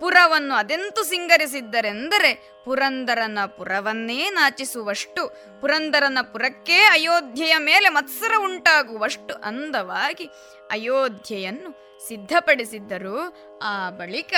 ಪುರವನ್ನು 0.00 0.54
ಅದೆಂತು 0.54 1.02
ಸಿಂಗರಿಸಿದ್ದರೆಂದರೆ 1.04 2.30
ಪುರಂದರನ 2.64 3.38
ಪುರವನ್ನೇ 3.46 4.20
ನಾಚಿಸುವಷ್ಟು, 4.30 5.22
ಪುರಂದರನ 5.60 6.18
ಪುರಕ್ಕೆ 6.32 6.78
ಅಯೋಧ್ಯೆಯ 6.96 7.54
ಮೇಲೆ 7.58 7.88
ಮತ್ಸರ 7.88 8.32
ಉಂಟಾಗುವಷ್ಟು 8.38 9.34
ಅಂದವಾಗಿ 9.34 10.26
ಅಯೋಧ್ಯೆಯನ್ನು 10.70 11.70
ಸಿದ್ಧಪಡಿಸಿದ್ದರು. 12.08 13.18
ಆ 13.62 13.90
ಬಳಿಕ 13.90 14.34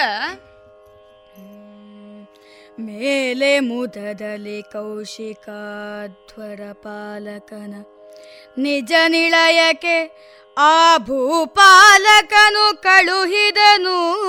ಮೇಲೆ 2.81 3.61
ಮುದದಲ್ಲಿ 3.61 4.63
ಕೌಶಿಕಾಧ್ವರ 4.63 6.73
ಪಾಲಕನ 6.73 7.75
ನಿಜ 8.59 8.93
ನಿಳಯಕ್ಕೆ 9.09 10.29
ಆ 10.59 10.97
ಭೂಪಾಲಕನು 10.97 12.83
ಕಳುಹಿದನು. 12.83 14.25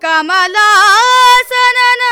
ಕಮಲಾಸನನ 0.00 2.02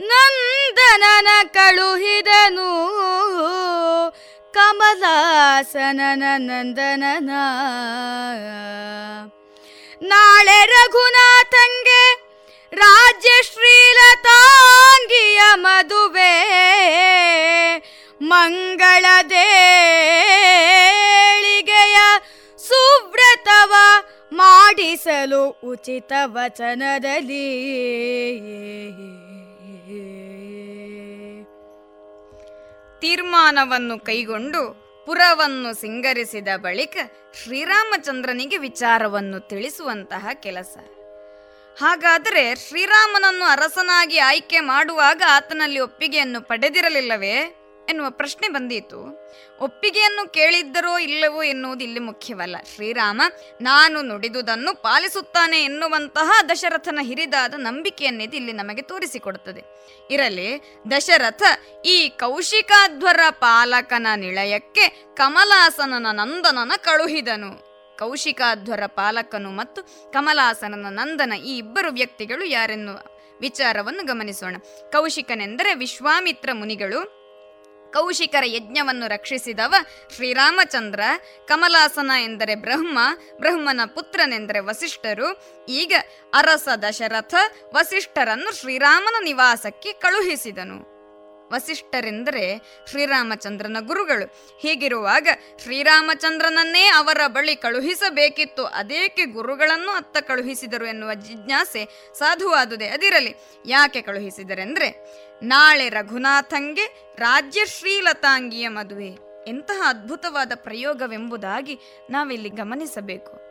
ನಂದನನ 0.00 1.28
ಕಳುಹಿದನು. 1.52 2.90
ಕಮಲಾಸನನ 4.52 6.22
ನಂದನನ. 6.36 7.30
ನಾಳೆ 10.02 10.66
ರಘುನಾಥಂಗೆ 10.66 12.24
ರಾಜ್ಯ 12.72 13.30
ಮದುವೆ 15.54 16.34
ಮಂಗಳ 18.22 19.06
ದೇಳಿಗೆಯ 19.30 21.96
ಸುವ್ರತವ 22.58 23.74
ಮಾಡಿಸಲು 24.32 25.60
ಉಚಿತ 25.64 26.12
ವಚನದಲ್ಲಿ. 26.24 27.50
ತೀರ್ಮಾನವನ್ನು 33.00 33.98
ಕೈಗೊಂಡು 33.98 34.84
ಪುರವನ್ನು 35.06 35.80
ಸಿಂಗರಿಸಿದ 35.80 36.48
ಬಳಿಕ 36.56 36.96
ಶ್ರೀರಾಮಚಂದ್ರನಿಗೆ 37.42 38.56
ವಿಚಾರವನ್ನು 38.56 39.40
ತಿಳಿಸುವಂತಹ 39.40 40.28
ಕೆಲಸ. 40.34 40.76
ಹಾಗಾದರೆ 41.80 42.54
ಶ್ರೀರಾಮನನ್ನು 42.68 43.44
ಅರಸನಾಗಿ 43.44 44.18
ಆಯ್ಕೆ 44.18 44.60
ಮಾಡುವಾಗ 44.60 45.22
ಆತನಲ್ಲಿ 45.28 45.80
ಒಪ್ಪಿಗೆಯನ್ನು 45.80 46.40
ಪಡೆದಿರಲಿಲ್ಲವೇ? 46.40 47.60
ಎನ್ನುವ 47.88 48.10
ಪ್ರಶ್ನೆ 48.10 48.48
ಬಂದಿತು. 48.48 49.28
ಒಪ್ಪಿಗೆಯನ್ನು 49.60 50.32
ಕೇಳಿದ್ದರೋ 50.32 50.98
ಇಲ್ಲವೋ 50.98 51.42
ಎನ್ನುವುದು 51.42 51.84
ಇಲ್ಲಿ 51.84 52.00
ಮುಖ್ಯವಲ್ಲ. 52.00 52.56
ಶ್ರೀರಾಮ, 52.74 53.22
ನಾನು 53.60 54.02
ನುಡಿದುದನ್ನು 54.02 54.82
ಪಾಲಿಸುತ್ತಾನೆ 54.82 55.64
ಎನ್ನುವಂತಹ 55.64 56.42
ದಶರಥನ 56.48 56.98
ಹಿರಿದಾದ 57.02 57.54
ನಂಬಿಕೆಯನ್ನಿದು 57.54 58.36
ಇಲ್ಲಿ 58.36 58.52
ನಮಗೆ 58.52 58.82
ತೋರಿಸಿಕೊಡುತ್ತದೆ. 58.82 59.62
ಇರಲಿ, 60.10 60.78
ದಶರಥ 60.90 61.42
ಈ 61.84 62.08
ಕೌಶಿಕಾಧ್ವರ 62.08 63.20
ಪಾಲಕನ 63.30 64.06
ನಿಳಯಕ್ಕೆ 64.16 64.88
ಕಮಲಾಸನನ 65.14 66.06
ನಂದನನ 66.10 66.72
ಕಳುಹಿದನು. 66.76 67.63
ಕೌಶಿಕಾಧ್ವರ 67.98 68.86
ಪಾಲಕನು 68.86 69.50
ಮತ್ತು 69.50 69.82
ಕಮಲಾಸನನ 70.12 70.86
ನಂದನ 70.88 71.32
ಈ 71.32 71.56
ಇಬ್ಬರು 71.56 71.92
ವ್ಯಕ್ತಿಗಳು 71.92 72.44
ಯಾರೆನ್ನುವ 72.44 72.98
ವಿಚಾರವನ್ನು 73.40 74.06
ಗಮನಿಸೋಣ. 74.06 74.56
ಕೌಶಿಕನೆಂದರೆ 74.92 75.74
ವಿಶ್ವಾಮಿತ್ರ 75.74 76.50
ಮುನಿಗಳು. 76.52 77.24
ಕೌಶಿಕರ 77.92 78.42
ಯಜ್ಞವನ್ನು 78.46 79.08
ರಕ್ಷಿಸಿದವ 79.08 79.74
ಶ್ರೀರಾಮಚಂದ್ರ. 80.14 81.00
ಕಮಲಾಸನ 81.46 82.10
ಎಂದರೆ 82.22 82.54
ಬ್ರಹ್ಮ. 82.54 82.98
ಬ್ರಹ್ಮನ 83.38 83.80
ಪುತ್ರನೆಂದರೆ 83.94 84.60
ವಸಿಷ್ಠರು. 84.60 85.42
ಈಗ 85.68 85.92
ಅರಸ 86.34 86.68
ದಶರಥ 86.82 87.34
ವಸಿಷ್ಠರನ್ನು 87.74 88.54
ಶ್ರೀರಾಮನ 88.54 89.24
ನಿವಾಸಕ್ಕೆ 89.24 89.92
ಕಳುಹಿಸಿದನು. 89.92 90.93
ವಸಿಷ್ಠರೆಂದರೆ 91.54 92.60
ಶ್ರೀರಾಮಚಂದ್ರನ 92.90 93.76
ಗುರುಗಳು. 93.80 94.58
ಹೀಗಿರುವಾಗ 94.60 95.28
ಶ್ರೀರಾಮಚಂದ್ರನನ್ನೇ 95.62 96.86
ಅವರ 96.86 97.26
ಬಳಿ 97.26 97.56
ಕಳುಹಿಸಬೇಕಿತ್ತು. 97.56 98.64
ಅದೇಕೆ 98.64 99.24
ಗುರುಗಳನ್ನು 99.24 99.90
ಅತ್ತ 99.90 100.16
ಕಳುಹಿಸಿದರು 100.16 100.86
ಎನ್ನುವ 100.86 101.14
ಜಿಜ್ಞಾಸೆ 101.14 102.12
ಸಾಧುವಾದುದೇ 102.18 102.86
ಅದಿರಲಿ. 102.86 103.34
ಯಾಕೆ 103.66 104.02
ಕಳುಹಿಸಿದರೆಂದರೆ, 104.02 104.88
ನಾಳೆ 105.42 105.88
ರಘುನಾಥಂಗೆ 105.88 107.10
ರಾಜ್ಯ 107.16 107.66
ಶ್ರೀಲತಾಂಗಿಯ 107.66 108.68
ಮದುವೆ. 108.68 109.34
ಎಂತಹ 109.48 109.82
ಅದ್ಭುತವಾದ 109.86 110.52
ಪ್ರಯೋಗವೆಂಬುದಾಗಿ 110.54 111.78
ನಾವಿಲ್ಲಿ 112.10 112.48
ಗಮನಿಸಬೇಕು. 112.48 113.44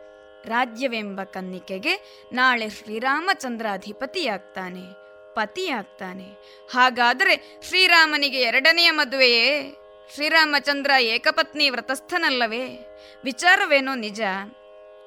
ರಾಜ್ಯವೆಂಬ 0.48 1.22
ಕನ್ನಿಕೆಗೆ 1.22 2.24
ನಾಳೆ 2.32 2.70
ಶ್ರೀರಾಮಚಂದ್ರ 2.70 3.66
ಅಧಿಪತಿಯಾಗ್ತಾನೆ 3.72 5.03
ಪತಿಯಾಗ್ತಾನೆ. 5.34 6.26
ಹಾಗಾದರೆ 6.70 7.60
ಶ್ರೀರಾಮನಿಗೆ 7.68 8.40
ಎರಡನೆಯ 8.40 8.90
ಮದುವೆಯೇ? 8.90 9.74
ಶ್ರೀರಾಮಚಂದ್ರ 10.14 10.90
ಏಕಪತ್ನಿ 11.00 11.70
ವ್ರತಸ್ಥನಲ್ಲವೇ? 11.70 12.64
ವಿಚಾರವೇನೋ 13.24 13.94
ನಿಜ. 13.94 14.20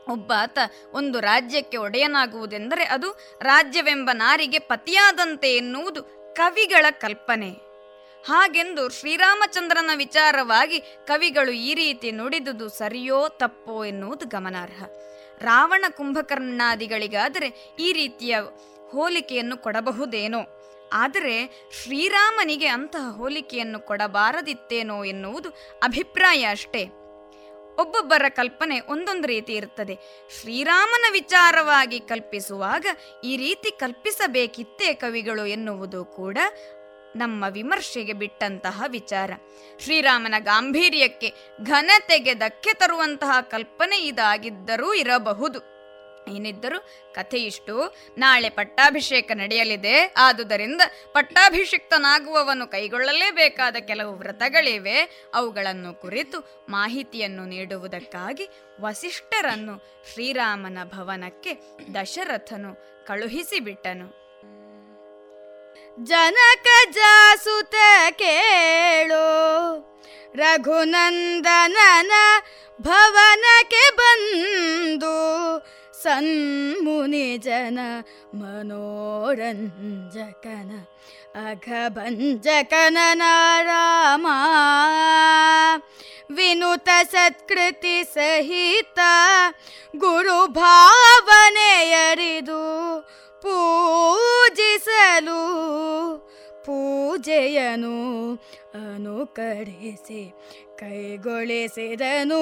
ಒಬ್ಬಾತ 0.07 0.59
ಒಂದು 0.91 1.19
ರಾಜ್ಯಕ್ಕೆ 1.19 1.77
ಒಡೆಯನಾಗುವುದೆಂದರೆ 1.77 2.83
ಅದು 2.83 3.37
ರಾಜ್ಯವೆಂಬ 3.41 4.09
ನಾರಿಗೆ 4.13 4.59
ಪತಿಯಾದಂತೆ 4.59 5.55
ಎನ್ನುವುದು 5.55 6.03
ಕವಿಗಳ 6.35 6.85
ಕಲ್ಪನೆ. 6.89 7.49
ಹಾಗೆಂದು 8.25 8.89
ಶ್ರೀರಾಮಚಂದ್ರನ 8.89 9.89
ವಿಚಾರವಾಗಿ 9.95 10.79
ಕವಿಗಳು 10.79 11.51
ಈ 11.51 11.73
ರೀತಿ 11.73 12.11
ನುಡಿದುದು 12.11 12.69
ಸರಿಯೋ 12.69 13.27
ತಪ್ಪೋ 13.27 13.85
ಎನ್ನುವುದು 13.85 14.25
ಗಮನಾರ್ಹ. 14.27 14.83
ರಾವಣ 15.41 15.85
ಕುಂಭಕರ್ಣಾದಿಗಳಿಗಾದರೆ 15.89 17.75
ಈ 17.79 17.91
ರೀತಿಯ 17.91 18.37
ಹೋಲಿಕೆಯನ್ನು 18.91 19.57
ಕೊಡಬಹುದೇನೋ? 19.57 20.39
ಆದರೆ 20.93 21.67
ಶ್ರೀರಾಮನಿಗೆ 21.83 22.67
ಅಂತಹ 22.67 23.11
ಹೋಲಿಕೆಯನ್ನು 23.11 23.79
ಕೊಡಬಾರದಿತ್ತೇನೋ 23.79 25.03
ಎನ್ನುವುದು 25.03 25.49
ಅಭಿಪ್ರಾಯ 25.83 26.47
ಅಷ್ಟೇ. 26.51 26.83
ಒಬ್ಬೊಬ್ಬರ 27.79 28.25
ಕಲ್ಪನೆ 28.29 28.79
ಒಂದೊಂದು 28.79 29.27
ರೀತಿ 29.27 29.53
ಇರುತ್ತದೆ. 29.53 30.27
ಶ್ರೀರಾಮನ 30.41 31.05
ವಿಚಾರವಾಗಿ 31.11 31.99
ಕಲ್ಪಿಸುವಾಗ 31.99 32.85
ಈ 33.23 33.37
ರೀತಿ 33.37 33.71
ಕಲ್ಪಿಸಬೇಕಿತ್ತೇ 33.71 34.93
ಕವಿಗಳು 34.93 35.45
ಎನ್ನುವುದು 35.45 36.05
ಕೂಡ 36.05 36.37
ನಮ್ಮ 37.15 37.45
ವಿಮರ್ಶೆಗೆ 37.49 38.13
ಬಿಟ್ಟಂತಹ 38.13 38.83
ವಿಚಾರ. 38.87 39.31
ಶ್ರೀರಾಮನ 39.79 40.35
ಗಾಂಭೀರ್ಯಕ್ಕೆ 40.39 41.33
ಘನತೆಗೆ 41.63 42.33
ಧಕ್ಕೆ 42.33 42.73
ತರುವಂತಹ 42.73 43.41
ಕಲ್ಪನೆ 43.41 43.97
ಇದಾಗಿದ್ದರೂ 43.97 44.93
ಇರಬಹುದು. 44.93 45.76
ಏನಿದ್ದರೂ 46.27 46.79
ಕಥೆ 47.13 47.39
ಇಷ್ಟು 47.39 47.75
ನಾಳೆ 48.17 48.49
ಪಟ್ಟಾಭಿಷೇಕ 48.49 49.31
ನಡೆಯಲಿದೆ. 49.33 49.95
ಆದುದರಿಂದ 50.17 50.81
ಪಟ್ಟಾಭಿಷಿಕ್ತನಾಗುವವನು 51.13 52.67
ಕೈಗೊಳ್ಳಲೇಬೇಕಾದ 52.67 53.75
ಕೆಲವು 53.87 54.13
ವ್ರತಗಳಿವೆ. 54.15 54.97
ಅವುಗಳನ್ನು 55.33 55.93
ಕುರಿತು 56.01 56.39
ಮಾಹಿತಿಯನ್ನು 56.69 57.45
ನೀಡುವುದಕ್ಕಾಗಿ 57.45 58.47
ವಸಿಷ್ಠರನ್ನು 58.81 59.75
ಶ್ರೀರಾಮನ 60.13 60.77
ಭವನಕ್ಕೆ 60.83 61.53
ದಶರಥನು 61.93 62.71
ಕಳುಹಿಸಿಬಿಟ್ಟನು. 63.07 64.07
ಜನಕ 66.03 66.67
ಜಾಸುತ 66.91 67.75
ಕೇಳು, 68.11 69.25
ರಘುನಂದನನ 70.35 72.13
ಭವನಕ್ಕೆ 72.79 73.83
ಬಂದು 73.95 75.15
ಸನ್ಮುನಿ 75.97 77.27
ಜನ 77.45 77.79
ಮನೋರಂಜಕನ 78.39 78.71
ಅಘಭಂಜಕನ 81.43 82.97
ನಾರಾಮ 83.21 84.25
ವಿನುತ 86.31 86.89
ಸತ್ಕೃತಿ 87.13 87.97
ಸಹಿತ 88.13 88.99
ಗುರು 89.95 90.39
ಭಾವನೆಯರಿದು 90.57 91.41
ಪೂಜಿಸಲು 93.43 95.41
ಪೂಜೆಯನು 96.65 97.97
ಅನುಕರಿಸಿ 98.81 100.23
ಕೈಗೊಳಿಸಿದನು. 100.79 102.41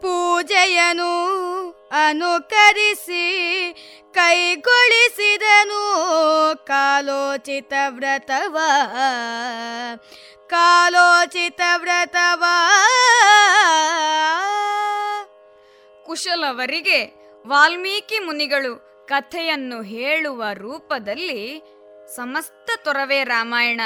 ಪೂಜೆಯನು 0.00 1.10
ಅನುಕರಿಸಿ 1.92 3.24
ಕೈಗೊಳಿಸಿದನು. 4.14 5.78
ಕಾಲೋಚಿತ 6.66 7.72
ವ್ರತವ 7.88 8.58
ಕಾಲೋಚಿತ 10.46 11.60
ವ್ರತವ. 11.76 12.44
ಕುಶಲವರಿಗೆ 16.06 17.04
ವಾಲ್ಮೀಕಿ 17.46 18.18
ಮುನಿಗಳು 18.18 19.06
ಕಥೆಯನ್ನು 19.08 19.82
ಹೇಳುವ 19.82 20.44
ರೂಪದಲ್ಲಿ 20.54 21.62
ಸಮಸ್ತ 22.16 22.70
ತೊರವೆ 22.84 23.24
ರಾಮಾಯಣ 23.24 23.80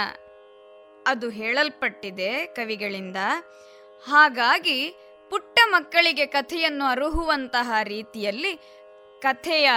ಅದು 1.07 1.31
ಹೇಳಲ್ಪಟ್ಟಿದೆ 1.31 2.47
ಕವಿಗಳಿಂದ. 2.47 3.16
ಹಾಗಾಗಿ 4.09 4.95
ಪುಟ್ಟ 5.31 5.59
ಮಕ್ಕಳಿಗೆ 5.66 6.27
ಕಥೆಯನ್ನು 6.27 6.85
ಅರುಹುವಂತಹ 6.85 7.73
ರೀತಿಯಲ್ಲಿ 7.83 8.57
ಕಥೆಯ 9.23 9.70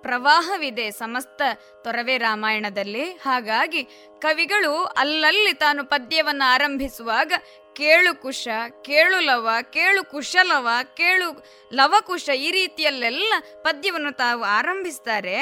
ಪ್ರವಾಹವಿದೆ 0.00 0.90
ಸಮಸ್ತ 0.90 1.42
ತೊರವೆ 1.84 2.18
ರಾಮಾಯಣದಲ್ಲಿ. 2.18 3.04
ಹಾಗಾಗಿ 3.04 3.84
ಕವಿಗಳು 4.18 4.84
ಅಲ್ಲಲ್ಲಿ 4.84 5.52
ತಾನು 5.52 5.84
ಪದ್ಯವನ್ನು 5.84 6.50
ಆರಂಭಿಸುವಾಗ 6.54 7.32
ಕೇಳು 7.76 8.22
ಕುಶ, 8.22 8.48
ಕೇಳು 8.82 9.20
ಲವ, 9.20 9.48
ಕೇಳು 9.70 10.04
ಕುಶಲವ, 10.04 10.68
ಕೇಳು 10.94 11.28
ಲವಕುಶ 11.72 12.30
ಈ 12.36 12.50
ರೀತಿಯಲ್ಲೆಲ್ಲ 12.50 13.32
ಪದ್ಯವನ್ನು 13.62 14.12
ತಾವು 14.16 14.42
ಆರಂಭಿಸ್ತಾರೆ. 14.42 15.38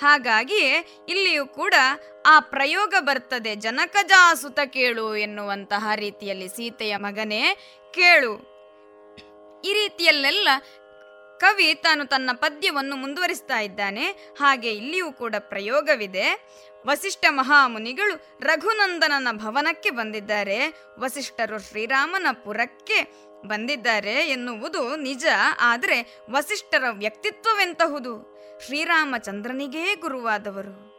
ಹಾಗಾಗಿ 0.00 0.62
ಇಲ್ಲಿಯೂ 1.08 1.46
ಕೂಡ 1.46 1.74
ಆ 2.26 2.40
ಪ್ರಯೋಗ 2.40 2.94
ಬರ್ತದೆ. 3.00 3.54
ಜನಕಜಾಸುತ 3.54 4.60
ಕೇಳು 4.66 5.16
ಎನ್ನುವಂತಹ 5.16 5.90
ರೀತಿಯಲ್ಲಿ 5.94 6.48
ಸೀತೆಯ 6.48 6.96
ಮಗನೇ 6.96 7.42
ಕೇಳು. 7.94 8.32
ಈ 9.64 9.72
ರೀತಿಯಲ್ಲೆಲ್ಲ 9.72 10.48
ಕವಿ 11.40 11.74
ತಾನು 11.74 12.04
ತನ್ನ 12.04 12.30
ಪದ್ಯವನ್ನು 12.34 12.96
ಮುಂದುವರಿಸ್ತಾ 12.96 13.60
ಇದ್ದಾನೆ. 13.60 14.06
ಹಾಗೆ 14.40 14.70
ಇಲ್ಲಿಯೂ 14.72 15.12
ಕೂಡ 15.12 15.34
ಪ್ರಯೋಗವಿದೆ. 15.38 16.26
ವಸಿಷ್ಠ 16.86 17.24
ಮಹಾಮುನಿಗಳು 17.28 18.38
ರಘುನಂದನನ 18.40 19.28
ಭವನಕ್ಕೆ 19.32 19.90
ಬಂದಿದ್ದಾರೆ. 19.90 20.58
ವಸಿಷ್ಠರು 20.98 21.58
ಶ್ರೀರಾಮನ 21.68 22.26
ಪುರಕ್ಕೆ 22.44 22.98
ಬಂದಿದ್ದಾರೆ 23.48 24.14
ಎನ್ನುವುದು 24.14 24.96
ನಿಜ, 24.96 25.26
ಆದರೆ 25.60 26.18
ವಸಿಷ್ಠರ 26.30 26.84
ವ್ಯಕ್ತಿತ್ವವೆಂತಹುದು? 26.90 28.32
ಶ್ರೀರಾಮಚಂದ್ರನಿಗೇ 28.66 29.94
ಗುರುವಾದವರು. 29.94 30.92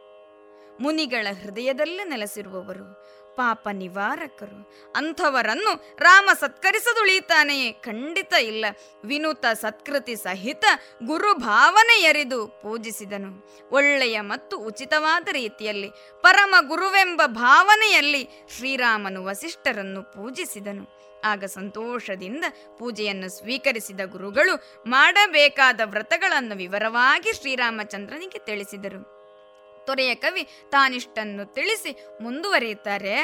ಮುನಿಗಳ 0.82 1.26
ಹೃದಯದಲ್ಲೇ 1.42 2.04
ನೆಲೆಸಿರುವವರು. 2.04 3.03
ಪಾಪ 3.36 3.68
ನಿವಾರಕರು. 3.72 4.72
ಅಂಥವರನ್ನು 4.96 5.96
ರಾಮ 5.98 6.30
ಸತ್ಕರಿಸದುಳಿತಾನೆಯೇ 6.40 7.72
ಖಂಡಿತ 7.72 8.34
ಇಲ್ಲ. 8.34 8.64
ವಿನೂತ 9.04 9.46
ಸತ್ಕೃತಿ 9.52 10.16
ಸಹಿತ 10.16 10.64
ಗುರು 11.06 11.34
ಭಾವನೆ 11.34 12.02
ಪೂಜಿಸಿದನು. 12.46 13.48
ಒಳ್ಳೆಯ 13.72 14.20
ಮತ್ತು 14.20 14.58
ಉಚಿತವಾದ 14.58 15.28
ರೀತಿಯಲ್ಲಿ, 15.32 15.90
ಪರಮ 16.22 16.54
ಗುರುವೆಂಬ 16.60 17.22
ಭಾವನೆಯಲ್ಲಿ 17.26 18.28
ಶ್ರೀರಾಮನು 18.56 19.24
ವಸಿಷ್ಠರನ್ನು 19.24 20.02
ಪೂಜಿಸಿದನು. 20.02 21.04
ಆಗ 21.24 21.44
ಸಂತೋಷದಿಂದ 21.44 22.44
ಪೂಜೆಯನ್ನು 22.78 23.28
ಸ್ವೀಕರಿಸಿದ 23.28 24.00
ಗುರುಗಳು 24.04 24.82
ಮಾಡಬೇಕಾದ 24.86 25.80
ವ್ರತಗಳನ್ನು 25.84 26.56
ವಿವರವಾಗಿ 26.56 27.32
ಶ್ರೀರಾಮಚಂದ್ರನಿಗೆ 27.32 28.38
ತಿಳಿಸಿದರು. 28.38 29.13
ತೊರೆಯ 29.86 30.14
ಕವಿ 30.14 30.42
ತಾನಿಷ್ಟನ್ನು 30.70 31.54
ತಿಳಿಸಿ 31.54 32.06
ಮುಂದುವರಿಯುತ್ತಾರೆ. 32.22 33.16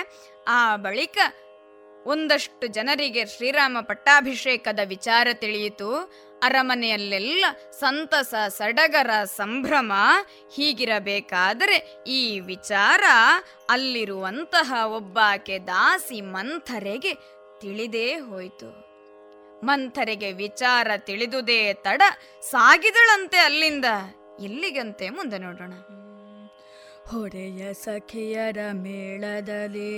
ಆ 0.49 0.77
ಬಳಿಕ 0.77 1.19
ಒಂದಷ್ಟು 2.07 2.67
ಜನರಿಗೆ 2.67 3.27
ಶ್ರೀರಾಮ 3.27 3.77
ಪಟ್ಟಾಭಿಷೇಕದ 3.81 4.81
ವಿಚಾರ 4.85 5.29
ತಿಳಿಯಿತು. 5.33 5.91
ಅರಮನೆಯಲ್ಲೆಲ್ಲ 6.43 7.45
ಸಂತಸ, 7.71 8.35
ಸಡಗರ, 8.49 9.11
ಸಂಭ್ರಮ 9.25 9.93
ಹೀಗಿರಬೇಕಾದರೆ 10.55 12.05
ಈ 12.07 12.41
ವಿಚಾರ 12.41 13.03
ಅಲ್ಲಿರುವಂತಹ 13.71 14.73
ಒಬ್ಬಾಕೆ 14.87 15.59
ದಾಸಿ 15.59 16.21
ಮಂಥರೆಗೆ 16.21 17.15
ತಿಳಿದೇ 17.61 18.15
ಹೋಯಿತು. 18.15 18.71
ಮಂಥರೆಗೆ 19.67 20.33
ವಿಚಾರ 20.33 20.89
ತಿಳಿದುದೇ 20.97 21.75
ತಡ 21.75 22.03
ಸಾಗಿದಳಂತೆ 22.43 23.39
ಅಲ್ಲಿಂದ 23.39 23.85
ಎಲ್ಲಿಗಂತೆ 24.41 25.11
ಮುಂದೆ 25.11 25.39
ನೋಡೋಣ. 25.39 25.73
ಹೊಡೆಯ 27.11 27.63
ಸಖಿಯರ 27.75 28.59
ಮೇಳದಲ್ಲಿ 28.81 29.95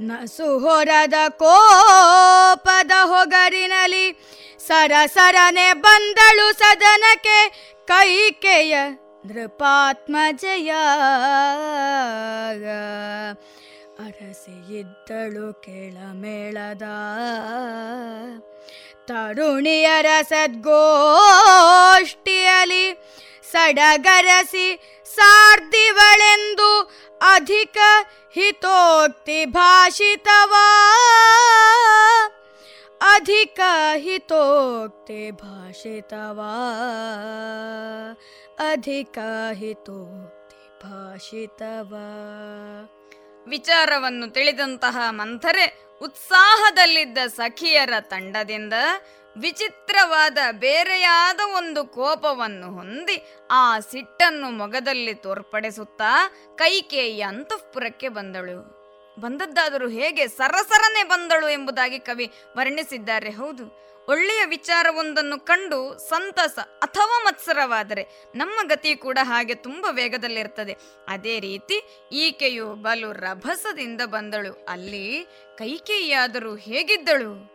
ನಸು 0.00 0.48
ಹೊರದ 0.58 1.18
ಕೋಪದ 1.36 2.94
ಹೊಗರಿನಲ್ಲಿ 3.04 4.06
ಸರಸರನೆ 4.58 5.68
ಬಂದಳು 5.84 6.46
ಸದನಕ್ಕೆ 6.58 7.38
ಕೈಕೆಯ 7.88 8.74
ನೃಪಾತ್ಮಜಯ 9.26 10.70
ಅರಸಿಯಿದ್ದಳು 14.04 15.48
ಕೆಳಮೇಳದ 15.64 16.84
ತರುಣಿಯರ 19.08 20.08
ಸದ್ಗೋಷ್ಠಿಯಲಿ 20.30 20.76
ಸಡಗರಸಿ 23.54 24.98
ಸಾರ್ದಿವಳೆಂದು 25.14 26.90
ಅಧಿಕ 27.22 27.76
ಹಿತೋಕ್ತಿ 28.34 29.44
ಭಾಷಿತವಾ. 29.44 30.64
ಅಧಿಕ 33.14 33.60
ಹಿತೋಕ್ತಿ 33.96 35.30
ಭಾಷಿತವಾ. 35.30 36.56
ಅಧಿಕ 38.70 39.18
ಹಿತೋಕ್ತಿ 39.52 40.86
ಭಾಷಿತವಾ. 40.86 42.06
ವಿಚಾರವನ್ನು 43.46 44.32
ತಿಳಿದಂತಹ 44.32 44.96
ಮಂಥರೆ 45.10 45.84
ಉತ್ಸಾಹದಲ್ಲಿದ್ದ 46.02 47.18
ಸಖಿಯರ 47.18 47.92
ತಂಡದಿಂದ 48.00 48.72
ವಿಚಿತ್ರವಾದ 49.38 50.38
ಬೇರೆಯಾದ 50.52 51.40
ಒಂದು 51.56 51.84
ಕೋಪವನ್ನು 51.84 52.74
ಹೊಂದಿ 52.74 53.16
ಆ 53.50 53.80
ಸಿಟ್ಟನ್ನು 53.80 54.50
ಮೊಗದಲ್ಲಿ 54.50 55.14
ತೋರ್ಪಡಿಸುತ್ತಾ 55.14 56.10
ಕೈಕೇಯಿ 56.56 57.20
ಅಂತಃಪುರಕ್ಕೆ 57.20 58.08
ಬಂದಳು. 58.08 58.58
ಬಂದದ್ದಾದರೂ 59.20 59.88
ಹೇಗೆ 59.88 60.26
ಸರಸರನೆ 60.28 61.02
ಬಂದಳು 61.04 61.48
ಎಂಬುದಾಗಿ 61.48 61.98
ಕವಿ 61.98 62.30
ವರ್ಣಿಸಿದ್ದಾರೆ. 62.56 63.30
ಹೌದು, 63.30 63.64
ಒಳ್ಳೆಯ 64.08 64.44
ವಿಚಾರವೊಂದನ್ನು 64.44 65.40
ಕಂಡು 65.40 65.98
ಸಂತಸ 65.98 66.58
ಅಥವಾ 66.58 67.22
ಮತ್ಸರವಾದರೆ 67.24 68.02
ನಮ್ಮ 68.34 68.68
ಗತಿ 68.68 68.96
ಕೂಡ 68.96 69.18
ಹಾಗೆ 69.22 69.54
ತುಂಬ 69.54 69.86
ವೇಗದಲ್ಲಿರ್ತದೆ. 69.90 70.76
ಅದೇ 71.08 71.40
ರೀತಿ 71.40 71.76
ಈಕೆಯು 72.12 72.74
ಬಲು 72.74 73.12
ರಭಸದಿಂದ 73.12 74.00
ಬಂದಳು. 74.06 74.66
ಅಲ್ಲಿ 74.68 75.26
ಕೈಕೇಯಿಯಾದರೂ 75.58 76.54
ಹೇಗಿದ್ದಳು? 76.56 77.53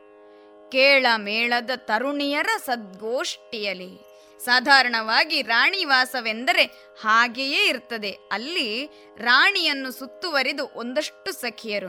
ಕೇಳ 0.71 1.05
ಮೇಳದ 1.17 1.69
ತರುಣಿಯರ 1.75 2.47
ಸದ್ಗೋಷ್ಠಿಯಲಿ 2.65 4.09
ಸಾಧಾರಣವಾಗಿ 4.45 5.41
ರಾಣಿವಾಸವೆಂದರೆ 5.41 6.63
ಹಾಗೆಯೇ 7.01 7.67
ಇರ್ತದೆ. 7.67 8.11
ಅಲ್ಲಿ 8.31 8.85
ರಾಣಿಯನ್ನು 9.17 9.91
ಸುತ್ತುವರಿದು 9.91 10.69
ಒಂದಷ್ಟು 10.75 11.31
ಸಖಿಯರು. 11.31 11.87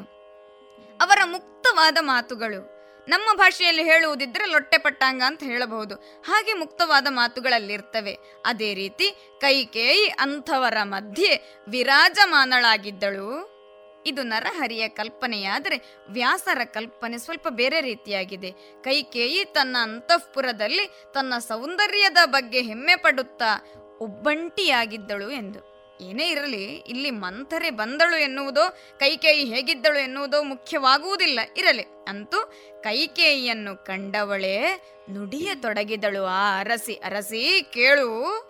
ಅವರ 1.00 1.18
ಮುಕ್ತವಾದ 1.24 1.98
ಮಾತುಗಳು. 2.00 2.80
ನಮ್ಮ 3.08 3.36
ಭಾಷೆಯಲ್ಲಿ 3.36 3.82
ಹೇಳುವುದಿದ್ರೆ 3.82 4.46
ಲೊಟ್ಟೆ 4.46 4.78
ಪಟ್ಟಾಂಗ 4.78 5.22
ಅಂತ 5.26 5.42
ಹೇಳಬಹುದು. 5.42 5.94
ಹಾಗೆ 6.22 6.52
ಮುಕ್ತವಾದ 6.52 7.06
ಮಾತುಗಳಲ್ಲಿರ್ತವೆ. 7.10 8.18
ಅದೇ 8.46 8.74
ರೀತಿ 8.74 9.10
ಕೈಕೇಯಿ 9.40 10.06
ಅಂಥವರ 10.06 10.76
ಮಧ್ಯೆ 10.82 11.58
ವಿರಾಜಮಾನಳಾಗಿದ್ದಳು. 11.68 13.59
ಇದು 14.06 14.22
ನರಹರಿಯ 14.22 14.88
ಕಲ್ಪನೆಯಾದರೆ 14.88 15.96
ವ್ಯಾಸರ 16.08 16.64
ಕಲ್ಪನೆ 16.64 17.18
ಸ್ವಲ್ಪ 17.18 17.46
ಬೇರೆ 17.50 17.80
ರೀತಿಯಾಗಿದೆ. 17.80 18.50
ಕೈಕೇಯಿ 18.82 19.44
ತನ್ನ 19.44 19.76
ಅಂತಃಪುರದಲ್ಲಿ 19.82 20.86
ತನ್ನ 21.14 21.38
ಸೌಂದರ್ಯದ 21.38 22.16
ಬಗ್ಗೆ 22.24 22.62
ಹೆಮ್ಮೆ 22.62 22.96
ಪಡುತ್ತಾ 22.96 23.64
ಒಬ್ಬಂಟಿಯಾಗಿದ್ದಳು 24.00 25.30
ಎಂದು. 25.30 25.70
ಏನೇ 26.00 26.30
ಇರಲಿ, 26.30 26.64
ಇಲ್ಲಿ 26.64 27.10
ಮಂಥರೆ 27.10 27.70
ಬಂದಳು 27.70 28.20
ಎನ್ನುವುದೋ, 28.20 28.78
ಕೈಕೇಯಿ 28.98 29.44
ಹೇಗಿದ್ದಳು 29.44 29.98
ಎನ್ನುವುದೋ 29.98 30.42
ಮುಖ್ಯವಾಗುವುದಿಲ್ಲ, 30.42 31.40
ಇರಲಿ. 31.56 31.84
ಅಂತೂ 32.08 32.52
ಕೈಕೇಯಿಯನ್ನು 32.82 33.84
ಕಂಡವಳೇ 33.84 34.82
ನುಡಿಯತೊಡಗಿದಳು. 35.10 36.24
ಆ 36.24 36.60
ಅರಸಿ 36.60 36.94
ಅರಸಿ 36.94 37.70
ಕೇಳು. 37.72 38.49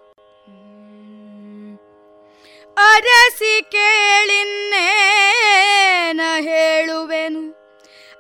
ಅರಸಿ 2.77 3.63
ಕೇಳಿನ್ನೇನ 3.63 6.21
ಹೇಳುವೆನು? 6.41 7.61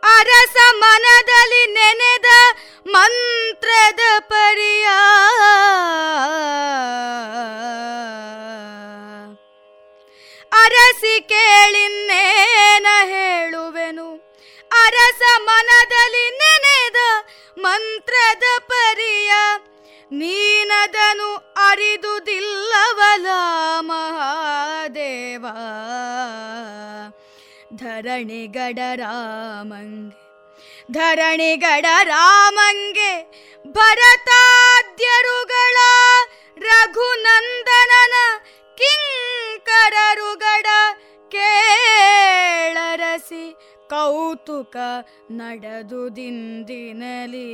ಅರಸ 0.02 0.72
ಮನದಲ್ಲಿ 0.72 1.66
ನೆನೆದ 1.66 2.30
ಮಂತ್ರದ 2.86 4.18
ಪರಿಯ 4.18 4.86
ಅರಸಿ 10.52 11.20
ಕೇಳಿನ್ನೇನ 11.20 12.86
ಹೇಳುವೆನು? 13.04 14.30
ಅರಸ 14.72 15.22
ಮನದಲ್ಲಿ 15.38 16.30
ನೆನೆದ 16.30 16.96
ಮಂತ್ರದ 17.58 18.60
ಪರಿಯ 18.60 19.32
ನೀನದನು 20.10 21.30
ಅರಿದುದಿಲ್ಲವಲ 21.56 23.26
ಮಹಾದೇವ. 23.80 25.44
ಧರಣಿಗಡ 27.76 28.94
ರಾಮಂಗೆ 28.94 30.16
ಧರಣಿಗಡ 30.92 31.86
ರಾಮಂಗೆ 32.02 33.28
ಭರತಾದ್ಯರುಗಳ 33.68 35.76
ರಘುನಂದನನ 36.56 38.16
ಕಿಂಕರರುಗಡ 38.78 40.66
ಕೇಳರಸಿ 41.32 43.44
ಕೌತುಕ 43.90 44.76
ನಡೆದು 45.30 46.16
ದಿಂದಿನಲಿ 46.16 47.50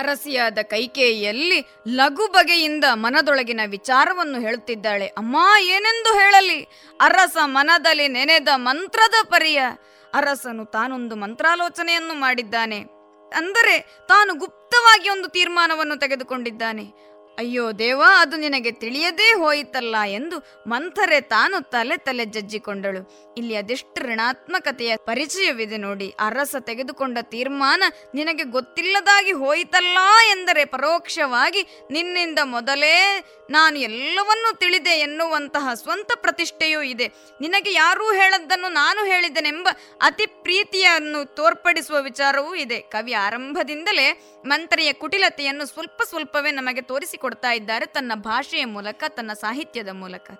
ಅರಸಿಯಾದ 0.00 0.58
ಕೈಕೇಯಿಯಲ್ಲಿ 0.62 1.58
ಲಘು 1.88 2.26
ಬಗೆಯಿಂದ 2.26 2.84
ಮನದೊಳಗಿನ 2.92 3.60
ವಿಚಾರವನ್ನು 3.66 4.40
ಹೇಳುತ್ತಿದ್ದಾಳೆ. 4.40 5.06
ಅಮ್ಮ, 5.06 5.36
ಏನೆಂದು 5.60 6.12
ಹೇಳಲಿ? 6.14 6.62
ಅರಸ 7.00 7.36
ಮನದಲ್ಲಿ 7.44 8.08
ನೆನೆದ 8.08 8.48
ಮಂತ್ರದ 8.54 9.14
ಪರಿಯ. 9.24 9.62
ಅರಸನು 10.14 10.64
ತಾನೊಂದು 10.64 11.16
ಮಂತ್ರಾಲೋಚನೆಯನ್ನು 11.16 12.14
ಮಾಡಿದ್ದಾನೆ. 12.14 12.78
ಅಂದರೆ 13.36 13.74
ತಾನು 14.08 14.34
ಗುಪ್ತವಾಗಿ 14.34 15.08
ಒಂದು 15.08 15.28
ತೀರ್ಮಾನವನ್ನು 15.28 15.96
ತೆಗೆದುಕೊಂಡಿದ್ದಾನೆ. 15.96 16.84
ಅಯ್ಯೋ 17.38 17.72
ದೇವ, 17.72 18.02
ಅದು 18.16 18.36
ನಿನಗೆ 18.36 18.70
ತಿಳಿಯದೇ 18.70 19.32
ಹೋಯಿತಲ್ಲ 19.32 19.96
ಎಂದು 20.06 20.60
ಮಂಥರೆ 20.66 21.20
ತಾನು 21.20 21.70
ತಲೆ 21.70 21.96
ತಲೆ 21.96 22.24
ಜಜ್ಜಿಕೊಂಡಳು. 22.24 23.34
ಇಲ್ಲಿ 23.38 23.56
ಅದೆಷ್ಟು 23.56 24.02
ಋಣಾತ್ಮಕತೆಯ 24.02 24.96
ಪರಿಚಯವಿದೆ 24.96 25.76
ನೋಡಿ. 25.76 26.14
ಅರಸ 26.20 26.56
ತೆಗೆದುಕೊಂಡ 26.60 27.18
ತೀರ್ಮಾನ 27.22 27.82
ನಿನಗೆ 28.14 28.42
ಗೊತ್ತಿಲ್ಲದಾಗಿ 28.42 29.32
ಹೋಯಿತಲ್ಲ 29.32 29.98
ಎಂದರೆ 30.30 30.64
ಪರೋಕ್ಷವಾಗಿ 30.64 31.66
ನಿನ್ನಿಂದ 31.90 32.38
ಮೊದಲೇ 32.42 33.24
ನಾನು 33.50 33.78
ಎಲ್ಲವನ್ನೂ 33.78 34.56
ತಿಳಿದೆ 34.56 34.90
ಎನ್ನುವಂತಹ 34.90 35.74
ಸ್ವಂತ 35.74 36.12
ಪ್ರತಿಷ್ಠೆಯೂ 36.14 36.82
ಇದೆ. 36.82 37.08
ನಿನಗೆ 37.40 37.72
ಯಾರೂ 37.72 38.12
ಹೇಳದ್ದನ್ನು 38.12 38.68
ನಾನು 38.68 39.04
ಹೇಳಿದೆನೆಂಬ 39.04 39.68
ಅತಿ 40.02 40.26
ಪ್ರೀತಿಯನ್ನು 40.26 41.34
ತೋರ್ಪಡಿಸುವ 41.34 42.02
ವಿಚಾರವೂ 42.02 42.54
ಇದೆ. 42.54 42.80
ಕವಿ 42.80 43.12
ಆರಂಭದಿಂದಲೇ 43.12 44.26
ಮಂತ್ರಿಯ 44.46 44.92
ಕುಟಿಲತೆಯನ್ನು 44.92 45.66
ಸ್ವಲ್ಪ 45.66 46.02
ಸ್ವಲ್ಪವೇ 46.08 46.50
ನಮಗೆ 46.50 46.80
ತೋರಿಸಿಕೊಡ್ತಾ 47.20 47.52
ಇದ್ದಾರೆ 47.52 47.86
ತನ್ನ 47.86 48.12
ಭಾಷೆಯ 48.14 48.64
ಮೂಲಕ, 48.64 49.04
ತನ್ನ 49.08 49.32
ಸಾಹಿತ್ಯದ 49.32 49.88
ಮೂಲಕ. 49.92 50.30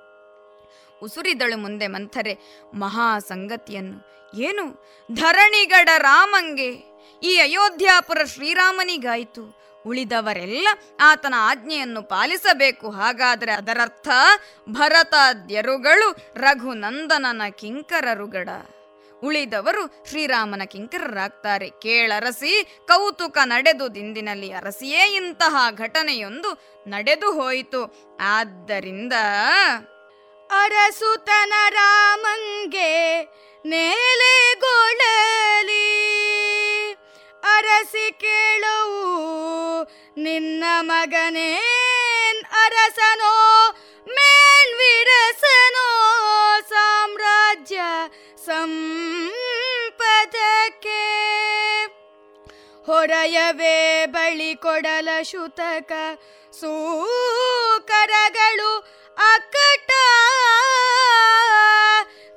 ಉಸುರಿದಳು 1.02 1.56
ಮುಂದೆ 1.58 1.86
ಮಂಥರೆ 1.86 2.38
ಮಹಾ 2.74 3.18
ಸಂಗತಿಯನ್ನು 3.18 3.96
ಏನು? 4.34 4.64
ಧರಣಿಗಡ 5.12 5.88
ರಾಮಂಗೆ 5.98 6.70
ಈ 7.22 7.38
ಅಯೋಧ್ಯಾಪುರ 7.38 8.24
ಶ್ರೀರಾಮನಿಗಾಯಿತು. 8.24 9.44
ಉಳಿದವರೆಲ್ಲ 9.86 10.68
ಆತನ 11.00 11.34
ಆಜ್ಞೆಯನ್ನು 11.36 12.02
ಪಾಲಿಸಬೇಕು. 12.02 12.90
ಹಾಗಾದರೆ 12.90 13.52
ಅದರರ್ಥ 13.52 14.08
ಭರತಾದ್ಯರುಗಳು 14.68 16.16
ರಘುನಂದನನ 16.34 17.42
ಕಿಂಕರರುಗಡ. 17.58 18.48
ಉಳಿದವರು 19.24 19.82
ಶ್ರೀರಾಮನ 20.08 20.62
ಕಿಂಕರರಾಗ್ತಾರೆ. 20.64 21.68
ಕೇಳರಸಿ, 21.82 22.54
ಕೌತುಕ 22.88 23.38
ನಡೆದು 23.44 23.86
ದಿಂದಿನಲ್ಲಿ 23.94 24.50
ಅರಸಿಯೇ 24.52 25.02
ಇಂತಹ 25.16 25.54
ಘಟನೆಯೊಂದು 25.76 26.50
ನಡೆದು 26.86 27.28
ಹೋಯಿತು. 27.32 27.82
ಆದ್ದರಿಂದ 28.30 29.14
ಅರಸುತನ 30.50 31.52
ರಾಮಂಗೆ 31.68 32.92
ನೇಲೆಗೊಳಲಿ 33.64 34.68
ಅರಸಿ 37.56 38.06
ಕೇಳವು, 38.20 39.04
ನಿನ್ನ 40.22 40.64
ಮಗನೇನ್ 40.80 42.42
ಅರಸನೋ 42.62 43.34
ಮೇಲ್ವಿರಸನೋ 44.16 45.88
ಸಾಮ್ರಾಜ್ಯ 46.68 47.80
ಸಂಪದಕ್ಕೆ 48.50 51.02
ಹೊರಯವೇ 52.86 54.06
ಬಳಿ 54.06 54.54
ಕೊಡಲ 54.54 55.08
ಶುತಕ. 55.22 55.92
ಸೂಕರಗಳು 56.60 58.78
ಅಕ್ಕಟ 59.12 59.90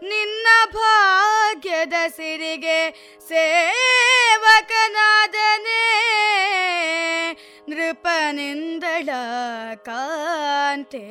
ನಿನ್ನ 0.03 0.47
ಭಾಗ್ಯದ 0.73 1.93
ಸಿರಿಗೆ 2.07 3.11
ಸೇವಕನಾದನೆ. 3.27 5.83
ನೃಪನಿಂದಳ 7.69 9.09
ಕಾಂತೆ. 9.75 11.03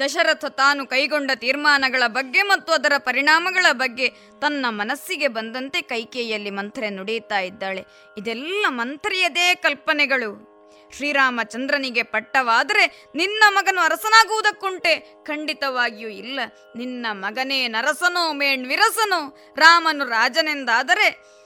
ದಶರಥ 0.00 0.44
ತಾನು 0.44 0.86
ಕೈಗೊಂಡ 0.86 1.30
ತೀರ್ಮಾನಗಳ 1.34 2.02
ಬಗ್ಗೆ 2.06 2.42
ಮತ್ತು 2.42 2.72
ಅದರ 2.72 2.92
ಪರಿಣಾಮಗಳ 2.98 3.66
ಬಗ್ಗೆ 3.72 4.08
ತನ್ನ 4.40 4.66
ಮನಸ್ಸಿಗೆ 4.68 5.28
ಬಂದಂತೆ 5.28 5.82
ಕೈಕೇಯಿಯಲ್ಲಿ 5.82 6.50
ಮಂತ್ರೆ 6.50 6.90
ನುಡಿಯುತ್ತಾ 6.90 7.40
ಇದ್ದಾಳೆ. 7.40 7.84
ಇದೆಲ್ಲ 8.18 8.66
ಮಂತ್ರಿಯದೇ 8.68 9.54
ಕಲ್ಪನೆಗಳು. 9.54 10.50
ಶ್ರೀರಾಮಚಂದ್ರನಿಗೆ 10.96 12.02
ಪಟ್ಟವಾದರೆ 12.02 13.04
ನಿನ್ನ 13.14 13.44
ಮಗನು 13.48 13.80
ಅರಸನಾಗುವುದಕ್ಕುಂಟೆ. 13.80 15.24
ಖಂಡಿತವಾಗಿಯೂ 15.24 16.08
ಇಲ್ಲ. 16.08 16.40
ನಿನ್ನ 16.76 17.06
ಮಗನೇ 17.12 17.68
ನರಸನೋ 17.68 18.32
ಮೇಣ್ವಿರಸನೋ. 18.32 19.36
ರಾಮನು 19.56 20.04
ರಾಜನೆಂದಾದರೆ 20.04 21.39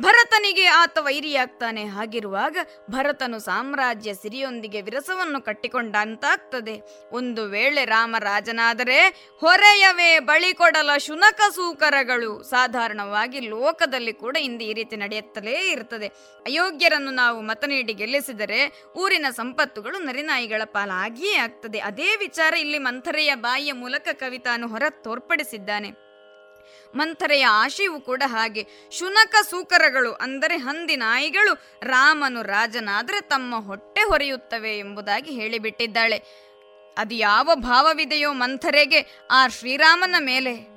ಭರತನಿಗೆ 0.00 0.64
ಆತ 0.66 0.98
ವೈರಿಯಾಗ್ತಾನೆ. 1.00 1.84
ಹಾಗಿರುವಾಗ 1.84 2.56
ಭರತನು 2.90 3.38
ಸಾಮ್ರಾಜ್ಯ 3.38 4.14
ಸಿರಿಯೊಂದಿಗೆ 4.14 4.80
ವಿರಸವನ್ನು 4.80 5.40
ಕಟ್ಟಿಕೊಂಡಂತಾಗ್ತದೆ. 5.40 7.06
ಒಂದು 7.12 7.44
ವೇಳೆ 7.44 7.84
ರಾಮ 7.84 8.16
ರಾಜನಾದರೆ 8.18 9.08
ಹೊರೆಯವೇ 9.40 10.18
ಬಳಿ 10.18 10.52
ಕೊಡಲ 10.52 10.90
ಶುನಕ 10.96 11.40
ಸೂಕರಗಳು. 11.54 12.42
ಸಾಧಾರಣವಾಗಿ 12.42 13.40
ಲೋಕದಲ್ಲಿ 13.40 14.12
ಕೂಡ 14.12 14.36
ಇಂದು 14.36 14.64
ಈ 14.64 14.72
ರೀತಿ 14.72 14.96
ನಡೆಯುತ್ತಲೇ 14.96 15.70
ಇರ್ತದೆ. 15.70 16.06
ಅಯೋಗ್ಯರನ್ನು 16.46 17.10
ನಾವು 17.10 17.40
ಮತ 17.40 17.64
ನೀಡಿ 17.64 17.94
ಗೆಲ್ಲಿಸಿದರೆ 17.94 18.90
ಊರಿನ 18.96 19.26
ಸಂಪತ್ತುಗಳು 19.30 19.98
ನರಿನಾಯಿಗಳ 19.98 20.62
ಪಾಲಾಗಿಯೇ 20.64 21.36
ಆಗ್ತದೆ. 21.36 21.78
ಅದೇ 21.78 22.16
ವಿಚಾರ 22.16 22.54
ಇಲ್ಲಿ 22.54 22.78
ಮಂಥರೆಯ 22.78 23.34
ಬಾಯಿಯ 23.34 23.72
ಮೂಲಕ 23.72 24.08
ಕವಿತಾನು 24.12 24.68
ಹೊರ 24.68 24.82
ತೋರ್ಪಡಿಸಿದ್ದಾನೆ 24.88 26.03
ಮಂಥರೆಯ 26.94 27.46
ಆಶೆಯೂ 27.46 28.00
ಕೂಡ 28.00 28.22
ಹಾಗೆ 28.26 28.66
ಶುನಕ 28.90 29.34
ಸೂಕರಗಳು 29.50 30.12
ಅಂದರೆ 30.12 30.56
ಹಂದಿ 30.56 30.96
ನಾಯಿಗಳು 30.96 31.78
ರಾಮನು 31.82 32.42
ರಾಜನಾದರೆ 32.42 33.20
ತಮ್ಮ 33.20 33.56
ಹೊಟ್ಟೆ 33.56 34.00
ಹೊರೆಯುತ್ತವೆ 34.00 34.78
ಎಂಬುದಾಗಿ 34.78 35.30
ಹೇಳಿಬಿಟ್ಟಿದ್ದಾಳೆ. 35.30 36.22
ಅದು 36.98 37.14
ಯಾವ 37.14 37.50
ಭಾವವಿದೆಯೋ 37.54 38.32
ಮಂಥರೆಗೆ 38.32 39.26
ಆ 39.30 39.48
ಶ್ರೀರಾಮನ 39.48 40.14
ಮೇಲೆ? 40.18 40.74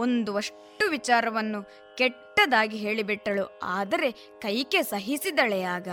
ಒಂದು 0.00 0.36
ಅಷ್ಟು 0.36 0.90
ವಿಚಾರವನ್ನು 0.90 1.62
ಕೆಟ್ಟದಾಗಿ 1.96 2.76
ಹೇಳಿಬಿಟ್ಟಳು. 2.76 3.60
ಆದರೆ 3.62 4.12
ಕೈಕೆ 4.12 4.82
ಸಹಿಸಿದಳೆ 4.82 5.62
ಆಗ 5.62 5.88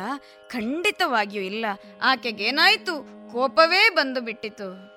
ಖಂಡಿತವಾಗಿಯೂ 0.47 1.43
ಇಲ್ಲ. 1.43 1.65
ಆಕೆಗೇನಾಯ್ತು? 2.01 3.23
ಕೋಪವೇ 3.31 3.89
ಬಂದು 3.89 4.21
ಬಿಟ್ಟಿತು 4.21 4.92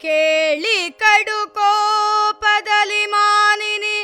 ಕೇಳಿ 0.00 0.90
ಕಡು 0.90 1.54
ಕೋಪದಲ್ಲಿ 1.54 3.06
ಮಾನಿನಿ, 3.06 3.98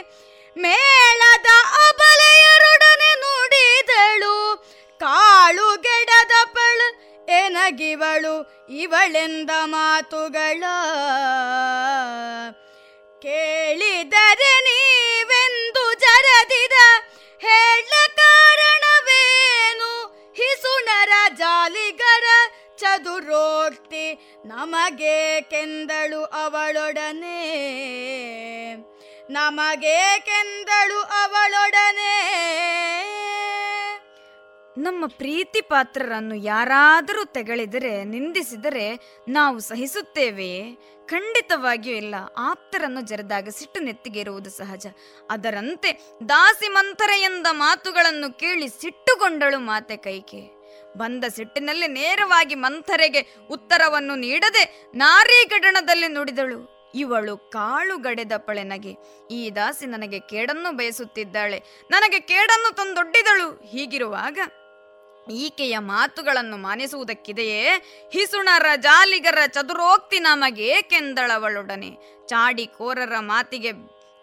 ಮೇಳದ 0.58 1.46
ಅಬಲೆಯರೊಡನೆ 1.86 3.12
ನುಡಿದಳು. 3.20 4.56
ಕಾಳು 5.00 5.76
ಗೆಡದ 5.76 6.34
ಪಳ 6.44 6.80
ಎನಗಿವಳು, 7.28 8.34
ಇವಳೆಂದ 8.68 9.50
ಮಾತುಗಳ. 9.64 10.62
ಕೇಳಿದರೆ 13.22 14.52
ನೀವೆಂದು 14.68 15.84
ಜರದಿದ 15.94 16.72
ಹೇಳ 17.38 17.92
ಕಾರಣವೇನು? 18.16 19.92
ಹಿಸುಣರ 20.32 21.10
ಜಾಲಿಗರ 21.38 22.24
ಚದುರೋಕ್ತಿ 22.76 24.35
ನಮಗೆ 24.46 25.40
ಕೆಂದಳು 25.40 26.24
ಅವಳೊಡನೆ? 26.24 27.38
ನಮಗೆ 29.30 30.22
ಕೆಂದಳು 30.26 31.00
ಅವಳೊಡನೆ? 31.00 32.36
ನಮ್ಮ 34.78 35.04
ಪ್ರೀತಿ 35.06 35.60
ಪಾತ್ರರನ್ನು 35.60 36.34
ಯಾರಾದರೂ 36.34 37.24
ತೆಗಳಿದರೆ, 37.24 38.04
ನಿಂದಿಸಿದರೆ 38.04 39.16
ನಾವು 39.28 39.58
ಸಹಿಸುತ್ತೇವೆ. 39.58 40.78
ಖಂಡಿತವಾಗಿಯೂ 41.06 41.96
ಇಲ್ಲ 41.96 42.14
ಆಪ್ತರನ್ನು 42.38 43.00
ಜರೆದಾಗ 43.00 43.48
ಸಿಟ್ಟು 43.48 43.80
ನೆತ್ತಿಗೇರುವುದು 43.80 44.50
ಸಹಜ. 44.50 44.86
ಅದರಂತೆ 45.30 46.10
ದಾಸಿ 46.28 46.68
ಮಂಥರ 46.68 47.10
ಎಂದ 47.16 47.46
ಮಾತುಗಳನ್ನು 47.50 48.38
ಕೇಳಿ 48.38 48.68
ಸಿಟ್ಟುಗೊಂಡಳು 48.68 49.58
ಮಾತೆ 49.58 49.96
ಕೈಕೆ 49.96 50.55
ಬಂದ 50.96 51.24
ಸಿಟ್ಟಿನಲ್ಲಿ 51.24 51.86
ನೇರವಾಗಿ 51.86 52.54
ಮಂಥರೆಗೆ 52.54 53.36
ಉತ್ತರವನ್ನು 53.50 54.14
ನೀಡದೆ 54.14 54.86
ನಾರೀಗಡಣದಲ್ಲಿ 54.94 56.08
ನುಡಿದಳು. 56.08 56.76
ಇವಳು 56.94 57.36
ಕಾಳುಗಡೆದ 57.36 58.32
ಪಳೆನಗೆ. 58.36 58.96
ಈ 59.30 59.50
ದಾಸಿ 59.50 59.86
ನನಗೆ 59.86 60.18
ಕೇಡನ್ನು 60.18 60.76
ಬಯಸುತ್ತಿದ್ದಾಳೆ. 60.76 61.62
ನನಗೆ 61.90 62.20
ಕೇಡನ್ನು 62.20 62.74
ತಂದೊಡ್ಡಿದಳು. 62.74 63.66
ಹೀಗಿರುವಾಗ 63.66 64.38
ಈಕೆಯ 65.30 65.78
ಮಾತುಗಳನ್ನು 65.78 66.56
ಮಾನಿಸುವುದಕ್ಕಿದೆಯೇ? 66.56 67.68
ಹಿಸುಣರ 68.12 68.66
ಜಾಲಿಗರ 68.76 69.38
ಚದುರೋಕ್ತಿ 69.46 70.18
ನಮಗೇಕೆಂದಳವಳೊಡನೆ 70.18 71.90
ಚಾಡಿಕೋರರ 72.26 73.12
ಮಾತಿಗೆ 73.18 73.72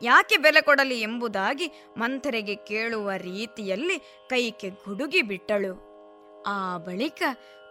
ಯಾಕೆ 0.02 0.38
ಬೆಲೆ 0.38 0.62
ಕೊಡಲಿ 0.62 1.02
ಎಂಬುದಾಗಿ 1.02 1.72
ಮಂಥರೆಗೆ 1.98 2.56
ಕೇಳುವ 2.56 3.12
ರೀತಿಯಲ್ಲಿ 3.12 4.00
ಕೈಕೆ 4.30 4.70
ಗುಡುಗಿ 4.70 5.22
ಬಿಟ್ಟಳು. 5.22 5.93
ಆ 6.48 6.78
ಬಳಿಕ 6.78 7.24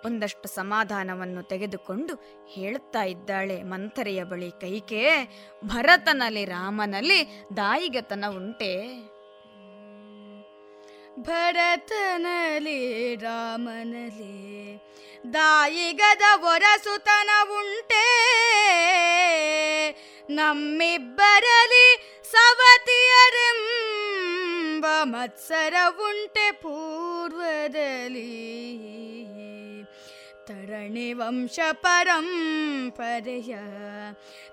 ಒಂದಷ್ಟು 0.05 0.49
ಸಮಾಧಾನವನ್ನು 0.49 1.43
ತೆಗೆದುಕೊಂಡು 1.43 2.15
ಹೇಳುತ್ತಾ 2.47 3.03
ಇದ್ದಾಳೆ 3.03 3.63
ಮಂಥರೆಯ 3.63 4.25
ಬಳಿ, 4.25 4.51
ಕೈಕೆ, 4.51 5.11
ಭರತನಲ್ಲಿ 5.65 6.45
ರಾಮನಲ್ಲಿ 6.45 7.43
ದಾಯಿಗತನ 7.57 8.25
ಉಂಟೆ. 8.29 8.73
ಭರತನಲಿ 11.23 13.17
ರಾಮನಲಿ 13.17 14.83
ದಾಯಿಗದ 15.33 16.23
ಒರಸುತನ 16.37 17.31
ಉಂಟೆ. 17.43 18.05
ನಮ್ಮಿಬ್ಬರಲಿ 20.31 22.19
ಸವತಿಯರೆಂಬ 22.31 23.92
ಮತ್ಸರ 24.85 25.75
ಉಂಟೆ 25.89 26.53
ಪೂರ್ವದಲ್ಲಿ. 26.53 28.33
ತರಣಿ 30.47 31.13
ವಂಶ 31.13 31.59
ಪರಂಪರೆಯ, 31.73 33.57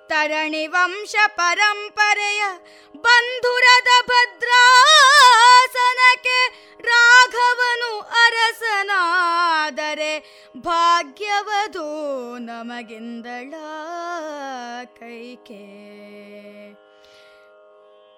ತರಣಿ 0.08 0.68
ವಂಶ 0.68 1.16
ಪರಂಪರೆಯ 1.28 2.44
ಬಂಧುರದ 2.98 4.08
ಭದ್ರಾಸನಕ್ಕೆ 4.08 4.80
ರಾಘವನು 6.82 8.00
ಅರಸನಾದರೆ 8.00 8.84
ಭಾಗ್ಯವದು 10.58 11.88
ನಮಗಿಂದಳ 12.38 13.54
ಕೈಕೆ. 14.86 15.64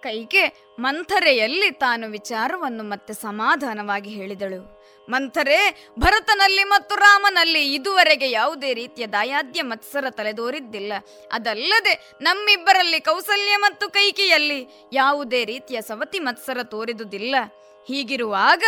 ಕೈಗೆ 0.02 0.61
ಮಂಥರೆಯಲ್ಲಿ 0.80 1.72
ತಾನು 1.72 2.12
ವಿಚಾರವನ್ನು 2.12 2.84
ಮತ್ತೆ 2.84 3.14
ಸಮಾಧಾನವಾಗಿ 3.14 4.10
ಹೇಳಿದಳು. 4.10 4.82
ಮಂಥರೆ, 5.10 5.90
ಭರತನಲ್ಲಿ 6.00 6.64
ಮತ್ತು 6.64 6.96
ರಾಮನಲ್ಲಿ 6.96 7.74
ಇದುವರೆಗೆ 7.74 8.32
ಯಾವುದೇ 8.32 8.74
ರೀತಿಯ 8.74 9.08
ದಾಯಾದ್ಯ 9.08 9.62
ಮತ್ಸರ 9.62 10.06
ತಲೆದೋರಿದ್ದಿಲ್ಲ. 10.10 10.94
ಅದಲ್ಲದೆ 11.32 12.12
ನಮ್ಮಿಬ್ಬರಲ್ಲಿ 12.22 13.00
ಕೌಸಲ್ಯ 13.00 13.56
ಮತ್ತು 13.58 13.90
ಕೈಕಿಯಲ್ಲಿ 13.90 14.90
ಯಾವುದೇ 14.94 15.46
ರೀತಿಯ 15.46 15.82
ಸವತಿ 15.82 16.20
ಮತ್ಸರ 16.20 16.64
ತೋರಿದುದಿಲ್ಲ. 16.64 17.36
ಹೀಗಿರುವಾಗ 17.88 18.64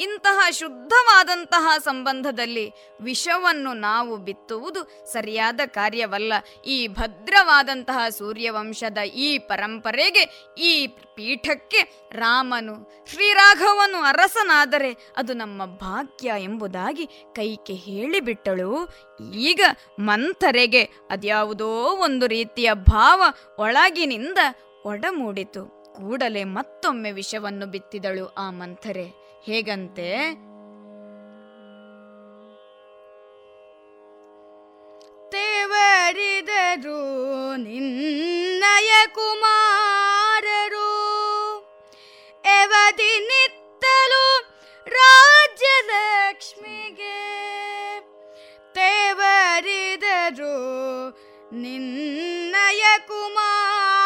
ಇಂತಹ 0.00 0.50
ಶುದ್ಧವಾದಂತಹ 0.50 1.68
ಸಂಬಂಧದಲ್ಲಿ 1.78 2.72
ವಿಷವನ್ನು 3.00 3.72
ನಾವು 3.72 4.16
ಬಿತ್ತುವುದು 4.16 5.06
ಸರಿಯಾದ 5.12 5.60
ಕಾರ್ಯವಲ್ಲ. 5.66 6.32
ಈ 6.66 6.88
ಭದ್ರವಾದಂತಹ 6.88 8.08
ಸೂರ್ಯವಂಶದ 8.08 8.98
ಈ 8.98 9.38
ಪರಂಪರೆಗೆ, 9.38 10.52
ಈ 10.58 10.86
ಪೀಠಕ್ಕೆ 10.86 12.08
ರಾಮನು, 12.12 13.06
ಶ್ರೀರಾಘವನು 13.10 14.02
ಅರಸನಾದರೆ 14.02 15.12
ಅದು 15.16 15.34
ನಮ್ಮ 15.34 15.64
ಭಾಗ್ಯ 15.64 16.34
ಎಂಬುದಾಗಿ 16.38 17.06
ಕೈಕೆ 17.06 17.74
ಹೇಳಿಬಿಟ್ಟಳು. 17.74 18.88
ಈಗ 19.34 19.60
ಮಂಥರೆಗೆ 19.98 20.82
ಅದ್ಯಾವುದೋ 21.10 21.96
ಒಂದು 21.96 22.26
ರೀತಿಯ 22.26 22.72
ಭಾವ 22.74 23.22
ಒಳಗಿನಿಂದ 23.58 24.38
ಒಡಮೂಡಿತು. 24.84 25.77
ಕೂಡಲೇ 25.98 26.44
ಮತ್ತೊಮ್ಮೆ 26.44 27.12
ವಿಷವನ್ನು 27.12 27.66
ಬಿತ್ತಿದಳು 27.66 28.34
ಆ 28.38 28.50
ಮಂಥರೆ. 28.50 29.04
ಹೇಗಂತೆ? 29.44 30.18
ತೇವರಿದರು 35.30 37.00
ನಿನ್ನಯ 37.56 39.06
ಕುಮಾರರು. 39.14 40.88
ಎವದಿ 42.44 43.18
ನಿತ್ತಲು 43.26 44.38
ರಾಜ್ಯಲಕ್ಷ್ಮಿಗೆ. 44.86 45.98
ತೇವರಿದರು 48.74 49.48
ನಿನ್ನಯ 51.52 52.84
ಕುಮಾರರು 53.08 53.97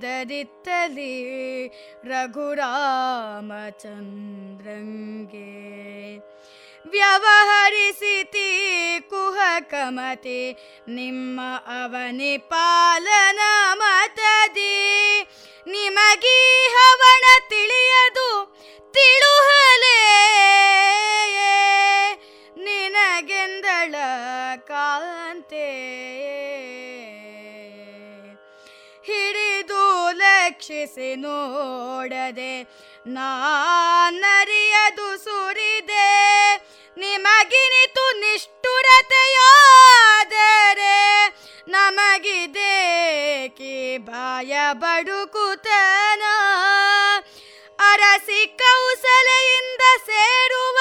ಹಾಕಿದರಿತ್ತಲಿ 0.00 1.68
ರಘುರಾಮಚಂದ್ರಂಗೆ. 2.04 3.00
ವ್ಯವಹರಿಸಿತಿ 6.90 8.48
ಕುಹಕಮತಿ 9.10 10.56
ನಿಮ್ಮ 10.88 11.40
ಅವನಿ 11.82 12.38
ಪಾಲನ 12.38 13.40
ಮತದಿ. 13.74 14.78
ನಿಮಗೀ 15.66 16.68
ಹವಣ 16.72 17.24
ತಿಳಿಯದು 17.48 17.99
ಲಕ್ಷಿಸಿ 30.70 31.16
ನೋಡದೆ 31.16 32.62
ನಾನರಿಯದು 33.06 35.24
ಸುರಿದೆ. 35.24 36.10
ನಿಮಗಿನಿತು 36.96 38.20
ನಿಷ್ಠುರತೆಯಾದರೆ 38.20 38.68
ನಮಗಿದೇಕಿ 41.68 43.98
ಬಾಯ 43.98 44.52
ಬಡುಕುತನ. 44.72 46.22
ಅರಸಿ 47.90 48.56
ಕೌಸಲೆಯಿಂದ 48.60 49.82
ಸೇರುವ 50.06 50.78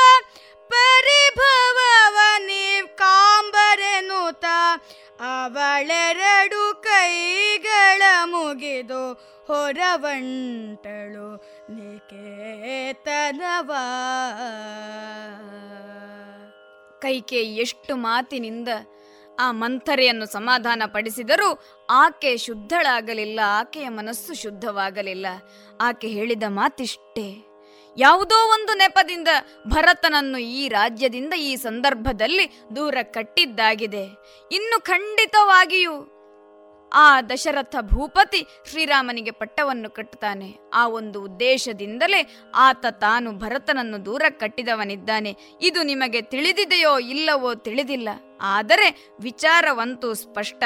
ಪರಿಭವವ 0.70 2.18
ನೀವ್ 2.45 2.98
ಕಾಂಬರೆನುತ 2.98 4.45
ಅವಳೆರಡು 5.34 6.84
ಕೈಗಳ 6.84 8.02
ಮುಗಿದು 8.26 9.28
ಹೊರವಂಟಳು 9.49 11.27
ನಿಕೇತನವ. 11.76 13.71
ಕೈಕೆ 17.01 17.41
ಎಷ್ಟು 17.55 17.95
ಮಾತಿನಿಂದ 17.95 18.67
ಆ 19.39 19.51
ಮಂಥರೆಯನ್ನು 19.51 20.26
ಸಮಾಧಾನ 20.26 20.84
ಪಡಿಸಿದರೂ 20.85 21.49
ಆಕೆ 21.89 22.38
ಶುದ್ಧಳಾಗಲಿಲ್ಲ, 22.38 23.39
ಆಕೆಯ 23.59 23.89
ಮನಸ್ಸು 23.89 24.34
ಶುದ್ಧವಾಗಲಿಲ್ಲ. 24.34 25.27
ಆಕೆ 25.81 26.07
ಹೇಳಿದ 26.07 26.43
ಮಾತಿಷ್ಟೇ. 26.47 27.27
ಯಾವುದೋ 27.97 28.38
ಒಂದು 28.53 28.73
ನೆಪದಿಂದ 28.77 29.27
ಭರತನನ್ನು 29.67 30.38
ಈ 30.38 30.67
ರಾಜ್ಯದಿಂದ 30.67 31.34
ಈ 31.34 31.55
ಸಂದರ್ಭದಲ್ಲಿ 31.55 32.45
ದೂರ 32.76 32.97
ಕಟ್ಟಿದ್ದಾಗಿದೆ. 33.03 34.03
ಇನ್ನು 34.51 34.77
ಖಂಡಿತವಾಗಿಯೂ 34.81 36.18
ಆ 36.94 37.22
ದಶರಥ 37.22 37.76
ಭೂಪತಿ 37.82 38.45
ಶ್ರೀರಾಮನಿಗೆ 38.70 39.32
ಪಟ್ಟವನ್ನು 39.32 39.90
ಕಟ್ಟುತ್ತಾನೆ. 39.90 40.57
ಆ 40.74 40.88
ಒಂದು 40.88 41.24
ಉದ್ದೇಶದಿಂದಲೇ 41.24 42.36
ಆತ 42.56 42.86
ತಾನು 42.91 43.32
ಭರತನನ್ನು 43.32 44.06
ದೂರ 44.06 44.22
ಕಟ್ಟಿದವನಿದ್ದಾನೆ. 44.30 45.36
ಇದು 45.61 45.84
ನಿಮಗೆ 45.84 46.22
ತಿಳಿದಿದೆಯೋ 46.22 46.99
ಇಲ್ಲವೋ 46.99 47.56
ತಿಳಿದಿಲ್ಲ. 47.56 48.10
ಆದರೆ 48.41 49.14
ವಿಚಾರವಂತೂ 49.22 50.14
ಸ್ಪಷ್ಟ. 50.14 50.64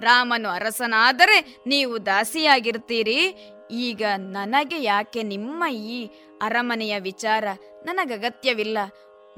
ರಾಮನು 0.00 0.48
ಅರಸನಾದರೆ 0.48 1.56
ನೀವು 1.66 2.06
ದಾಸಿಯಾಗಿರ್ತೀರಿ 2.06 3.34
ಈಗ 3.70 4.02
ನನಗೆ 4.16 4.82
ಯಾಕೆ 4.82 5.22
ನಿಮ್ಮ 5.22 5.64
ಈ 5.66 6.06
ಅರಮನೆಯ 6.42 6.98
ವಿಚಾರ? 6.98 7.44
ನನಗಗತ್ಯವಿಲ್ಲ. 7.84 8.78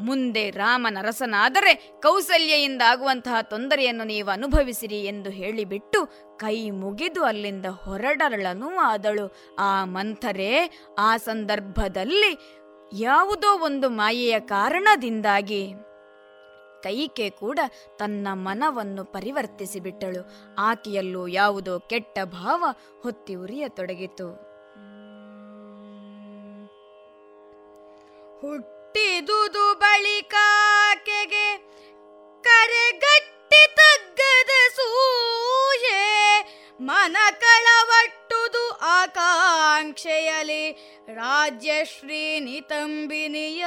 ಮುಂದೆ 0.01 0.51
ರಾಮನರಸನಾದರೆ 0.51 1.75
ಕೌಸಲ್ಯೆಯಿಂದ 2.03 2.83
ಆಗುವಂತಹ 2.87 3.35
ತೊಂದರೆಯನ್ನು 3.43 4.05
ನೀವು 4.05 4.31
ಅನುಭವಿಸಿರಿ 4.31 5.05
ಎಂದು 5.05 5.31
ಹೇಳಿಬಿಟ್ಟು 5.31 6.07
ಕೈ 6.39 6.71
ಮುಗಿದು 6.71 7.25
ಅಲ್ಲಿಂದ 7.25 7.67
ಹೊರಡರಳನು 7.67 8.79
ಆದಳು. 8.79 9.57
ಆ 9.59 9.85
ಮಂಥರೇ, 9.85 10.71
ಆ 10.99 11.17
ಸಂದರ್ಭದಲ್ಲಿ 11.17 12.39
ಯಾವುದೋ 13.01 13.59
ಒಂದು 13.65 13.89
ಮಾಯೆಯ 13.89 14.41
ಕಾರಣದಿಂದಾಗಿ 14.41 15.73
ಕೈಕೆ 16.83 17.31
ಕೂಡ 17.31 17.59
ತನ್ನ 17.99 18.29
ಮನವನ್ನು 18.33 19.05
ಪರಿವರ್ತಿಸಿಬಿಟ್ಟಳು. 19.05 20.55
ಆಕೆಯಲ್ಲೂ 20.59 21.27
ಯಾವುದೋ 21.27 21.79
ಕೆಟ್ಟ 21.79 22.19
ಭಾವ 22.25 22.65
ಹೊತ್ತಿ 23.03 23.35
ಉರಿಯತೊಡಗಿತು. 23.35 24.53
ಹುಟ್ಟಿದುದು 28.95 29.67
ಬಳಿಕಾಕೆಗೆ 29.81 31.47
ಕರೆಗಟ್ಟಿ 32.45 33.61
ತಗ್ಗದ 33.79 34.53
ಸೂಯೆ 34.77 36.03
ಮನ 36.81 37.17
ಕಳವಟ್ಟುದು 37.43 38.65
ಆಕಾಂಕ್ಷೆಯಲಿ 38.93 40.65
ನಿತಂಬಿನಿಯ 42.41 43.65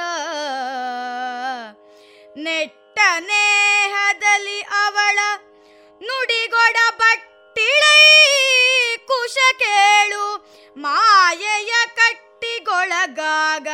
ನೆಟ್ಟ 2.38 2.98
ನೇಹದಲ್ಲಿ 3.28 4.60
ಅವಳ 4.84 5.18
ನುಡಿಗೊಡ 6.00 6.76
ಬಟ್ಟಿಳೈ 7.00 8.00
ಕುಶ 9.08 9.36
ಕೇಳು, 9.58 10.26
ಮಾಯೆಯ 10.76 11.72
ಕಟ್ಟಿಗೊಳಗಾಗ 12.76 13.68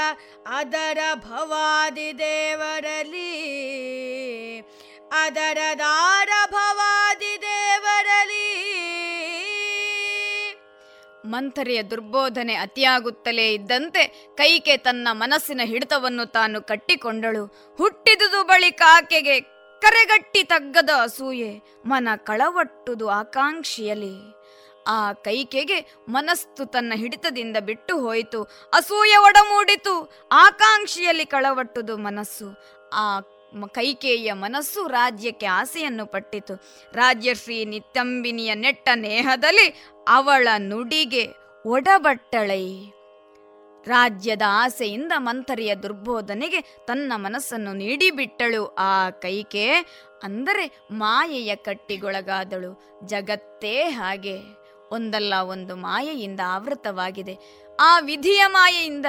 ಅದರ 0.47 0.99
ಭವಾದಿ 1.15 2.19
ದೇವರಲಿ 2.19 3.31
ಅದರ 5.13 5.59
ದಾರ 5.79 6.29
ಭವಾದಿ 6.51 7.39
ದೇವರಲಿ 7.41 8.49
ಮಂಥರೆಯ 11.25 11.83
ದುರ್ಬೋಧನೆ 11.83 12.55
ಅತಿಯಾಗುತ್ತಲೇ 12.55 13.53
ಇದ್ದಂತೆ 13.53 14.03
ಕೈಕೆ 14.37 14.77
ತನ್ನ 14.77 15.09
ಮನಸ್ಸಿನ 15.13 15.61
ಹಿಡಿತವನ್ನು 15.65 16.25
ತಾನು 16.27 16.63
ಕಟ್ಟಿಕೊಂಡಳು. 16.63 17.45
ಹುಟ್ಟಿದುದು 17.79 18.45
ಬಳಿಕ 18.45 18.83
ಆಕೆಗೆ 18.87 19.41
ಕರೆಗಟ್ಟಿ 19.83 20.43
ತಗ್ಗದ 20.43 20.91
ಅಸೂಯೆ, 21.03 21.53
ಮನ 21.87 22.09
ಕಳವಟ್ಟುದು 22.17 23.09
ಆಕಾಂಕ್ಷಿಯಲಿ. 23.09 24.42
ಆ 24.87 25.13
ಕೈಕೆಗೆ 25.13 25.95
ಮನಸ್ಸು 26.09 26.67
ತನ್ನ 26.67 26.93
ಹಿಡಿತದಿಂದ 26.97 27.57
ಬಿಟ್ಟು 27.57 28.01
ಹೋಯಿತು. 28.01 28.43
ಅಸೂಯೆ 28.73 29.17
ಒಡಮೂಡಿತು. 29.17 30.13
ಆಕಾಂಕ್ಷಿಯಲ್ಲಿ 30.33 31.25
ಕಳವಟ್ಟುದು 31.25 31.97
ಮನಸ್ಸು. 31.97 32.63
ಆ 32.93 33.21
ಕೈಕೇಯ 33.69 34.33
ಮನಸ್ಸು 34.33 34.89
ರಾಜ್ಯಕ್ಕೆ 34.89 35.47
ಆಸೆಯನ್ನು 35.47 36.07
ಪಟ್ಟಿತು. 36.07 36.55
ರಾಜ್ಯಶ್ರೀ 36.93 37.65
ನಿತ್ತಂಬಿನಿಯ 37.65 38.55
ನೆಟ್ಟ 38.55 38.89
ನೇಹದಲ್ಲಿ 38.95 39.87
ಅವಳ 40.09 40.49
ನುಡಿಗೆ 40.59 41.29
ಒಡಬಟ್ಟಳೈ. 41.67 42.93
ರಾಜ್ಯದ 43.87 44.43
ಆಸೆಯಿಂದ 44.49 45.13
ಮಂಥರಿಯ 45.17 45.75
ದುರ್ಬೋಧನೆಗೆ 45.75 46.61
ತನ್ನ 46.61 47.13
ಮನಸ್ಸನ್ನು 47.17 47.73
ನೀಡಿಬಿಟ್ಟಳು 47.73 48.67
ಆ 48.67 49.11
ಕೈಕೆ. 49.11 49.69
ಅಂದರೆ 50.23 50.81
ಮಾಯೆಯ 50.91 51.57
ಕಟ್ಟಿಗೊಳಗಾದಳು. 51.57 53.01
ಜಗತ್ತೇ 53.07 53.83
ಹಾಗೆ. 53.83 54.62
ಒಂದಲ್ಲ 54.93 55.35
ಒಂದು 55.35 55.77
ಮಾಯೆಯಿಂದ 55.77 56.41
ಆವೃತವಾಗಿದೆ. 56.47 57.39
ಆ 57.81 57.99
ವಿಧಿಯ 58.01 58.43
ಮಾಯೆಯಿಂದ 58.47 59.07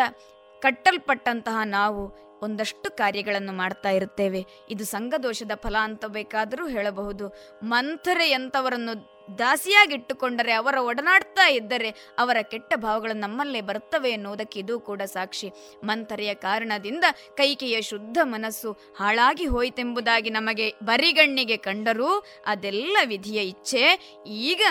ಕಟ್ಟಲ್ಪಟ್ಟಂತಹ 0.62 1.58
ನಾವು 1.66 2.24
ಒಂದಷ್ಟು 2.42 2.98
ಕಾರ್ಯಗಳನ್ನು 2.98 3.54
ಮಾಡ್ತಾ 3.54 3.90
ಇರುತ್ತೇವೆ. 3.90 4.46
ಇದು 4.70 4.86
ಸಂಘದೋಷದ 4.86 5.52
ಫಲ 5.56 5.76
ಅಂತ 5.82 6.06
ಬೇಕಾದರೂ 6.06 6.68
ಹೇಳಬಹುದು. 6.68 7.28
ಮಂಥರೆಯಂಥವರನ್ನು 7.64 9.14
ದಾಸಿಯಾಗಿಟ್ಟುಕೊಂಡರೆ 9.38 10.54
ಅವರ 10.54 10.76
ಒಡನಾಡ್ತಾ 10.82 11.50
ಇದ್ದರೆ 11.50 11.90
ಅವರ 12.18 12.38
ಕೆಟ್ಟ 12.42 12.74
ಭಾವಗಳು 12.76 13.14
ನಮ್ಮಲ್ಲೇ 13.14 13.62
ಬರ್ತವೆ 13.62 14.10
ಎನ್ನುವುದಕ್ಕೆ 14.10 14.60
ಇದು 14.60 14.80
ಕೂಡ 14.80 15.02
ಸಾಕ್ಷಿ. 15.02 15.50
ಮಂಥರೆಯ 15.84 16.34
ಕಾರಣದಿಂದ 16.34 17.04
ಕೈಕೆಯ 17.38 17.82
ಶುದ್ಧ 17.82 18.18
ಮನಸ್ಸು 18.24 18.72
ಹಾಳಾಗಿ 19.00 19.46
ಹೋಯಿತೆಂಬುದಾಗಿ 19.46 20.30
ನಮಗೆ 20.30 20.74
ಬರಿಗಣ್ಣಿಗೆ 20.84 21.58
ಕಂಡರೂ 21.58 22.26
ಅದೆಲ್ಲ 22.46 22.98
ವಿಧಿಯ 23.06 23.42
ಇಚ್ಛೆ. 23.42 23.84
ಈಗ 24.28 24.62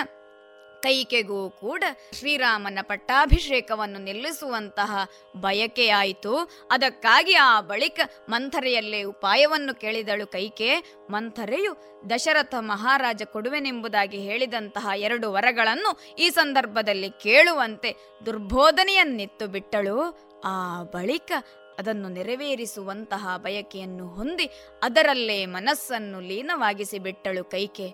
ಕೈಕೆಗೂ 0.83 1.49
ಕೂಡ 1.49 1.83
ಶ್ರೀರಾಮನ 2.13 2.79
ಪಟ್ಟಾಭಿಷೇಕವನ್ನು 2.81 3.99
ನಿಲ್ಲಿಸುವಂತಹ 3.99 4.91
ಬಯಕೆಯಾಯಿತು 5.35 6.33
ಅದಕ್ಕಾಗಿ 6.71 7.33
ಆ 7.33 7.61
ಬಳಿಕ 7.61 7.99
ಮಂಥರೆಯಲ್ಲೇ 8.29 9.03
ಉಪಾಯವನ್ನು 9.03 9.79
ಕೇಳಿದಳು 9.79 10.27
ಕೈಕೆ. 10.27 10.69
ಮಂಥರೆಯು 11.09 11.73
ದಶರಥ 12.09 12.55
ಮಹಾರಾಜ 12.59 13.21
ಕೊಡುವೆನೆಂಬುದಾಗಿ 13.25 14.17
ಹೇಳಿದಂತಹ 14.17 14.87
ಎರಡು 14.95 15.31
ವರಗಳನ್ನು 15.31 15.91
ಈ 16.19 16.29
ಸಂದರ್ಭದಲ್ಲಿ 16.29 17.09
ಕೇಳುವಂತೆ 17.23 17.91
ದುರ್ಬೋಧನೆಯನ್ನಿತ್ತು 18.25 19.47
ಬಿಟ್ಟಳು. 19.47 19.97
ಆ 20.45 20.55
ಬಳಿಕ 20.83 21.31
ಅದನ್ನು 21.79 22.07
ನೆರವೇರಿಸುವಂತಹ 22.09 23.37
ಬಯಕೆಯನ್ನು 23.37 24.07
ಹೊಂದಿ 24.07 24.45
ಅದರಲ್ಲೇ 24.83 25.37
ಮನಸ್ಸನ್ನು 25.45 26.19
ಲೀನವಾಗಿಸಿ 26.19 26.99
ಬಿಟ್ಟಳು 26.99 27.43
ಕೈಕೆ. 27.43 27.87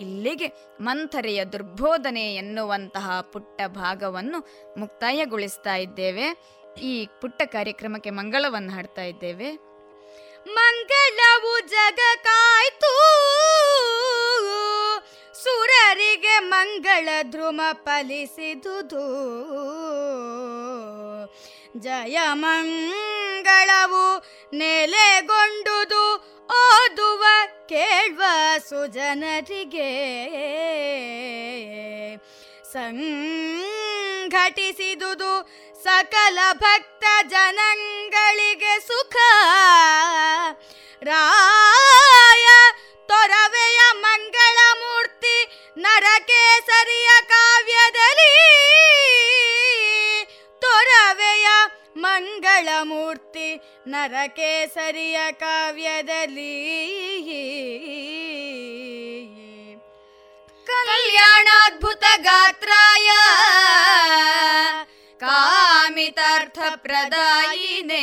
ಇಲ್ಲಿಗೆ 0.00 0.46
ಮಂಥರೆಯ 0.80 1.44
ದುರ್ಬೋಧನೆ 1.44 2.34
ಎನ್ನುವಂತಹ 2.34 3.20
ಪುಟ್ಟ 3.20 3.60
ಭಾಗವನ್ನು 3.66 4.48
ಮುಕ್ತಾಯಗೊಳಿಸ್ತಾ 4.78 5.76
ಇದ್ದೇವೆ. 5.76 6.56
ಈ 6.80 7.06
ಪುಟ್ಟ 7.20 7.42
ಕಾರ್ಯಕ್ರಮಕ್ಕೆ 7.46 8.10
ಮಂಗಳವನ್ನು 8.10 8.72
ಹಾಡ್ತಾ 8.72 9.02
ಇದ್ದೇವೆ. 9.02 9.52
ಮಂಗಳವು 10.54 11.60
ಜಗ 11.68 11.98
ಕಾಯ್ತು 12.24 12.92
ಸುರರಿಗೆ 15.44 16.38
ಮಂಗಳ 16.38 17.08
ಧ್ರುವ 17.22 17.60
ಫಲಿಸಿದುದು. 17.72 19.00
ಜಯ 21.78 22.18
ಮಂಗಳವು 22.32 24.24
ನೆಲೆಗೊಂಡುದು. 24.52 26.35
ಓದುವ 26.50 27.24
ಕೇಳುವ 27.68 28.22
ಸುಜನರಿಗೆ. 28.68 29.90
ಸಂಘಟಿಸಿದುದು 32.72 35.50
ಸಕಲ 35.82 36.38
ಭಕ್ತ 36.52 37.04
ಜನಗಳಿಗೆ 37.22 38.80
ಸುಖ. 38.80 39.16
ರಾಯ 41.02 42.46
ತೊರವೆಯ 43.08 43.80
ಮಂಗಳ 44.00 44.58
ಮೂರ್ತಿ 44.80 45.62
ನರಕೇಸರಿಯ 45.78 47.08
ಕಾವ್ಯದಲ್ಲಿ 47.28 47.35
ಮೂರ್ತಿ 52.82 53.60
ನರಕೇಸರಿಯ 53.86 55.18
ಕಾವ್ಯದಲ್ಲಿ. 55.32 56.86
ಕಲ್ಯಾಣಾದ್ಭುತ 60.66 62.04
ಗಾತ್ರಾಯ 62.16 63.10
ಕಾಮಿತಾರ್ಥ 65.20 66.58
ಪ್ರದಾಯಿನೇ 66.76 68.02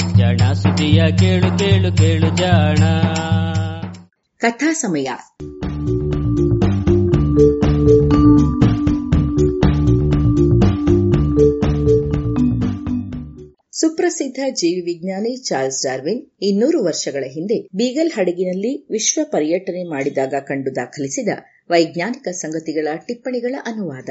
ಜಾಣ 0.21 0.53
ಸುದಿಯ 0.53 1.03
ಕೇಳು 1.19 1.59
ಕೇಳು 1.59 1.97
ಕೇಳು 1.97 2.37
ಜಾಣ. 2.37 2.77
ಕಥಾ 4.37 4.73
ಸಮಯ. 4.73 5.09
ಸುಪ್ರಸಿದ್ಧ 13.71 14.39
ಜೀವಿ 14.49 14.81
ವಿಜ್ಞಾನಿ 14.81 15.43
ಚಾರ್ಲ್ಸ್ 15.43 15.85
ಡಾರ್ವಿನ್ 15.85 16.27
ಇನ್ನೂರು 16.41 16.83
ವರ್ಷಗಳ 16.83 17.23
ಹಿಂದೆ 17.27 17.61
ಬೀಗಲ್ 17.61 18.11
ಹಡಗಿನಲ್ಲಿ 18.11 18.87
ವಿಶ್ವ 18.91 19.21
ಪರ್ಯಟನೆ 19.23 19.89
ಮಾಡಿದಾಗ 19.89 20.33
ಕಂಡು 20.41 20.75
ದಾಖಲಿಸಿದ 20.75 21.29
ವೈಜ್ಞಾನಿಕ 21.69 22.27
ಸಂಗತಿಗಳ 22.27 22.87
ಟಿಪ್ಪಣಿಗಳ 22.95 23.55
ಅನುವಾದ. 23.65 24.09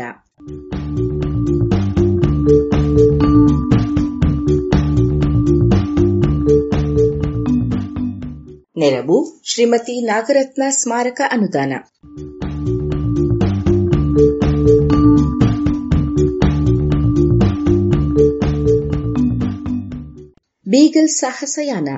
ನೆರವು 8.81 9.41
ಶ್ರೀಮತಿ 9.45 10.07
ನಾಗರತ್ನ 10.07 10.63
ಸ್ಮಾರಕ 10.69 11.21
ಅನುದಾನ. 11.31 11.73
ಬೀಗಲ್ 20.69 21.09
ಸಾಹಸಯಾನ. 21.09 21.89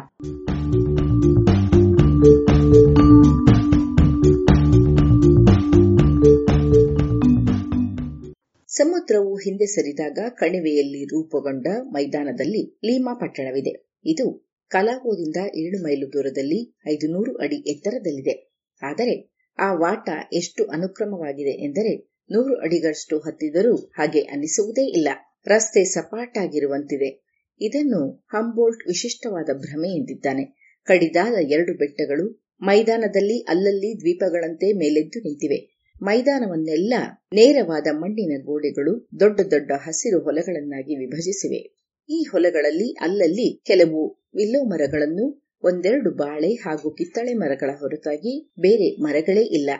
ಸಮುದ್ರವು 8.66 9.36
ಹಿಂದೆ 9.36 9.66
ಸರಿದಾಗ 9.66 10.18
ಕಣಿವೆಯಲ್ಲಿ 10.28 11.04
ರೂಪುಗೊಂಡ 11.04 11.66
ಮೈದಾನದಲ್ಲಿ 11.82 12.78
ಲೀಮಾ 12.84 13.14
ಪಟ್ಟಣವಿದೆ. 13.14 14.00
ಇದು 14.04 14.51
ಕಲಾಗೋದಿಂದ 14.72 15.36
ಏಳು 15.56 15.82
ಮೈಲು 15.82 16.12
ದೂರದಲ್ಲಿ 16.12 16.74
ಐದು 16.92 17.12
ನೂರು 17.12 17.36
ಅಡಿ 17.36 17.56
ಎತ್ತರದಲ್ಲಿದೆ. 17.56 18.52
ಆದರೆ 18.82 19.34
ಆ 19.58 19.72
ವಾಟ 19.74 20.10
ಎಷ್ಟು 20.32 20.64
ಅನುಕ್ರಮವಾಗಿದೆ 20.64 21.50
ಎಂದರೆ 21.50 22.12
ನೂರು 22.30 22.60
ಅಡಿಗಳಷ್ಟು 22.60 23.18
ಹತ್ತಿದರೂ 23.18 23.76
ಹಾಗೆ 23.76 24.20
ಅನಿಸುವುದೇ 24.20 24.90
ಇಲ್ಲ. 24.90 25.08
ರಸ್ತೆ 25.46 25.84
ಸಪಾಟಾಗಿರುವಂತಿದೆ. 25.84 27.24
ಇದನ್ನು 27.60 28.10
ಹಂಬೋಲ್ಟ್ 28.10 28.88
ವಿಶಿಷ್ಟವಾದ 28.88 29.46
ಭ್ರಮೆ 29.46 29.88
ಎಂದಿದ್ದಾನೆ. 29.88 30.44
ಕಡಿದಾದ 30.84 31.34
ಎರಡು 31.40 31.76
ಬೆಟ್ಟಗಳು 31.76 32.44
ಮೈದಾನದಲ್ಲಿ 32.60 33.38
ಅಲ್ಲಲ್ಲಿ 33.48 34.00
ದ್ವೀಪಗಳಂತೆ 34.00 34.72
ಮೇಲೆದ್ದು 34.72 35.18
ನಿಂತಿವೆ. 35.18 35.82
ಮೈದಾನವನ್ನೆಲ್ಲ 36.02 36.94
ನೇರವಾದ 37.32 37.86
ಮಣ್ಣಿನ 37.92 38.42
ಗೋಡೆಗಳು 38.44 39.08
ದೊಡ್ಡ 39.20 39.40
ದೊಡ್ಡ 39.40 39.72
ಹಸಿರು 39.72 40.20
ಹೊಲಗಳನ್ನಾಗಿ 40.20 40.96
ವಿಭಜಿಸಿವೆ. 40.96 41.60
ಈ 42.08 42.22
ಹೊಲಗಳಲ್ಲಿ 42.32 42.92
ಅಲ್ಲಲ್ಲಿ 43.00 43.62
ಕೆಲವು 43.64 44.21
ವಿಲ್ಲೋ 44.34 44.64
ಮರಗಳನ್ನು, 44.64 45.24
ಒಂದೆರಡು 45.62 46.10
ಬಾಳೆ 46.10 46.54
ಹಾಗೂ 46.54 46.90
ಕಿತ್ತಳೆ 46.90 47.34
ಮರಗಳ 47.34 47.70
ಹೊರತಾಗಿ 47.80 48.52
ಬೇರೆ 48.58 49.02
ಮರಗಳೇ 49.02 49.42
ಇಲ್ಲ. 49.42 49.70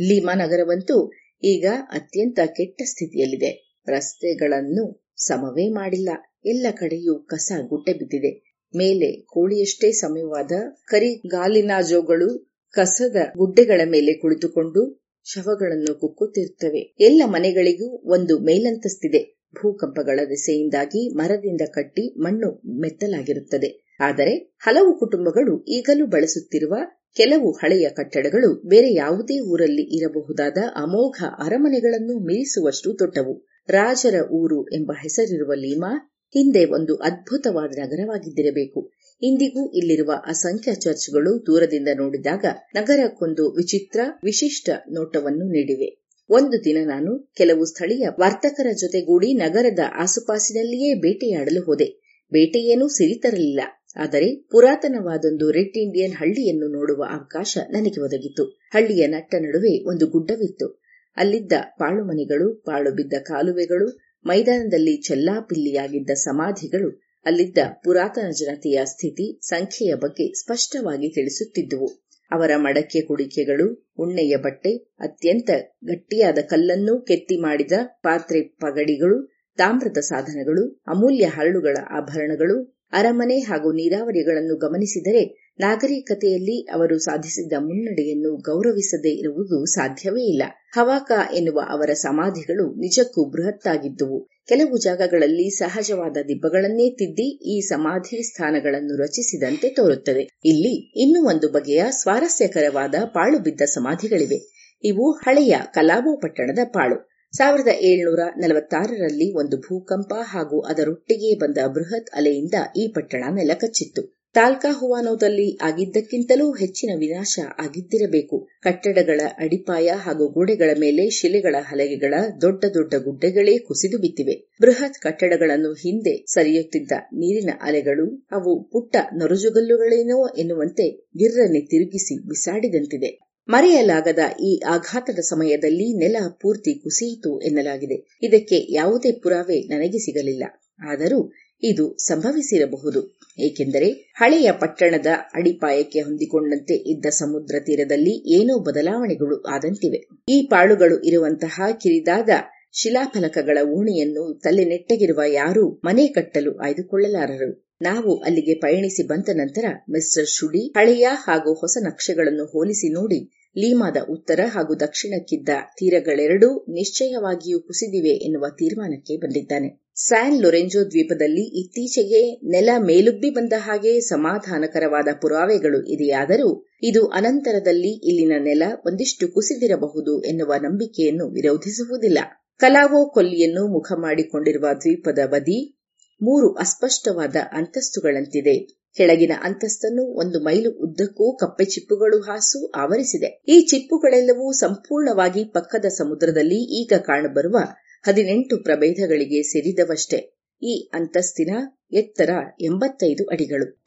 ಲೀಮಾ 0.00 0.34
ನಗರವಂತೂ 0.34 1.12
ಈಗ 1.42 1.66
ಅತ್ಯಂತ 1.92 2.38
ಕೆಟ್ಟ 2.46 2.82
ಸ್ಥಿತಿಯಲ್ಲಿದೆ. 2.84 3.82
ರಸ್ತೆಗಳನ್ನು 3.88 5.14
ಸಮವೇ 5.16 5.68
ಮಾಡಿಲ್ಲ. 5.68 6.08
ಎಲ್ಲ 6.44 6.66
ಕಡೆಯೂ 6.76 7.18
ಕಸ 7.18 7.52
ಗುಡ್ಡೆ 7.68 7.92
ಬಿದ್ದಿದೆ. 7.92 8.52
ಮೇಲೆ 8.74 9.24
ಕೋಳಿಯಷ್ಟೇ 9.26 9.92
ಸಮಯವಾದ 9.92 10.52
ಕರಿಗಾಲಿನಾಜೋಗಳು 10.84 12.52
ಕಸದ 12.70 13.16
ಗುಡ್ಡೆಗಳ 13.36 13.80
ಮೇಲೆ 13.84 14.12
ಕುಳಿತುಕೊಂಡು 14.12 14.82
ಶವಗಳನ್ನು 15.24 16.00
ಕುಕ್ಕುತ್ತಿರುತ್ತವೆ. 16.00 16.94
ಎಲ್ಲ 17.00 17.22
ಮನೆಗಳಿಗೂ 17.26 17.88
ಒಂದು 17.88 18.38
ಮೇಲಂತಸ್ತಿದೆ. 18.38 19.42
ಭೂಕಂಪಗಳ 19.58 20.20
ದೆಸೆಯಿಂದಾಗಿ 20.28 21.16
ಮರದಿಂದ 21.16 21.60
ಕಟ್ಟಿ 21.70 22.20
ಮಣ್ಣು 22.20 22.80
ಮೆತ್ತಲಾಗಿರುತ್ತದೆ. 22.80 23.81
ಆದರೆ 24.02 24.34
ಹಲವು 24.58 24.98
ಕುಟುಂಬಗಳು 24.98 25.64
ಈಗಲೂ 25.68 26.06
ಬಳಸುತ್ತಿರುವ 26.06 26.74
ಕೆಲವು 27.16 27.50
ಹಳೆಯ 27.52 27.88
ಕಟ್ಟಡಗಳು 27.88 28.62
ಬೇರೆ 28.68 28.94
ಯಾವುದೇ 28.94 29.38
ಊರಲ್ಲಿ 29.40 29.84
ಇರಬಹುದಾದ 29.96 30.58
ಅಮೋಘ 30.76 31.24
ಅರಮನೆಗಳನ್ನು 31.38 32.18
ಮೀರಿಸುವಷ್ಟು 32.18 32.98
ದೊಡ್ಡವು. 32.98 33.34
ರಾಜರ 33.68 34.14
ಊರು 34.30 34.68
ಎಂಬ 34.68 34.92
ಹೆಸರಿರುವ 35.02 35.52
ಲೀಮಾ 35.54 35.90
ಹಿಂದೆ 36.34 36.64
ಒಂದು 36.64 36.96
ಅದ್ಭುತವಾದ 36.96 37.72
ನಗರವಾಗಿದ್ದಿರಬೇಕು. 37.78 38.80
ಇಂದಿಗೂ 39.22 39.72
ಇಲ್ಲಿರುವ 39.72 40.12
ಅಸಂಖ್ಯ 40.26 40.74
ಚರ್ಚ್ಗಳು 40.74 41.46
ದೂರದಿಂದ 41.46 41.88
ನೋಡಿದಾಗ 41.96 42.44
ನಗರಕ್ಕೊಂದು 42.74 43.44
ವಿಚಿತ್ರ, 43.52 44.00
ವಿಶಿಷ್ಟ 44.24 44.70
ನೋಟವನ್ನು 44.92 45.46
ನೀಡಿವೆ. 45.48 45.88
ಒಂದು 46.30 46.64
ದಿನ 46.64 46.78
ನಾನು 46.84 47.12
ಕೆಲವು 47.36 47.64
ಸ್ಥಳೀಯ 47.64 48.06
ವರ್ತಕರ 48.20 48.66
ಜೊತೆಗೂಡಿ 48.80 49.34
ನಗರದ 49.34 49.78
ಆಸುಪಾಸಿನಲ್ಲಿಯೇ 49.98 50.94
ಬೇಟೆಯಾಡಲು 50.94 51.62
ಹೋದೆ. 51.62 51.88
ಬೇಟೆಯೇನೂ 52.32 52.88
ಸಿರಿತರಲಿಲ್ಲ. 52.88 53.60
ಆದರೆ 53.96 54.48
ಪುರಾತನವಾದೊಂದು 54.50 55.50
ರೆಡ್ 55.50 55.78
ಇಂಡಿಯನ್ 55.78 56.12
ಹಳ್ಳಿಯನ್ನು 56.12 56.72
ನೋಡುವ 56.72 57.04
ಅವಕಾಶ 57.10 57.58
ನನಗೆ 57.70 58.00
ಒದಗಿತು. 58.00 58.44
ಹಳ್ಳಿಯ 58.72 59.06
ನಟ್ಟ 59.06 59.34
ನಡುವೆ 59.38 59.88
ಒಂದು 59.88 60.06
ಗುಡ್ಡವಿತ್ತು. 60.06 60.82
ಅಲ್ಲಿದ್ದ 61.16 61.52
ಪಾಳುಮನೆಗಳು 61.78 62.54
ಪಾಳು 62.54 62.90
ಬಿದ್ದ 62.90 63.14
ಕಾಲುವೆಗಳು, 63.22 64.00
ಮೈದಾನದಲ್ಲಿ 64.26 64.96
ಚೆಲ್ಲಾಪಿಲ್ಲಿಯಾಗಿದ್ದ 64.96 66.10
ಸಮಾಧಿಗಳು, 66.10 67.02
ಅಲ್ಲಿದ್ದ 67.26 67.58
ಪುರಾತನ 67.84 68.30
ಜನತೆಯ 68.30 68.80
ಸ್ಥಿತಿ 68.84 69.38
ಸಂಖ್ಯೆಯ 69.42 69.94
ಬಗ್ಗೆ 69.94 70.40
ಸ್ಪಷ್ಟವಾಗಿ 70.40 71.14
ತಿಳಿಸುತ್ತಿದ್ದುವು. 71.14 71.88
ಅವರ 72.30 72.50
ಮಡಕೆ 72.56 73.00
ಕುಡಿಕೆಗಳು, 73.00 73.92
ಉಣ್ಣೆಯ 73.98 74.36
ಬಟ್ಟೆ, 74.36 74.76
ಅತ್ಯಂತ 74.76 75.50
ಗಟ್ಟಿಯಾದ 75.84 76.38
ಕಲ್ಲನ್ನು 76.38 77.00
ಕೆತ್ತಿ 77.00 77.40
ಮಾಡಿದ 77.40 77.72
ಪಾತ್ರೆ 78.02 78.42
ಪಗಡಿಗಳು, 78.42 79.34
ತಾಮ್ರದ 79.56 79.98
ಸಾಧನಗಳು, 79.98 80.82
ಅಮೂಲ್ಯ 80.86 81.24
ಹರಳುಗಳ 81.24 81.76
ಆಭರಣಗಳು 81.90 82.81
ಅರಮನೆ 82.92 83.38
ಹಾಗೂ 83.38 83.72
ನೀರಾವರಿಗಳನ್ನು 83.72 84.56
ಗಮನಿಸಿದರೆ 84.56 85.42
ನಾಗರಿಕತೆಯಲ್ಲಿ 85.60 86.66
ಅವರು 86.72 86.98
ಸಾಧಿಸಿದ 86.98 87.52
ಮುನ್ನಡೆಯನ್ನು 87.58 88.36
ಗೌರವಿಸದೇ 88.36 89.10
ಇರುವುದು 89.10 89.64
ಸಾಧ್ಯವೇ 89.64 90.22
ಇಲ್ಲ. 90.22 90.42
ಹವಾಕ 90.72 91.12
ಎನ್ನುವ 91.34 91.60
ಅವರ 91.68 91.92
ಸಮಾಧಿಗಳು 91.92 92.74
ನಿಜಕ್ಕೂ 92.74 93.30
ಬೃಹತ್ತಾಗಿದ್ದುವು. 93.30 94.28
ಕೆಲವು 94.48 94.78
ಜಾಗಗಳಲ್ಲಿ 94.82 95.50
ಸಹಜವಾದ 95.50 96.16
ದಿಬ್ಬಗಳನ್ನೇ 96.28 96.90
ತಿದ್ದಿ 96.90 97.56
ಈ 97.56 97.60
ಸಮಾಧಿ 97.60 98.22
ಸ್ಥಾನಗಳನ್ನು 98.22 98.96
ರಚಿಸಿದಂತೆ 98.96 99.68
ತೋರುತ್ತದೆ. 99.68 100.38
ಇಲ್ಲಿ 100.44 101.02
ಇನ್ನೂ 101.02 101.28
ಒಂದು 101.28 101.48
ಬಗೆಯ 101.48 101.84
ಸ್ವಾರಸ್ಯಕರವಾದ 101.90 102.94
ಪಾಳು 103.04 103.38
ಬಿದ್ದ 103.38 103.60
ಸಮಾಧಿಗಳಿವೆ. 103.60 104.68
ಇವು 104.84 105.10
ಹಳೆಯ 105.10 105.54
ಕಲಾಬೋ 105.74 106.20
ಪಟ್ಟಣದ 106.20 106.58
ಪಾಳು. 106.64 107.11
ಸಾವಿರದ 107.34 107.68
ಏಳ್ನೂರ 107.80 108.20
ನಲವತ್ತಾರರಲ್ಲಿ 108.36 109.34
ಒಂದು 109.34 109.56
ಭೂಕಂಪ 109.56 110.14
ಹಾಗೂ 110.22 110.60
ಅದರೊಟ್ಟಿಗೆ 110.60 111.38
ಬಂದ 111.38 111.58
ಬೃಹತ್ 111.66 112.10
ಅಲೆಯಿಂದ 112.14 112.54
ಈ 112.76 112.88
ಪಟ್ಟಣ 112.88 113.24
ನೆಲಕಚ್ಚಿತ್ತು. 113.34 114.02
ತಾಲ್ಕಾ 114.34 114.72
ಹುವಾನೋದಲ್ಲಿ 114.72 115.58
ಆಗಿದ್ದಕ್ಕಿಂತಲೂ 115.62 116.52
ಹೆಚ್ಚಿನ 116.52 116.90
ವಿನಾಶ 116.96 117.40
ಆಗಿದ್ದಿರಬೇಕು. 117.58 118.48
ಕಟ್ಟಡಗಳ 118.60 119.20
ಅಡಿಪಾಯ 119.38 119.90
ಹಾಗೂ 119.96 120.28
ಗೋಡೆಗಳ 120.28 120.70
ಮೇಲೆ 120.78 121.10
ಶಿಲೆಗಳ 121.10 121.56
ಹಲಗೆಗಳ 121.60 122.14
ದೊಡ್ಡ 122.40 122.64
ದೊಡ್ಡ 122.74 122.94
ಗುಡ್ಡೆಗಳೇ 122.94 123.58
ಕುಸಿದು 123.58 123.98
ಬಿದ್ದಿವೆ. 123.98 124.36
ಬೃಹತ್ 124.62 124.98
ಕಟ್ಟಡಗಳನ್ನು 124.98 125.72
ಹಿಂದೆ 125.72 126.24
ಸರಿಯುತ್ತಿದ್ದ 126.26 126.92
ನೀರಿನ 127.12 127.50
ಅಲೆಗಳು 127.62 128.26
ಅವು 128.30 128.62
ಪುಟ್ಟ 128.62 128.96
ನೊರಜುಗಲ್ಲುಗಳೇನೋ 129.14 130.34
ಎನ್ನುವಂತೆ 130.36 130.88
ಗಿರ್ರನೆ 131.18 131.60
ತಿರುಗಿಸಿ 131.66 132.28
ಬಿಸಾಡಿದಂತಿದೆ. 132.28 133.31
ಮರೆಯಲಾಗದ 133.48 134.18
ಈ 134.40 134.60
ಆಘಾತದ 134.68 135.18
ಸಮಯದಲ್ಲಿ 135.18 135.98
ನೆಲ 135.98 136.16
ಪೂರ್ತಿ 136.40 136.74
ಕುಸಿಯಿತು 136.74 137.40
ಎನ್ನಲಾಗಿದೆ. 137.40 138.18
ಇದಕ್ಕೆ 138.22 138.72
ಯಾವುದೇ 138.72 139.12
ಪುರಾವೆ 139.12 139.60
ನನಗೆ 139.60 139.98
ಸಿಗಲಿಲ್ಲ. 139.98 140.44
ಆದರೂ 140.78 141.32
ಇದು 141.62 141.96
ಸಂಭವಿಸಿರಬಹುದು. 141.98 143.22
ಏಕೆಂದರೆ 143.38 143.90
ಹಳೆಯ 143.90 144.52
ಪಟ್ಟಣದ 144.52 145.06
ಅಡಿಪಾಯಕ್ಕೆ 145.34 146.00
ಹೊಂದಿಕೊಂಡಂತೆ 146.00 146.74
ಇದ್ದ 146.74 147.06
ಸಮುದ್ರ 147.06 147.60
ತೀರದಲ್ಲಿ 147.60 148.40
ಏನೋ 148.40 148.58
ಬದಲಾವಣೆಗಳು 148.58 149.42
ಆದಂತಿವೆ. 149.42 150.08
ಈ 150.28 150.46
ಪಾಳುಗಳು 150.46 151.00
ಇರುವಂತಹ 151.00 151.60
ಕಿರಿದಾದ 151.72 152.28
ಶಿಲಾಫಲಕಗಳ 152.72 153.58
ಓಣಿಯನ್ನು 153.62 154.40
ತಲೆ 154.44 154.64
ನೆಟ್ಟಗಿರುವ 154.64 155.20
ಯಾರೂ 155.26 155.80
ಮನೆ 155.84 156.06
ಕಟ್ಟಲು 156.06 156.58
ಆಯ್ದುಕೊಳ್ಳಲಾರರು. 156.58 157.71
ನಾವು 157.82 158.20
ಅಲ್ಲಿಗೆ 158.20 158.54
ಪಯಣಿಸಿ 158.54 159.02
ಬಂದ 159.06 159.28
ನಂತರ 159.34 159.64
ಮಿಸ್ಟರ್ 159.90 160.26
ಶುಡಿ 160.26 160.68
ಹಳೆಯ 160.68 161.06
ಹಾಗೂ 161.12 161.54
ಹೊಸ 161.54 161.78
ನಕ್ಷೆಗಳನ್ನು 161.82 162.44
ಹೋಲಿಸಿ 162.44 162.88
ನೋಡಿ 162.92 163.20
ಲೀಮಾದ 163.58 163.96
ಉತ್ತರ 164.10 164.40
ಹಾಗೂ 164.46 164.74
ದಕ್ಷಿಣಕ್ಕಿದ್ದ 164.80 165.48
ತೀರಗಳೆರಡೂ 165.78 166.66
ನಿಶ್ಚಯವಾಗಿಯೂ 166.68 167.60
ಕುಸಿದಿವೆ 167.60 168.14
ಎನ್ನುವ 168.24 168.46
ತೀರ್ಮಾನಕ್ಕೆ 168.58 169.16
ಬಂದಿದ್ದಾನೆ. 169.16 169.68
ಸ್ಯಾನ್ 169.96 170.42
ಲೊರೆಂಜೋ 170.42 170.80
ದ್ವೀಪದಲ್ಲಿ 170.90 171.60
ಇತ್ತೀಚೆಗೆ 171.60 172.20
ನೆಲ 172.50 172.70
ಮೇಲುಬ್ಬಿ 172.78 173.30
ಬಂದ 173.30 173.52
ಹಾಗೆ 173.56 174.00
ಸಮಾಧಾನಕರವಾದ 174.00 175.08
ಪುರಾವೆಗಳು 175.22 175.82
ಇದೆಯಾದರೂ 175.86 176.64
ಇದು 176.82 177.06
ಅನಂತರದಲ್ಲಿ 177.06 177.92
ಇಲ್ಲಿನ 178.08 178.32
ನೆಲ 178.44 178.62
ಒಂದಿಷ್ಟು 178.86 179.28
ಕುಸಿದಿರಬಹುದು 179.28 180.24
ಎನ್ನುವ 180.24 180.52
ನಂಬಿಕೆಯನ್ನು 180.60 181.28
ವಿರೋಧಿಸುವುದಿಲ್ಲ. 181.28 182.18
ಕಲಾವೋ 182.60 183.10
ಕೊಲ್ಲಿಯನ್ನು 183.10 183.66
ಮುಖ 183.68 183.92
ಮಾಡಿಕೊಂಡಿರುವ 183.96 184.66
ದ್ವೀಪದ 184.74 185.18
ಬದಿ 185.26 185.81
ಮೂರು 186.22 186.54
ಅಸ್ಪಷ್ಟವಾದ 186.54 187.36
ಅಂತಸ್ತುಗಳಂತಿದೆ. 187.52 188.82
ಕೆಳಗಿನ 188.96 189.32
ಅಂತಸ್ತನ್ನು 189.42 190.02
ಒಂದು 190.02 190.40
ಮೈಲು 190.40 190.70
ಉದ್ದಕ್ಕೂ 190.70 191.36
ಕಪ್ಪೆ 191.36 191.64
ಚಿಪ್ಪುಗಳು 191.64 192.20
ಹಾಸು 192.20 192.72
ಆವರಿಸಿದೆ. 192.74 193.42
ಈ 193.48 193.60
ಚಿಪ್ಪುಗಳೆಲ್ಲವೂ 193.60 194.52
ಸಂಪೂರ್ಣವಾಗಿ 194.52 195.44
ಪಕ್ಕದ 195.44 195.84
ಸಮುದ್ರದಲ್ಲಿ 195.84 196.82
ಈಗ 196.82 196.92
ಕಾಣಬರುವ 196.98 197.56
ಹದಿನೆಂಟು 198.02 198.62
ಪ್ರಭೇದಗಳಿಗೆ 198.62 199.42
ಸೇರಿದವಷ್ಟೇ. 199.42 200.38
ಈ 200.62 200.90
ಅಂತಸ್ತಿನ 200.94 201.56
ಎತ್ತರ 201.92 202.30
ಎಂಬತ್ತೈದು 202.60 203.24
ಅಡಿಗಳು. 203.24 203.82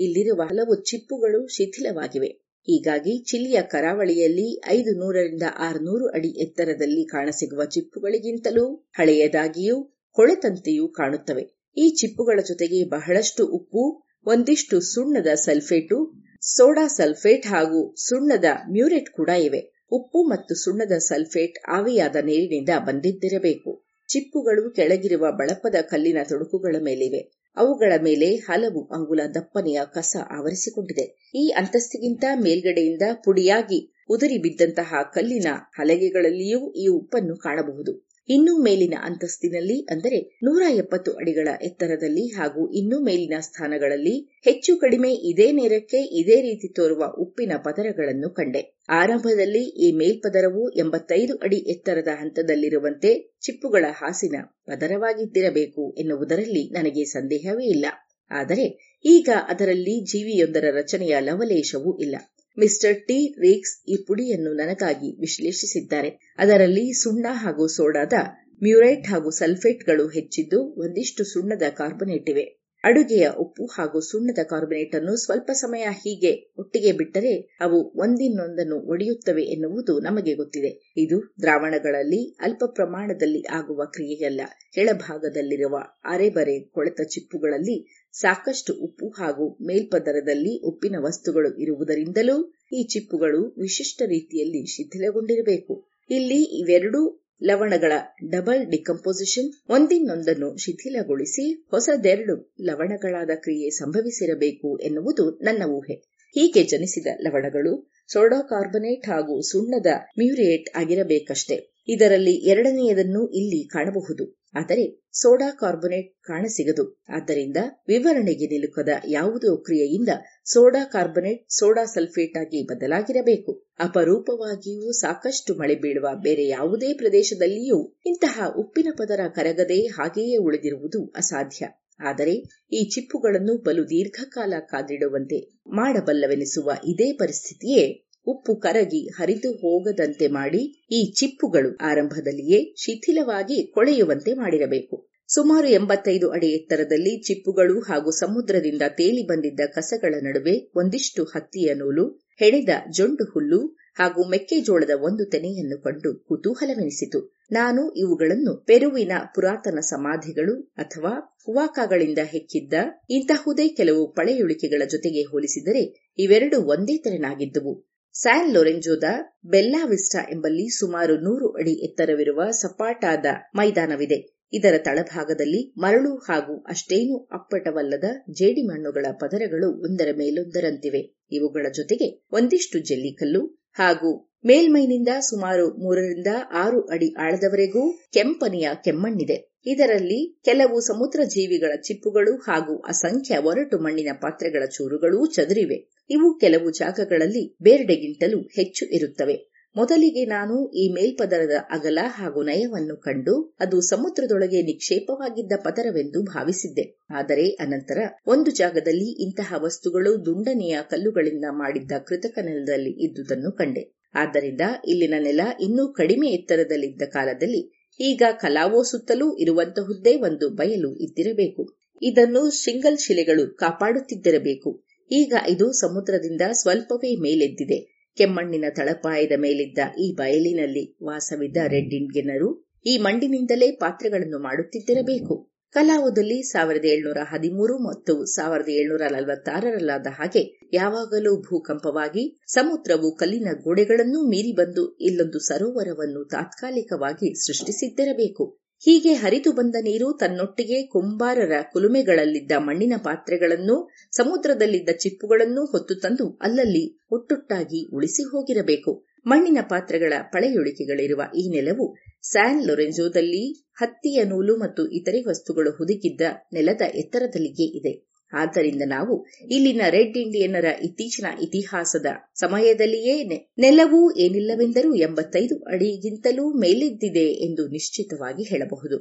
ಇಲ್ಲಿರುವ 0.00 0.42
ಹಲವು 0.42 0.82
ಚಿಪ್ಪುಗಳು 0.82 1.46
ಶಿಥಿಲವಾಗಿವೆ. 1.46 2.47
ಹೀಗಾಗಿ 2.68 3.18
ಚಿಲಿಯ 3.18 3.58
ಕರಾವಳಿಯಲ್ಲಿ 3.62 4.62
ಐದು 4.66 4.90
ನೂರರಿಂದ 4.98 5.42
ಆರುನೂರು 5.58 6.06
ಅಡಿ 6.08 6.28
ಎತ್ತರದಲ್ಲಿ 6.28 7.04
ಕಾಣಸಿಗುವ 7.04 7.64
ಚಿಪ್ಪುಗಳಿಗಿಂತಲೂ 7.64 8.90
ಹಳೆಯದಾಗಿಯೂ 8.96 9.76
ಹೊಳೆತಂತೆಯೂ 10.16 10.88
ಕಾಣುತ್ತವೆ. 10.88 11.44
ಈ 11.76 11.90
ಚಿಪ್ಪುಗಳ 11.90 12.40
ಜೊತೆಗೆ 12.46 12.84
ಬಹಳಷ್ಟು 12.84 13.46
ಉಪ್ಪು, 13.46 14.04
ಒಂದಿಷ್ಟು 14.26 14.80
ಸುಣ್ಣದ 14.80 15.26
ಸಲ್ಫೇಟು, 15.34 15.98
ಸೋಡಾ 16.42 16.86
ಸಲ್ಫೇಟ್ 16.86 17.46
ಹಾಗೂ 17.46 17.94
ಸುಣ್ಣದ 17.96 18.44
ಮ್ಯೂರೇಟ್ 18.70 19.10
ಕೂಡ 19.10 19.28
ಇವೆ. 19.28 19.60
ಉಪ್ಪು 19.92 20.22
ಮತ್ತು 20.28 20.54
ಸುಣ್ಣದ 20.54 20.92
ಸಲ್ಫೇಟ್ 20.98 21.58
ಆವಿಯಾದ 21.68 22.16
ನೀರಿನಿಂದ 22.24 22.68
ಬಂದಿದ್ದಿರಬೇಕು. 22.78 23.84
ಚಿಪ್ಪುಗಳು 24.08 24.70
ಕೆಳಗಿರುವ 24.70 25.26
ಬಳಪದ 25.32 25.74
ಕಲ್ಲಿನ 25.90 26.18
ತೊಡಕುಗಳ 26.28 26.76
ಮೇಲಿವೆ. 26.80 27.20
ಅವುಗಳ 27.56 27.92
ಮೇಲೆ 28.02 28.36
ಹಲವು 28.36 28.86
ಅಂಗುಲ 28.86 29.20
ದಪ್ಪನೆಯ 29.34 29.80
ಕಸ 29.94 30.16
ಆವರಿಸಿಕೊಂಡಿದೆ. 30.30 31.32
ಈ 31.34 31.48
ಅಂತಸ್ತಿಗಿಂತ 31.48 32.24
ಮೇಲ್ಗಡೆಯಿಂದ 32.34 33.02
ಪುಡಿಯಾಗಿ 33.24 33.94
ಉದುರಿ 34.10 34.38
ಬಿದ್ದಂತಹ 34.38 34.94
ಕಲ್ಲಿನ 35.14 35.46
ಹಲಗೆಗಳಲ್ಲಿಯೂ 35.76 36.72
ಈ 36.72 36.86
ಉಪ್ಪನ್ನು 36.86 37.36
ಕಾಣಬಹುದು. 37.36 38.07
ಇನ್ನೂ 38.28 38.54
ಮೇಲಿನ 38.62 38.96
ಅಂತಸ್ತಿನಲ್ಲಿ, 39.02 39.76
ಅಂದರೆ 39.90 40.18
ನೂರ 40.42 40.62
ಎಪ್ಪತ್ತು 40.76 41.10
ಅಡಿಗಳ 41.12 41.48
ಎತ್ತರದಲ್ಲಿ 41.62 42.24
ಹಾಗೂ 42.28 42.62
ಇನ್ನೂ 42.72 42.96
ಮೇಲಿನ 43.00 43.36
ಸ್ಥಾನಗಳಲ್ಲಿ 43.40 44.14
ಹೆಚ್ಚು 44.44 44.72
ಕಡಿಮೆ 44.76 45.10
ಇದೇ 45.30 45.52
ನೇರಕ್ಕೆ 45.52 46.00
ಇದೇ 46.20 46.38
ರೀತಿ 46.40 46.68
ತೋರುವ 46.68 47.04
ಉಪ್ಪಿನ 47.18 47.52
ಪದರಗಳನ್ನು 47.64 48.30
ಕಂಡೆ. 48.30 48.62
ಆರಂಭದಲ್ಲಿ 48.92 49.64
ಈ 49.86 49.88
ಮೇಲ್ಪದರವು 49.92 50.64
ಎಂಬತ್ತೈದು 50.78 51.36
ಅಡಿ 51.38 51.60
ಎತ್ತರದ 51.70 52.10
ಹಂತದಲ್ಲಿರುವಂತೆ 52.20 53.12
ಚಿಪ್ಪುಗಳ 53.40 53.84
ಹಾಸಿನ 53.92 54.36
ಪದರವಾಗಿದ್ದಿರಬೇಕು 54.66 55.84
ಎನ್ನುವುದರಲ್ಲಿ 55.98 56.64
ನನಗೆ 56.70 57.04
ಸಂದೇಹವೇ 57.06 57.66
ಇಲ್ಲ. 57.66 57.86
ಆದರೆ 58.30 58.64
ಈಗ 59.04 59.28
ಅದರಲ್ಲಿ 59.48 59.94
ಜೀವಿಯೊಂದರ 60.04 60.66
ರಚನೆಯ 60.70 61.16
ಲವಲೇಶವೂ 61.20 61.92
ಇಲ್ಲ. 61.98 62.16
ಮಿಸ್ಟರ್ 62.58 62.98
ಟಿ 63.08 63.18
ರೀಕ್ಸ್ 63.42 63.74
ಈ 63.88 63.96
ಪುಡಿಯನ್ನು 64.08 64.52
ನನಗಾಗಿ 64.54 65.10
ವಿಶ್ಲೇಷಿಸಿದ್ದಾರೆ. 65.20 66.10
ಅದರಲ್ಲಿ 66.38 66.84
ಸುಣ್ಣ 67.02 67.26
ಹಾಗೂ 67.44 67.66
ಸೋಡಾದ 67.68 68.14
ಮ್ಯೂರೈಟ್ 68.62 69.06
ಹಾಗೂ 69.06 69.30
ಸಲ್ಫೇಟ್ಗಳು 69.40 70.06
ಹೆಚ್ಚಿದ್ದು 70.08 70.60
ಒಂದಿಷ್ಟು 70.84 71.24
ಸುಣ್ಣದ 71.24 71.66
ಕಾರ್ಬೊನೇಟ್ 71.80 72.30
ಇವೆ 72.30 72.46
ಅಡುಗೆಯ 72.84 73.26
ಉಪ್ಪು 73.42 73.64
ಹಾಗೂ 73.66 73.98
ಸುಣ್ಣದ 74.00 74.42
ಕಾರ್ಬೊನೇಟ್ 74.50 74.92
ಅನ್ನು 74.94 75.12
ಸ್ವಲ್ಪ 75.16 75.50
ಸಮಯ 75.60 75.84
ಹೀಗೆ 76.02 76.30
ಒಟ್ಟಿಗೆ 76.58 76.92
ಬಿಟ್ಟರೆ 76.92 77.32
ಅವು 77.60 77.78
ಒಂದಿನ್ನೊಂದನ್ನು 78.00 78.76
ಒಡೆಯುತ್ತವೆ 78.92 79.44
ಎನ್ನುವುದು 79.54 79.94
ನಮಗೆ 80.00 80.34
ಗೊತ್ತಿದೆ. 80.34 80.70
ಇದು 80.96 81.16
ದ್ರಾವಣಗಳಲ್ಲಿ 81.42 82.20
ಅಲ್ಪ 82.40 82.62
ಪ್ರಮಾಣದಲ್ಲಿ 82.76 83.42
ಆಗುವ 83.50 83.86
ಕ್ರಿಯೆಯಲ್ಲ, 83.86 84.42
ಕೆಳಭಾಗದಲ್ಲಿರುವ 84.74 85.76
ಅರೆಬರೆ 86.04 86.56
ಕೊಳೆತ 86.76 87.00
ಚಿಪ್ಪುಗಳಲ್ಲಿ 87.10 87.76
ಸಾಕಷ್ಟು 88.12 88.74
ಉಪ್ಪು 88.74 89.08
ಹಾಗೂ 89.08 89.58
ಮೇಲ್ಪದರದಲ್ಲಿ 89.66 90.60
ಉಪ್ಪಿನ 90.64 90.96
ವಸ್ತುಗಳು 91.00 91.58
ಇರುವುದರಿಂದಲೂ 91.58 92.54
ಈ 92.72 92.82
ಚಿಪ್ಪುಗಳು 92.82 93.54
ವಿಶಿಷ್ಟ 93.58 94.02
ರೀತಿಯಲ್ಲಿ 94.06 94.66
ಶಿಥಿಲಗೊಂಡಿರಬೇಕು. 94.66 95.86
ಇಲ್ಲಿ 96.10 96.42
ಇವೆರಡೂ 96.42 97.24
ಲವಣಗಳ 97.42 97.92
ಡಬಲ್ 98.30 98.66
ಡಿಕಂಪೋಸಿಷನ್, 98.66 99.52
ಒಂದಿನ್ನೊಂದನ್ನು 99.68 100.56
ಶಿಥಿಲಗೊಳಿಸಿ 100.56 101.52
ಹೊಸದೆರಡು 101.70 102.54
ಲವಣಗಳಾದ 102.60 103.30
ಕ್ರಿಯೆ 103.34 103.70
ಸಂಭವಿಸಿರಬೇಕು 103.70 104.78
ಎನ್ನುವುದು 104.78 105.38
ನನ್ನ 105.42 105.62
ಊಹೆ. 105.62 105.94
ಹೀಗೆ 106.34 106.64
ಜನಿಸಿದ 106.64 107.06
ಲವಣಗಳು 107.20 107.90
ಸೋಡಾ 108.06 108.42
ಕಾರ್ಬನೇಟ್ 108.42 109.06
ಹಾಗೂ 109.06 109.40
ಸುಣ್ಣದ 109.40 109.86
ಮ್ಯೂರಿಯೇಟ್ 110.18 110.76
ಆಗಿರಬೇಕಷ್ಟೇ. 110.76 111.74
ಇದರಲ್ಲಿ 111.88 112.32
ಎರಡನೆಯದನ್ನು 112.32 113.28
ಇಲ್ಲಿ 113.28 113.68
ಕಾಣಬಹುದು. 113.68 114.37
ಆದರೆ 114.54 114.84
ಸೋಡಾ 115.12 115.50
ಕಾರ್ಬೊನೇಟ್ 115.50 116.14
ಕಾಣಸಿಗದು 116.22 116.84
ಆದ್ದರಿಂದ 117.08 117.56
ವಿವರಣೆಗೆ 117.86 118.46
ನಿಲುಕದ 118.46 118.88
ಯಾವುದೋ 119.06 119.56
ಕ್ರಿಯೆಯಿಂದ 119.56 120.08
ಸೋಡಾ 120.44 120.84
ಕಾರ್ಬೊನೇಟ್ 120.84 121.42
ಸೋಡಾ 121.48 121.84
ಸಲ್ಫೇಟ್ 121.84 122.36
ಆಗಿ 122.36 122.62
ಬದಲಾಗಿರಬೇಕು. 122.62 123.52
ಅಪರೂಪವಾಗಿಯೂ 123.78 124.92
ಸಾಕಷ್ಟು 124.92 125.54
ಮಳೆ 125.54 125.74
ಬೀಳುವ 125.74 126.08
ಬೇರೆ 126.22 126.46
ಯಾವುದೇ 126.48 126.92
ಪ್ರದೇಶದಲ್ಲಿಯೂ 126.92 127.98
ಇಂತಹ 128.06 128.46
ಉಪ್ಪಿನ 128.56 128.88
ಪದರ 128.96 129.20
ಕರಗದೆ 129.28 129.86
ಹಾಗೆಯೇ 129.86 130.36
ಉಳಿದಿರುವುದು 130.36 131.12
ಅಸಾಧ್ಯ. 131.16 131.64
ಆದರೆ 132.00 132.34
ಈ 132.72 132.90
ಚಿಪ್ಪುಗಳನ್ನು 132.90 133.54
ಬಲು 133.58 133.84
ದೀರ್ಘಕಾಲ 133.84 134.54
ಕಾದಿಡುವಂತೆ 134.60 135.38
ಮಾಡಬಲ್ಲವೆನಿಸುವ 135.72 136.70
ಇದೇ 136.84 137.12
ಪರಿಸ್ಥಿತಿಯೇ 137.12 138.07
ಉಪ್ಪು 138.28 138.54
ಕರಗಿ 138.56 139.02
ಹರಿದು 139.08 139.52
ಹೋಗದಂತೆ 139.52 140.28
ಮಾಡಿ 140.28 140.62
ಈ 140.90 141.00
ಚಿಪ್ಪುಗಳು 141.12 141.76
ಆರಂಭದಲ್ಲಿಯೇ 141.80 142.60
ಶಿಥಿಲವಾಗಿ 142.76 143.58
ಕೊಳೆಯುವಂತೆ 143.74 144.32
ಮಾಡಿರಬೇಕು. 144.34 144.96
ಸುಮಾರು 145.28 145.68
ಎಂಬತ್ತೈದು 145.68 146.30
ಅಡಿ 146.30 146.48
ಎತ್ತರದಲ್ಲಿ 146.48 147.22
ಚಿಪ್ಪುಗಳು 147.22 147.80
ಹಾಗೂ 147.80 148.10
ಸಮುದ್ರದಿಂದ 148.10 148.82
ತೇಲಿ 148.88 149.22
ಬಂದಿದ್ದ 149.26 149.60
ಕಸಗಳ 149.74 150.14
ನಡುವೆ 150.22 150.54
ಒಂದಿಷ್ಟು 150.74 151.24
ಹತ್ತಿಯ 151.24 151.74
ನೂಲು 151.74 152.04
ಹೆಣೆದ 152.36 152.68
ಜೊಂಡು 152.90 153.24
ಹುಲ್ಲು 153.24 153.60
ಹಾಗೂ 153.98 154.30
ಮೆಕ್ಕೆಜೋಳದ 154.30 154.90
ಒಂದು 155.00 155.24
ತೆನೆಯನ್ನು 155.30 155.76
ಕಂಡು 155.82 156.10
ಕುತೂಹಲವೆನಿಸಿತು. 156.24 157.20
ನಾನು 157.52 157.82
ಇವುಗಳನ್ನು 157.94 158.52
ಪೆರುವಿನ 158.66 159.12
ಪುರಾತನ 159.34 159.78
ಸಮಾಧಿಗಳು 159.80 160.54
ಅಥವಾ 160.76 161.12
ಹುವಾಕಾಗಳಿಂದ 161.44 162.18
ಹೆಕ್ಕಿದ್ದ 162.24 162.74
ಇಂತಹುದೇ 163.10 163.68
ಕೆಲವು 163.68 164.02
ಪಳೆಯುಳಿಕೆಗಳ 164.12 164.82
ಜೊತೆಗೆ 164.90 165.22
ಹೋಲಿಸಿದರೆ 165.22 165.82
ಇವೆರಡು 166.18 166.58
ಒಂದೇ 166.66 166.96
ತೆರನಾಗಿದ್ದುವು. 166.96 167.72
ಸ್ಯಾನ್ 168.20 168.54
ಲೊರೆಂಜೋದ 168.54 169.08
ಬೆಲ್ಲಾವಿಸ್ಟಾ 169.46 170.20
ಎಂಬಲ್ಲಿ 170.30 170.78
ಸುಮಾರು 170.78 171.16
ನೂರು 171.16 171.48
ಅಡಿ 171.52 171.70
ಎತ್ತರವಿರುವ 171.86 172.50
ಸಪಾಟಾದ 172.50 173.26
ಮೈದಾನವಿದೆ. 173.54 174.18
ಇದರ 174.52 174.74
ತಳಭಾಗದಲ್ಲಿ 174.78 175.74
ಮರಳು 175.76 176.16
ಹಾಗೂ 176.16 176.64
ಅಷ್ಟೇನೂ 176.64 177.16
ಅಪ್ಪಟವಲ್ಲದ 177.32 178.04
ಜೇಡಿಮಣ್ಣುಗಳ 178.30 179.06
ಪದರಗಳು 179.12 179.68
ಒಂದರ 179.80 180.08
ಮೇಲೊಂದರಂತಿವೆ. 180.16 181.02
ಇವುಗಳ 181.30 181.66
ಜೊತೆಗೆ 181.74 182.08
ಒಂದಿಷ್ಟು 182.32 182.78
ಜೆಲ್ಲಿಕಲ್ಲು 182.78 183.42
ಹಾಗೂ 183.72 184.27
ಮೇಲ್ಮೈನಿಂದ 184.44 185.08
ಸುಮಾರು 185.20 185.70
ಮೂರರಿಂದ 185.70 186.26
ಆರು 186.52 186.80
ಅಡಿ 186.80 187.14
ಆಳದವರೆಗೂ 187.18 187.92
ಕೆಂಪನೆಯ 188.12 188.68
ಕೆಮ್ಮಣ್ಣಿದೆ. 188.84 189.58
ಇದರಲ್ಲಿ 189.66 190.40
ಕೆಲವು 190.44 190.80
ಸಮುದ್ರ 190.80 191.20
ಜೀವಿಗಳ 191.24 191.72
ಚಿಪ್ಪುಗಳು 191.82 192.36
ಹಾಗೂ 192.36 192.78
ಅಸಂಖ್ಯ 192.78 193.38
ಒರಟು 193.38 193.78
ಮಣ್ಣಿನ 193.78 194.08
ಪಾತ್ರೆಗಳ 194.20 194.64
ಚೂರುಗಳೂ 194.66 195.26
ಚದುರಿವೆ. 195.26 195.90
ಇವು 196.10 196.38
ಕೆಲವು 196.38 196.70
ಜಾಗಗಳಲ್ಲಿ 196.70 197.56
ಬೇರೆಡೆಗಿಂತಲೂ 197.62 198.40
ಹೆಚ್ಚು 198.40 198.86
ಇರುತ್ತವೆ. 198.86 199.58
ಮೊದಲಿಗೆ 199.76 200.24
ನಾನು 200.24 200.68
ಈ 200.72 200.92
ಮೇಲ್ಪದರದ 200.92 201.56
ಅಗಲ 201.70 201.98
ಹಾಗೂ 202.02 202.42
ನಯವನ್ನು 202.42 202.96
ಕಂಡು 202.96 203.56
ಅದು 203.60 203.80
ಸಮುದ್ರದೊಳಗೆ 203.80 204.62
ನಿಕ್ಷೇಪವಾಗಿದ್ದ 204.62 205.52
ಪದರವೆಂದು 205.64 206.22
ಭಾವಿಸಿದ್ದೆ. 206.22 206.98
ಆದರೆ 207.10 207.48
ಅನಂತರ 207.48 207.98
ಒಂದು 208.26 208.50
ಜಾಗದಲ್ಲಿ 208.50 209.22
ಇಂತಹ 209.22 209.54
ವಸ್ತುಗಳು 209.58 210.26
ದುಂಡನೆಯ 210.26 210.78
ಕಲ್ಲುಗಳಿಂದ 210.90 211.44
ಮಾಡಿದ್ದ 211.50 211.92
ಕೃತಕ 212.06 212.38
ನೆಲದಲ್ಲಿ 212.42 212.90
ಇದ್ದುದನ್ನು 212.90 213.52
ಕಂಡೆ. 213.52 213.97
ಆದ್ದರಿಂದ 214.14 214.60
ಇಲ್ಲಿನ 214.88 215.14
ನೆಲ 215.18 215.40
ಇನ್ನೂ 215.60 215.92
ಕಡಿಮೆ 215.92 216.28
ಎತ್ತರದಲ್ಲಿದ್ದ 216.28 217.02
ಕಾಲದಲ್ಲಿ 217.02 217.78
ಈಗ 218.00 218.22
ಕಲಾವೋ 218.30 218.82
ಸುತ್ತಲೂ 218.82 219.36
ಇರುವಂತಹುದ್ದೇ 219.36 220.14
ಒಂದು 220.14 220.50
ಬಯಲು 220.50 220.96
ಇದ್ದಿರಬೇಕು. 220.96 221.78
ಇದನ್ನು 222.02 222.50
ಶಿಂಗಲ್ 222.50 222.98
ಶಿಲೆಗಳು 222.98 223.56
ಕಾಪಾಡುತ್ತಿದ್ದಿರಬೇಕು. 223.56 224.84
ಈಗ 225.10 225.34
ಇದು 225.48 225.72
ಸಮುದ್ರದಿಂದ 225.72 226.40
ಸ್ವಲ್ಪವೇ 226.52 227.16
ಮೇಲೆದ್ದಿದೆ. 227.16 228.08
ಕೆಮ್ಮಣ್ಣಿನ 228.16 228.64
ತಳಪಾಯದ 228.76 229.32
ಮೇಲಿದ್ದ 229.38 229.78
ಈ 229.98 230.14
ಬಯಲಿನಲ್ಲಿ 230.14 230.96
ವಾಸವಿದ್ದ 231.04 231.56
ರೆಡ್ 231.56 231.94
ಇಂಡಿಯನ್ನರು 231.94 232.68
ಈ 232.86 232.98
ಮಣ್ಣಿನಿಂದಲೇ 232.98 233.70
ಪಾತ್ರೆಗಳನ್ನು 233.70 234.38
ಮಾಡುತ್ತಿದ್ದಿರಬೇಕು. 234.38 235.57
ಕಲಾವದಲ್ಲಿ 235.74 236.42
ಸಾವಿರದ 236.42 236.84
ಏಳುನೂರ 236.84 237.18
ಹದಿಮೂರು 237.22 237.78
ಮತ್ತು 237.78 238.24
ಸಾವಿರದ 238.26 238.68
ಏಳ್ನೂರ 238.68 239.02
ನಲವತ್ತಾರರಲ್ಲಾದ 239.10 240.06
ಹಾಗೆ 240.10 240.42
ಯಾವಾಗಲೂ 240.72 241.32
ಭೂಕಂಪವಾಗಿ, 241.42 242.22
ಸಮುದ್ರವು 242.46 243.16
ಕಲ್ಲಿನ 243.16 243.48
ಗೋಡೆಗಳನ್ನೂ 243.62 244.28
ಮೀರಿ 244.28 244.52
ಬಂದು 244.52 244.96
ಇಲ್ಲೊಂದು 245.00 245.38
ಸರೋವರವನ್ನು 245.38 246.24
ತಾತ್ಕಾಲಿಕವಾಗಿ 246.24 247.34
ಸೃಷ್ಟಿಸಿದ್ದಿರಬೇಕು. 247.46 248.46
ಹೀಗೆ 248.82 249.14
ಹರಿದು 249.14 249.52
ಬಂದ 249.52 249.76
ನೀರು 249.80 250.12
ತನ್ನೊಟ್ಟಿಗೆ 250.12 250.86
ಕುಂಬಾರರ 250.86 251.52
ಕುಲುಮೆಗಳಲ್ಲಿದ್ದ 251.72 252.52
ಮಣ್ಣಿನ 252.58 252.92
ಪಾತ್ರೆಗಳನ್ನು, 253.04 253.76
ಸಮುದ್ರದಲ್ಲಿದ್ದ 254.10 254.88
ಚಿಪ್ಪುಗಳನ್ನು 254.98 255.64
ಹೊತ್ತು 255.64 255.94
ತಂದು 255.94 256.38
ಅಲ್ಲಲ್ಲಿ 256.40 256.84
ಒಟ್ಟೊಟ್ಟಾಗಿ 257.10 257.80
ಉಳಿಸಿ 257.92 258.24
ಹೋಗಿರಬೇಕು. 258.30 258.92
ಮಣ್ಣಿನ 259.28 259.58
ಪಾತ್ರೆಗಳ 259.68 260.12
ಪಳೆಯುಳಿಕೆಗಳಿರುವ 260.32 261.22
ಈ 261.36 261.44
ನೆಲವು 261.50 261.86
ಸ್ಯಾನ್ 262.22 262.66
ಲೊರೆಂಜೋದಲ್ಲಿ 262.66 263.44
ಹತ್ತಿಯ 263.74 264.24
ನೂಲು 264.24 264.56
ಮತ್ತು 264.56 264.82
ಇತರೆ 264.90 265.20
ವಸ್ತುಗಳು 265.28 265.70
ಹುದುಗಿದ್ದ 265.70 266.20
ನೆಲದ 266.52 266.82
ಎತ್ತರದಲ್ಲಿಯೇ 266.94 267.66
ಇದೆ. 267.78 267.92
ಆದ್ದರಿಂದ 268.32 268.82
ನಾವು 268.86 269.14
ಇಲ್ಲಿನ 269.50 269.82
ರೆಡ್ 269.90 270.16
ಇಂಡಿಯನ್ನರ 270.16 270.64
ಇತ್ತೀಚಿನ 270.82 271.26
ಇತಿಹಾಸದ 271.42 272.06
ಸಮಯದಲ್ಲಿಯೇ 272.34 273.16
ನೆಲವು 273.58 274.00
ಏನಿಲ್ಲವೆಂದರೂ 274.18 274.94
ಎಂಬತ್ತೈದು 274.94 275.58
ಅಡಿಗಿಂತಲೂ 275.64 276.46
ಮೇಲಿದ್ದಿದೆ 276.58 277.26
ಎಂದು 277.46 277.68
ನಿಶ್ಚಿತವಾಗಿ 277.68 278.42
ಹೇಳಬಹುದು. 278.42 278.98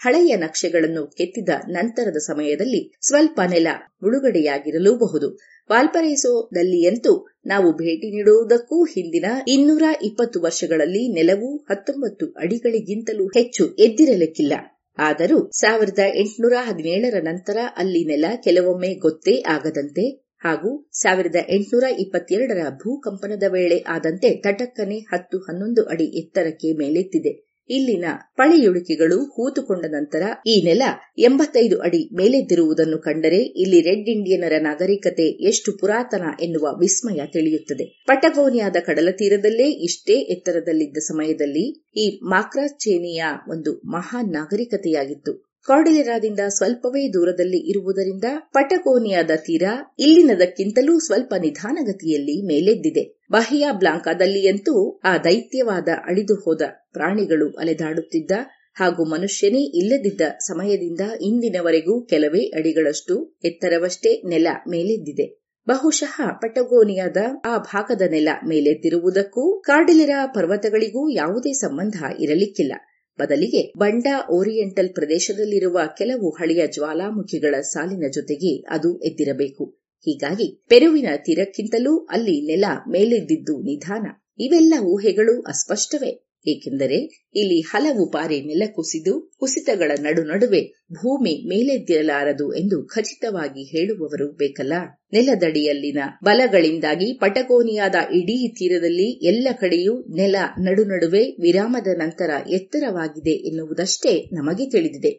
ಹಳೆಯ 0.00 0.36
ನಕ್ಷೆಗಳನ್ನು 0.36 1.02
ಕೆತ್ತಿದ 1.18 1.52
ನಂತರದ 1.68 2.18
ಸಮಯದಲ್ಲಿ 2.26 2.80
ಸ್ವಲ್ಪ 3.00 3.40
ನೆಲ 3.50 3.68
ಮುಳುಗಡೆಯಾಗಿರಲೂಬಹುದು. 4.02 5.28
ವಾಲ್ಪರೈಸೋದಲ್ಲಿಯಂತೂ 5.70 7.12
ನಾವು 7.46 7.68
ಭೇಟಿ 7.72 8.08
ನೀಡುವುದಕ್ಕೂ 8.10 8.84
ಹಿಂದಿನ 8.84 9.24
ಇನ್ನೂರ 9.48 9.84
ಇಪ್ಪತ್ತು 10.02 10.38
ವರ್ಷಗಳಲ್ಲಿ 10.40 11.02
ನೆಲವು 11.08 11.50
ಹತ್ತೊಂಬತ್ತು 11.70 12.26
ಅಡಿಗಳಿಗಿಂತಲೂ 12.36 13.26
ಹೆಚ್ಚು 13.28 13.66
ಎದ್ದಿರಲಿಕ್ಕಿಲ್ಲ. 13.78 14.54
ಆದರೂ 14.98 15.38
ಸಾವಿರದ 15.60 16.02
ಎಂಟುನೂರ 16.14 16.54
ಹದಿನೇಳರ 16.60 17.18
ನಂತರ 17.22 17.58
ಅಲ್ಲಿ 17.76 18.02
ನೆಲ 18.04 18.26
ಕೆಲವೊಮ್ಮೆ 18.44 18.90
ಗೊತ್ತೇ 19.04 19.34
ಆಗದಂತೆ 19.46 20.04
ಹಾಗೂ 20.44 20.70
ಸಾವಿರದ 20.92 21.38
ಎಂಟುನೂರ 21.48 21.86
ಇಪ್ಪತ್ತೆರಡರ 21.98 22.62
ಭೂಕಂಪನದ 22.82 23.46
ವೇಳೆ 23.48 23.78
ಆದಂತೆ 23.88 24.30
ತಟಕ್ಕನೆ 24.44 24.98
ಹತ್ತು 25.12 25.38
ಹನ್ನೊಂದು 25.38 25.82
ಅಡಿ 25.84 26.06
ಎತ್ತರಕ್ಕೆ 26.20 26.70
ಮೇಲೆತ್ತಿದೆ. 26.72 27.32
ಇಲ್ಲಿನ 27.70 28.04
ಪಳೆಯುಳಿಕೆಗಳು 28.36 29.18
ಹೂತುಕೊಂಡ 29.24 29.84
ನಂತರ 29.88 30.22
ಈ 30.46 30.62
ನೆಲ 30.64 30.82
ಎಂಬತ್ತೈದು 31.18 31.80
ಅಡಿ 31.80 32.16
ಮೇಲೆದ್ದಿರುವುದನ್ನು 32.16 32.98
ಕಂಡರೆ 32.98 33.36
ಇಲ್ಲಿ 33.36 33.80
ರೆಡ್ 33.80 34.08
ಇಂಡಿಯನರ 34.08 34.52
ನಾಗರಿಕತೆ 34.60 35.26
ಎಷ್ಟು 35.48 35.72
ಪುರಾತನ 35.78 36.22
ಎನ್ನುವ 36.40 36.68
ವಿಸ್ಮಯ 36.80 37.20
ತಿಳಿಯುತ್ತದೆ. 37.32 38.04
ಪಟಗೋನಿಯಾದ 38.06 38.76
ಕಡಲ 38.86 39.08
ತೀರದಲ್ಲೇ 39.10 39.70
ಇಷ್ಟೇ 39.70 40.12
ಎತ್ತರದಲ್ಲಿದ್ದ 40.12 40.98
ಸಮಯದಲ್ಲಿ 40.98 41.66
ಈ 41.96 42.20
ಮಾಕ್ರಾಚೇನಿಯ 42.22 43.22
ಒಂದು 43.48 43.82
ಮಹಾನ್ 43.86 44.32
ನಾಗರಿಕತೆಯಾಗಿತ್ತು. 44.32 45.49
ಕಾರ್ಡಿಲೆರಾದಿಂದ 45.68 46.40
ಸ್ವಲ್ಪವೇ 46.48 47.08
ದೂರದಲ್ಲಿ 47.08 47.58
ಇರುವುದರಿಂದ 47.70 48.24
ಪಟಗೋನಿಯಾದ 48.52 49.30
ತೀರ 49.36 49.62
ಇಲ್ಲಿನದಕ್ಕಿಂತಲೂ 49.98 50.98
ಸ್ವಲ್ಪ 50.98 51.34
ನಿಧಾನಗತಿಯಲ್ಲಿ 51.38 52.46
ಮೇಲೆದ್ದಿದೆ. 52.46 53.04
ಬಾಹ್ಯ 53.30 53.66
ಬ್ಲಾಂಕಾದಲ್ಲಿಯಂತೂ 53.72 55.00
ಆ 55.04 55.18
ದೈತ್ಯವಾದ 55.18 55.88
ಅಳಿದು 56.06 56.34
ಹೋದ 56.34 56.62
ಪ್ರಾಣಿಗಳು 56.92 57.48
ಅಲೆದಾಡುತ್ತಿದ್ದ 57.58 58.30
ಹಾಗೂ 58.74 59.04
ಮನುಷ್ಯನೇ 59.04 59.62
ಇಲ್ಲದಿದ್ದ 59.74 60.20
ಸಮಯದಿಂದ 60.38 61.00
ಇಂದಿನವರೆಗೂ 61.20 62.04
ಕೆಲವೇ 62.04 62.42
ಅಡಿಗಳಷ್ಟು 62.54 63.14
ಎತ್ತರವಷ್ಟೇ 63.44 64.28
ನೆಲ 64.28 64.46
ಮೇಲೆದ್ದಿದೆ. 64.68 65.26
ಬಹುಶಃ 65.66 66.14
ಪಟಗೋನಿಯಾದ 66.42 67.16
ಆ 67.44 67.58
ಭಾಗದ 67.58 68.02
ನೆಲ 68.10 68.28
ಮೇಲೆದ್ದಿರುವುದಕ್ಕೂ 68.48 69.60
ಕಾರ್ಡಿಲೆರಾ 69.60 70.26
ಪರ್ವತಗಳಿಗೂ 70.26 71.10
ಯಾವುದೇ 71.10 71.52
ಸಂಬಂಧ 71.52 71.96
ಇರಲಿಕ್ಕಿಲ್ಲ. 72.18 72.72
ಬದಲಿಗೆ 73.20 73.72
ಬಂಡಾ 73.76 74.26
ಓರಿಯೆಂಟಲ್ 74.30 74.94
ಪ್ರದೇಶದಲ್ಲಿರುವ 74.94 75.80
ಕೆಲವು 75.98 76.30
ಹಳೆಯ 76.30 76.66
ಜ್ವಾಲಾಮುಖಿಗಳ 76.66 77.60
ಸಾಲಿನ 77.60 78.04
ಜೊತೆಗೆ 78.12 78.56
ಅದು 78.70 79.00
ಎದ್ದಿರಬೇಕು. 79.00 79.64
ಹೀಗಾಗಿ 80.06 80.66
ಪೆರುವಿನ 80.68 81.06
ತೀರಕ್ಕಿಂತಲೂ 81.16 81.98
ಅಲ್ಲಿ 81.98 82.46
ನೆಲ 82.46 82.64
ಮೇಲೆದ್ದಿದ್ದು 82.88 83.62
ನಿಧಾನ. 83.62 84.06
ಇವೆಲ್ಲ 84.38 84.74
ಊಹೆಗಳು 84.82 85.42
ಅಸ್ಪಷ್ಟವೇ. 85.42 86.29
ಏಕೆಂದರೆ 86.46 86.98
ಇಲ್ಲಿ 87.34 87.60
ಹಲವು 87.60 88.10
ಬಾರಿ 88.10 88.40
ನೆಲ 88.40 88.62
ಕುಸಿದು 88.72 89.36
ಕುಸಿತಗಳ 89.38 89.90
ನಡು 90.00 90.22
ನಡುವೆ 90.24 90.60
ಭೂಮಿ 90.92 91.48
ಮೇಲೆದ್ದಿರಲಾರದು 91.48 92.54
ಎಂದು 92.54 92.86
ಖಚಿತವಾಗಿ 92.86 93.62
ಹೇಳುವವರು 93.64 94.32
ಬೇಕಲ್ಲ? 94.32 94.72
ನೆಲದಡಿಯಲ್ಲಿನ 95.12 95.98
ಬಲಗಳಿಂದಾಗಿ 96.24 97.12
ಪಟಗೋನಿಯಾದ 97.12 97.94
ಇಡೀ 98.14 98.48
ತೀರದಲ್ಲಿ 98.48 99.26
ಎಲ್ಲ 99.26 99.48
ಕಡೆಯೂ 99.60 100.06
ನೆಲ 100.16 100.36
ನಡು 100.58 100.84
ನಡುವೆ 100.84 101.22
ವಿರಾಮದ 101.40 101.86
ನಂತರ 101.96 102.30
ಎತ್ತರವಾಗಿದೆ 102.50 103.30
ಎನ್ನುವುದಷ್ಟೇ 103.30 104.28
ನಮಗೆ 104.32 104.70
ತಿಳಿದಿದೆ. 104.70 105.12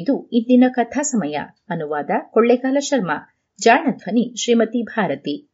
ಇದು 0.00 0.28
ಇಂದಿನ 0.32 0.64
ಕಥಾ 0.68 1.02
ಸಮಯ. 1.02 1.38
ಅನುವಾದ 1.70 2.10
ಕೊಳ್ಳೇಗಾಲ 2.30 2.76
ಶರ್ಮಾ. 2.78 3.34
ಜಾಣ 3.60 3.90
ಧ್ವನಿ 3.90 4.42
ಶ್ರೀಮತಿ 4.42 4.82
ಭಾರತಿ. 4.82 5.50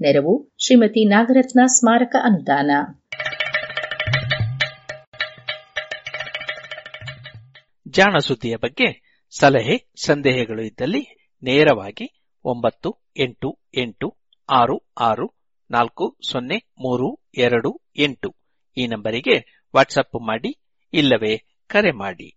ನೆರವು 0.00 0.54
ಶ್ರೀಮತಿ 0.58 1.08
ನಾಗರತ್ನ 1.08 1.60
ಸ್ಮಾರಕ 1.66 2.16
ಅನುದಾನ. 2.22 2.70
ಜಾಣ 7.88 8.18
ಸುದ್ದಿಯ 8.18 8.56
ಬಗ್ಗೆ 8.56 9.18
ಸಲಹೆ, 9.38 9.92
ಸಂದೇಹಗಳು 10.04 10.62
ಇದ್ದಲ್ಲಿ 10.62 11.32
ನೇರವಾಗಿ 11.42 12.34
ಒಂಬತ್ತು 12.44 12.96
ಎಂಟು 13.16 13.58
ಎಂಟು 13.76 14.16
ಆರು 14.50 14.92
ಆರು 15.00 15.39
ನಾಲ್ಕು, 15.70 16.16
ಸೊನ್ನೆ, 16.30 16.56
ಮೂರು, 16.56 17.18
ಎರಡು, 17.36 17.80
ಎಂಟು. 17.96 18.36
ಈ 18.76 18.86
ನಂಬರಿಗೆ 18.86 19.66
ವಾಟ್ಸಪ್ 19.76 20.26
ಮಾಡಿ, 20.26 20.58
ಇಲ್ಲವೇ 20.92 21.36
ಕರೆ 21.66 21.90
ಮಾಡಿ. 21.90 22.36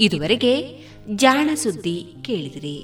ಇದುವರೆಗೆ 0.00 0.78
ಜಾಣ 1.14 1.50
ಸುದ್ದಿ 1.54 2.14
ಕೇಳಿದಿರಿ. 2.22 2.78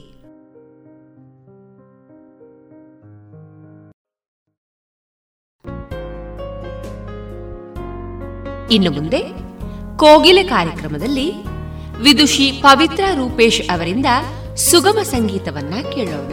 ಇನ್ನು 8.74 8.90
ಮುಂದೆ 8.90 9.22
ಕೋಗಿಲೆ 9.98 10.42
ಕಾರ್ಯಕ್ರಮದಲ್ಲಿ 10.42 11.47
ವಿದುಷಿ 12.02 12.52
ಪವಿತ್ರ 12.52 13.04
ರೂಪೇಶ್ 13.14 13.62
ಅವರಿಂದ 13.62 14.06
ಸುಗಮ 14.56 14.98
ಸಂಗೀತವನ್ನ 15.02 15.74
ಕೇಳೋಣ. 15.94 16.32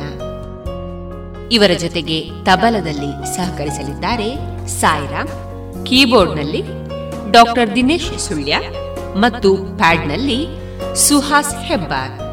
ಇವರ 1.51 1.71
ಜೊತೆಗೆ 1.77 2.29
ತಬಲದಲ್ಲಿ 2.43 3.37
ಸಹಕರಿಸಲಿದ್ದಾರೆ 3.37 4.29
ಸಾಯಿರಾಮ್, 4.67 5.31
ಕೀಬೋರ್ಡ್ನಲ್ಲಿ 5.85 6.61
ಡಾಕ್ಟರ್ 7.31 7.75
ದಿನೇಶ್ 7.75 8.19
ಸುಳ್ಯ 8.19 8.55
ಮತ್ತು 9.15 9.57
ಪ್ಯಾಡ್ನಲ್ಲಿ 9.57 10.39
ಸುಹಾಸ್ 10.95 11.55
ಹೆಬ್ಬಾರ್. 11.55 12.24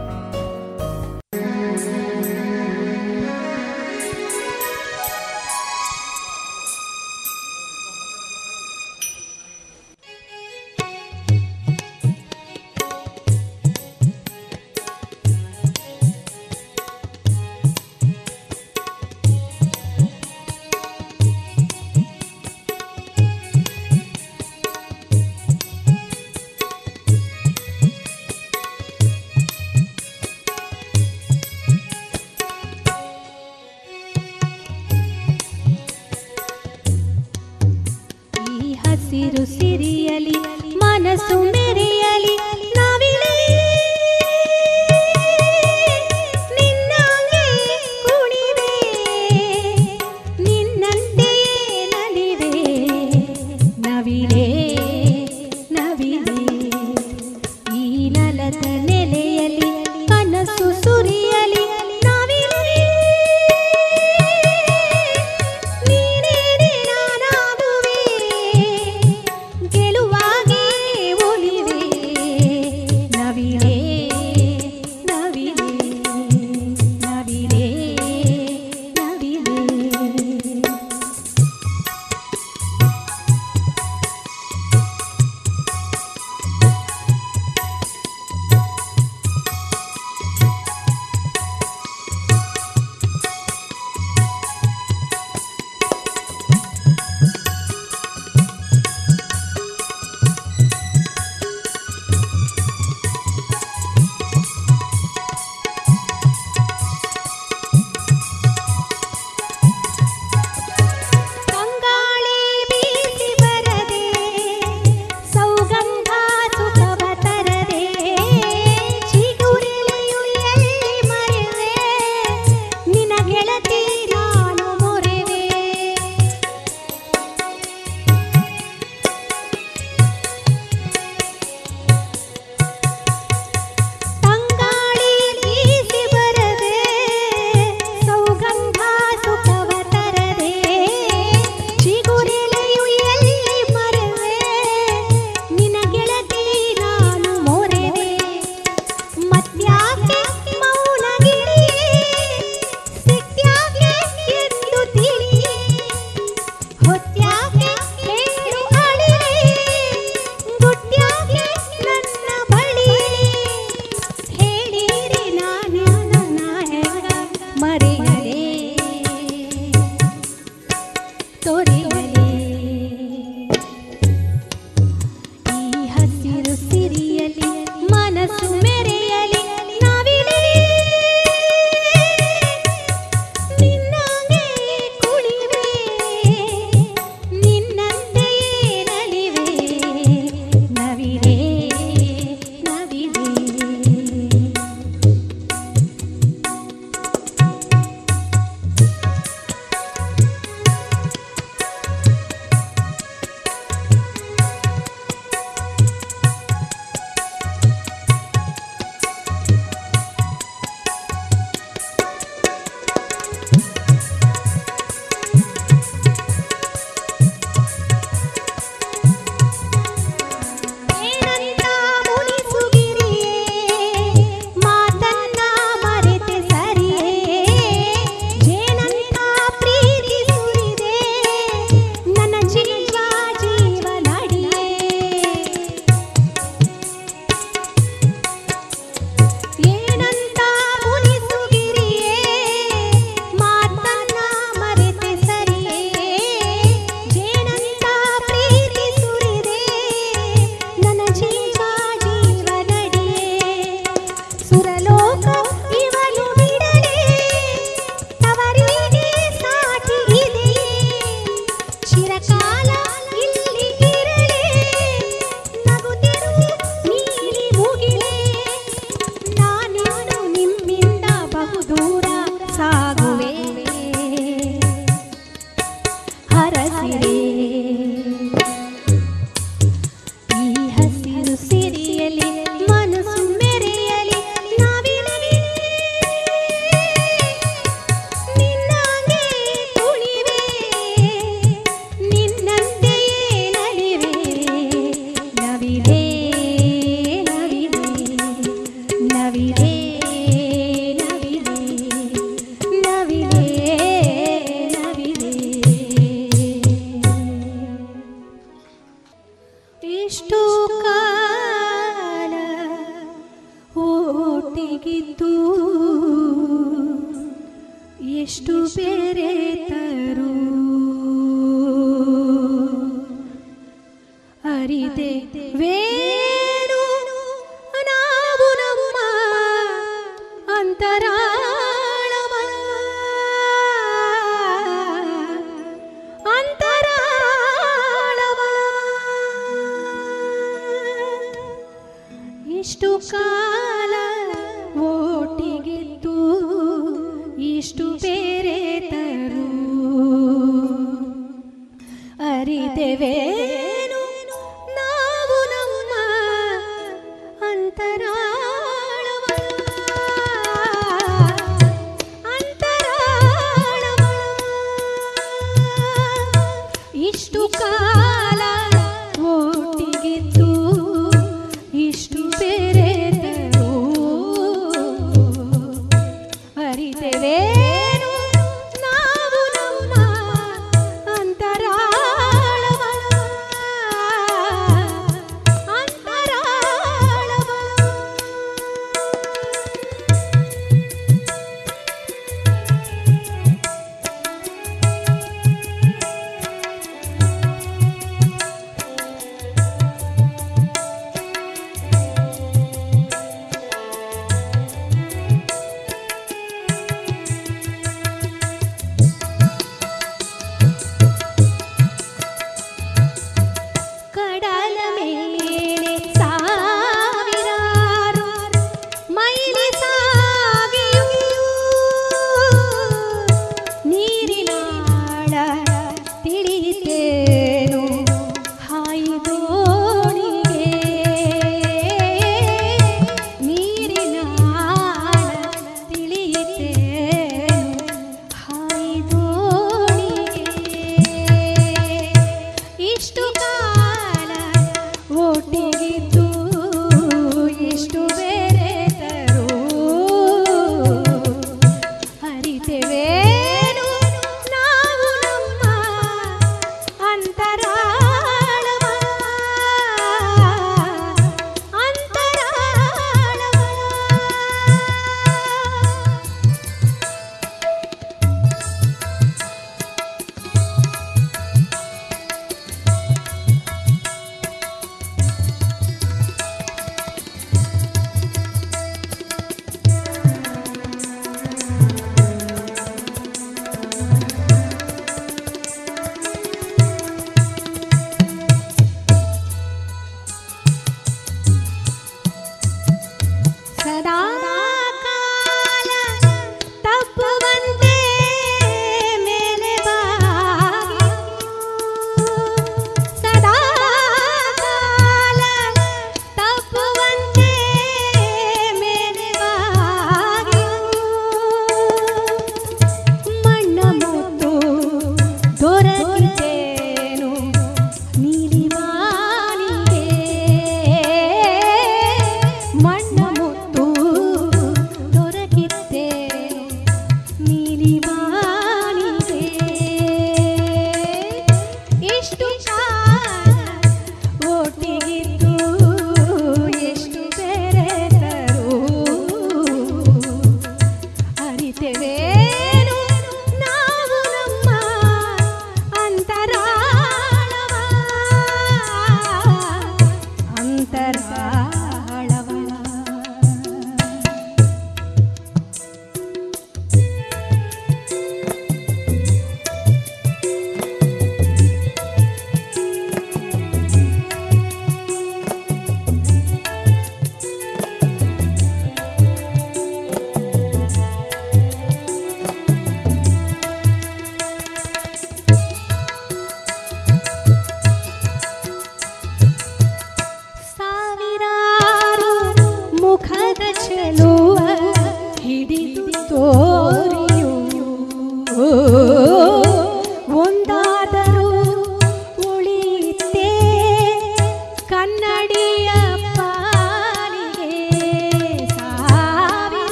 மறிய 167.63 168.12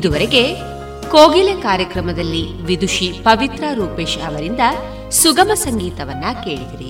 ಇದುವರೆಗೆ 0.00 0.42
ಕೋಗಿಲೆ 1.10 1.54
ಕಾರ್ಯಕ್ರಮದಲ್ಲಿ 1.60 2.62
ವಿದುಷಿ 2.62 3.06
ಪವಿತ್ರ 3.24 3.64
ರೂಪೇಶ್ 3.74 4.18
ಅವರಿಂದ 4.18 4.60
ಸುಗಮ 5.10 5.50
ಸಂಗೀತವನ್ನ 5.54 6.24
ಕೇಳಿದಿರಿ. 6.44 6.89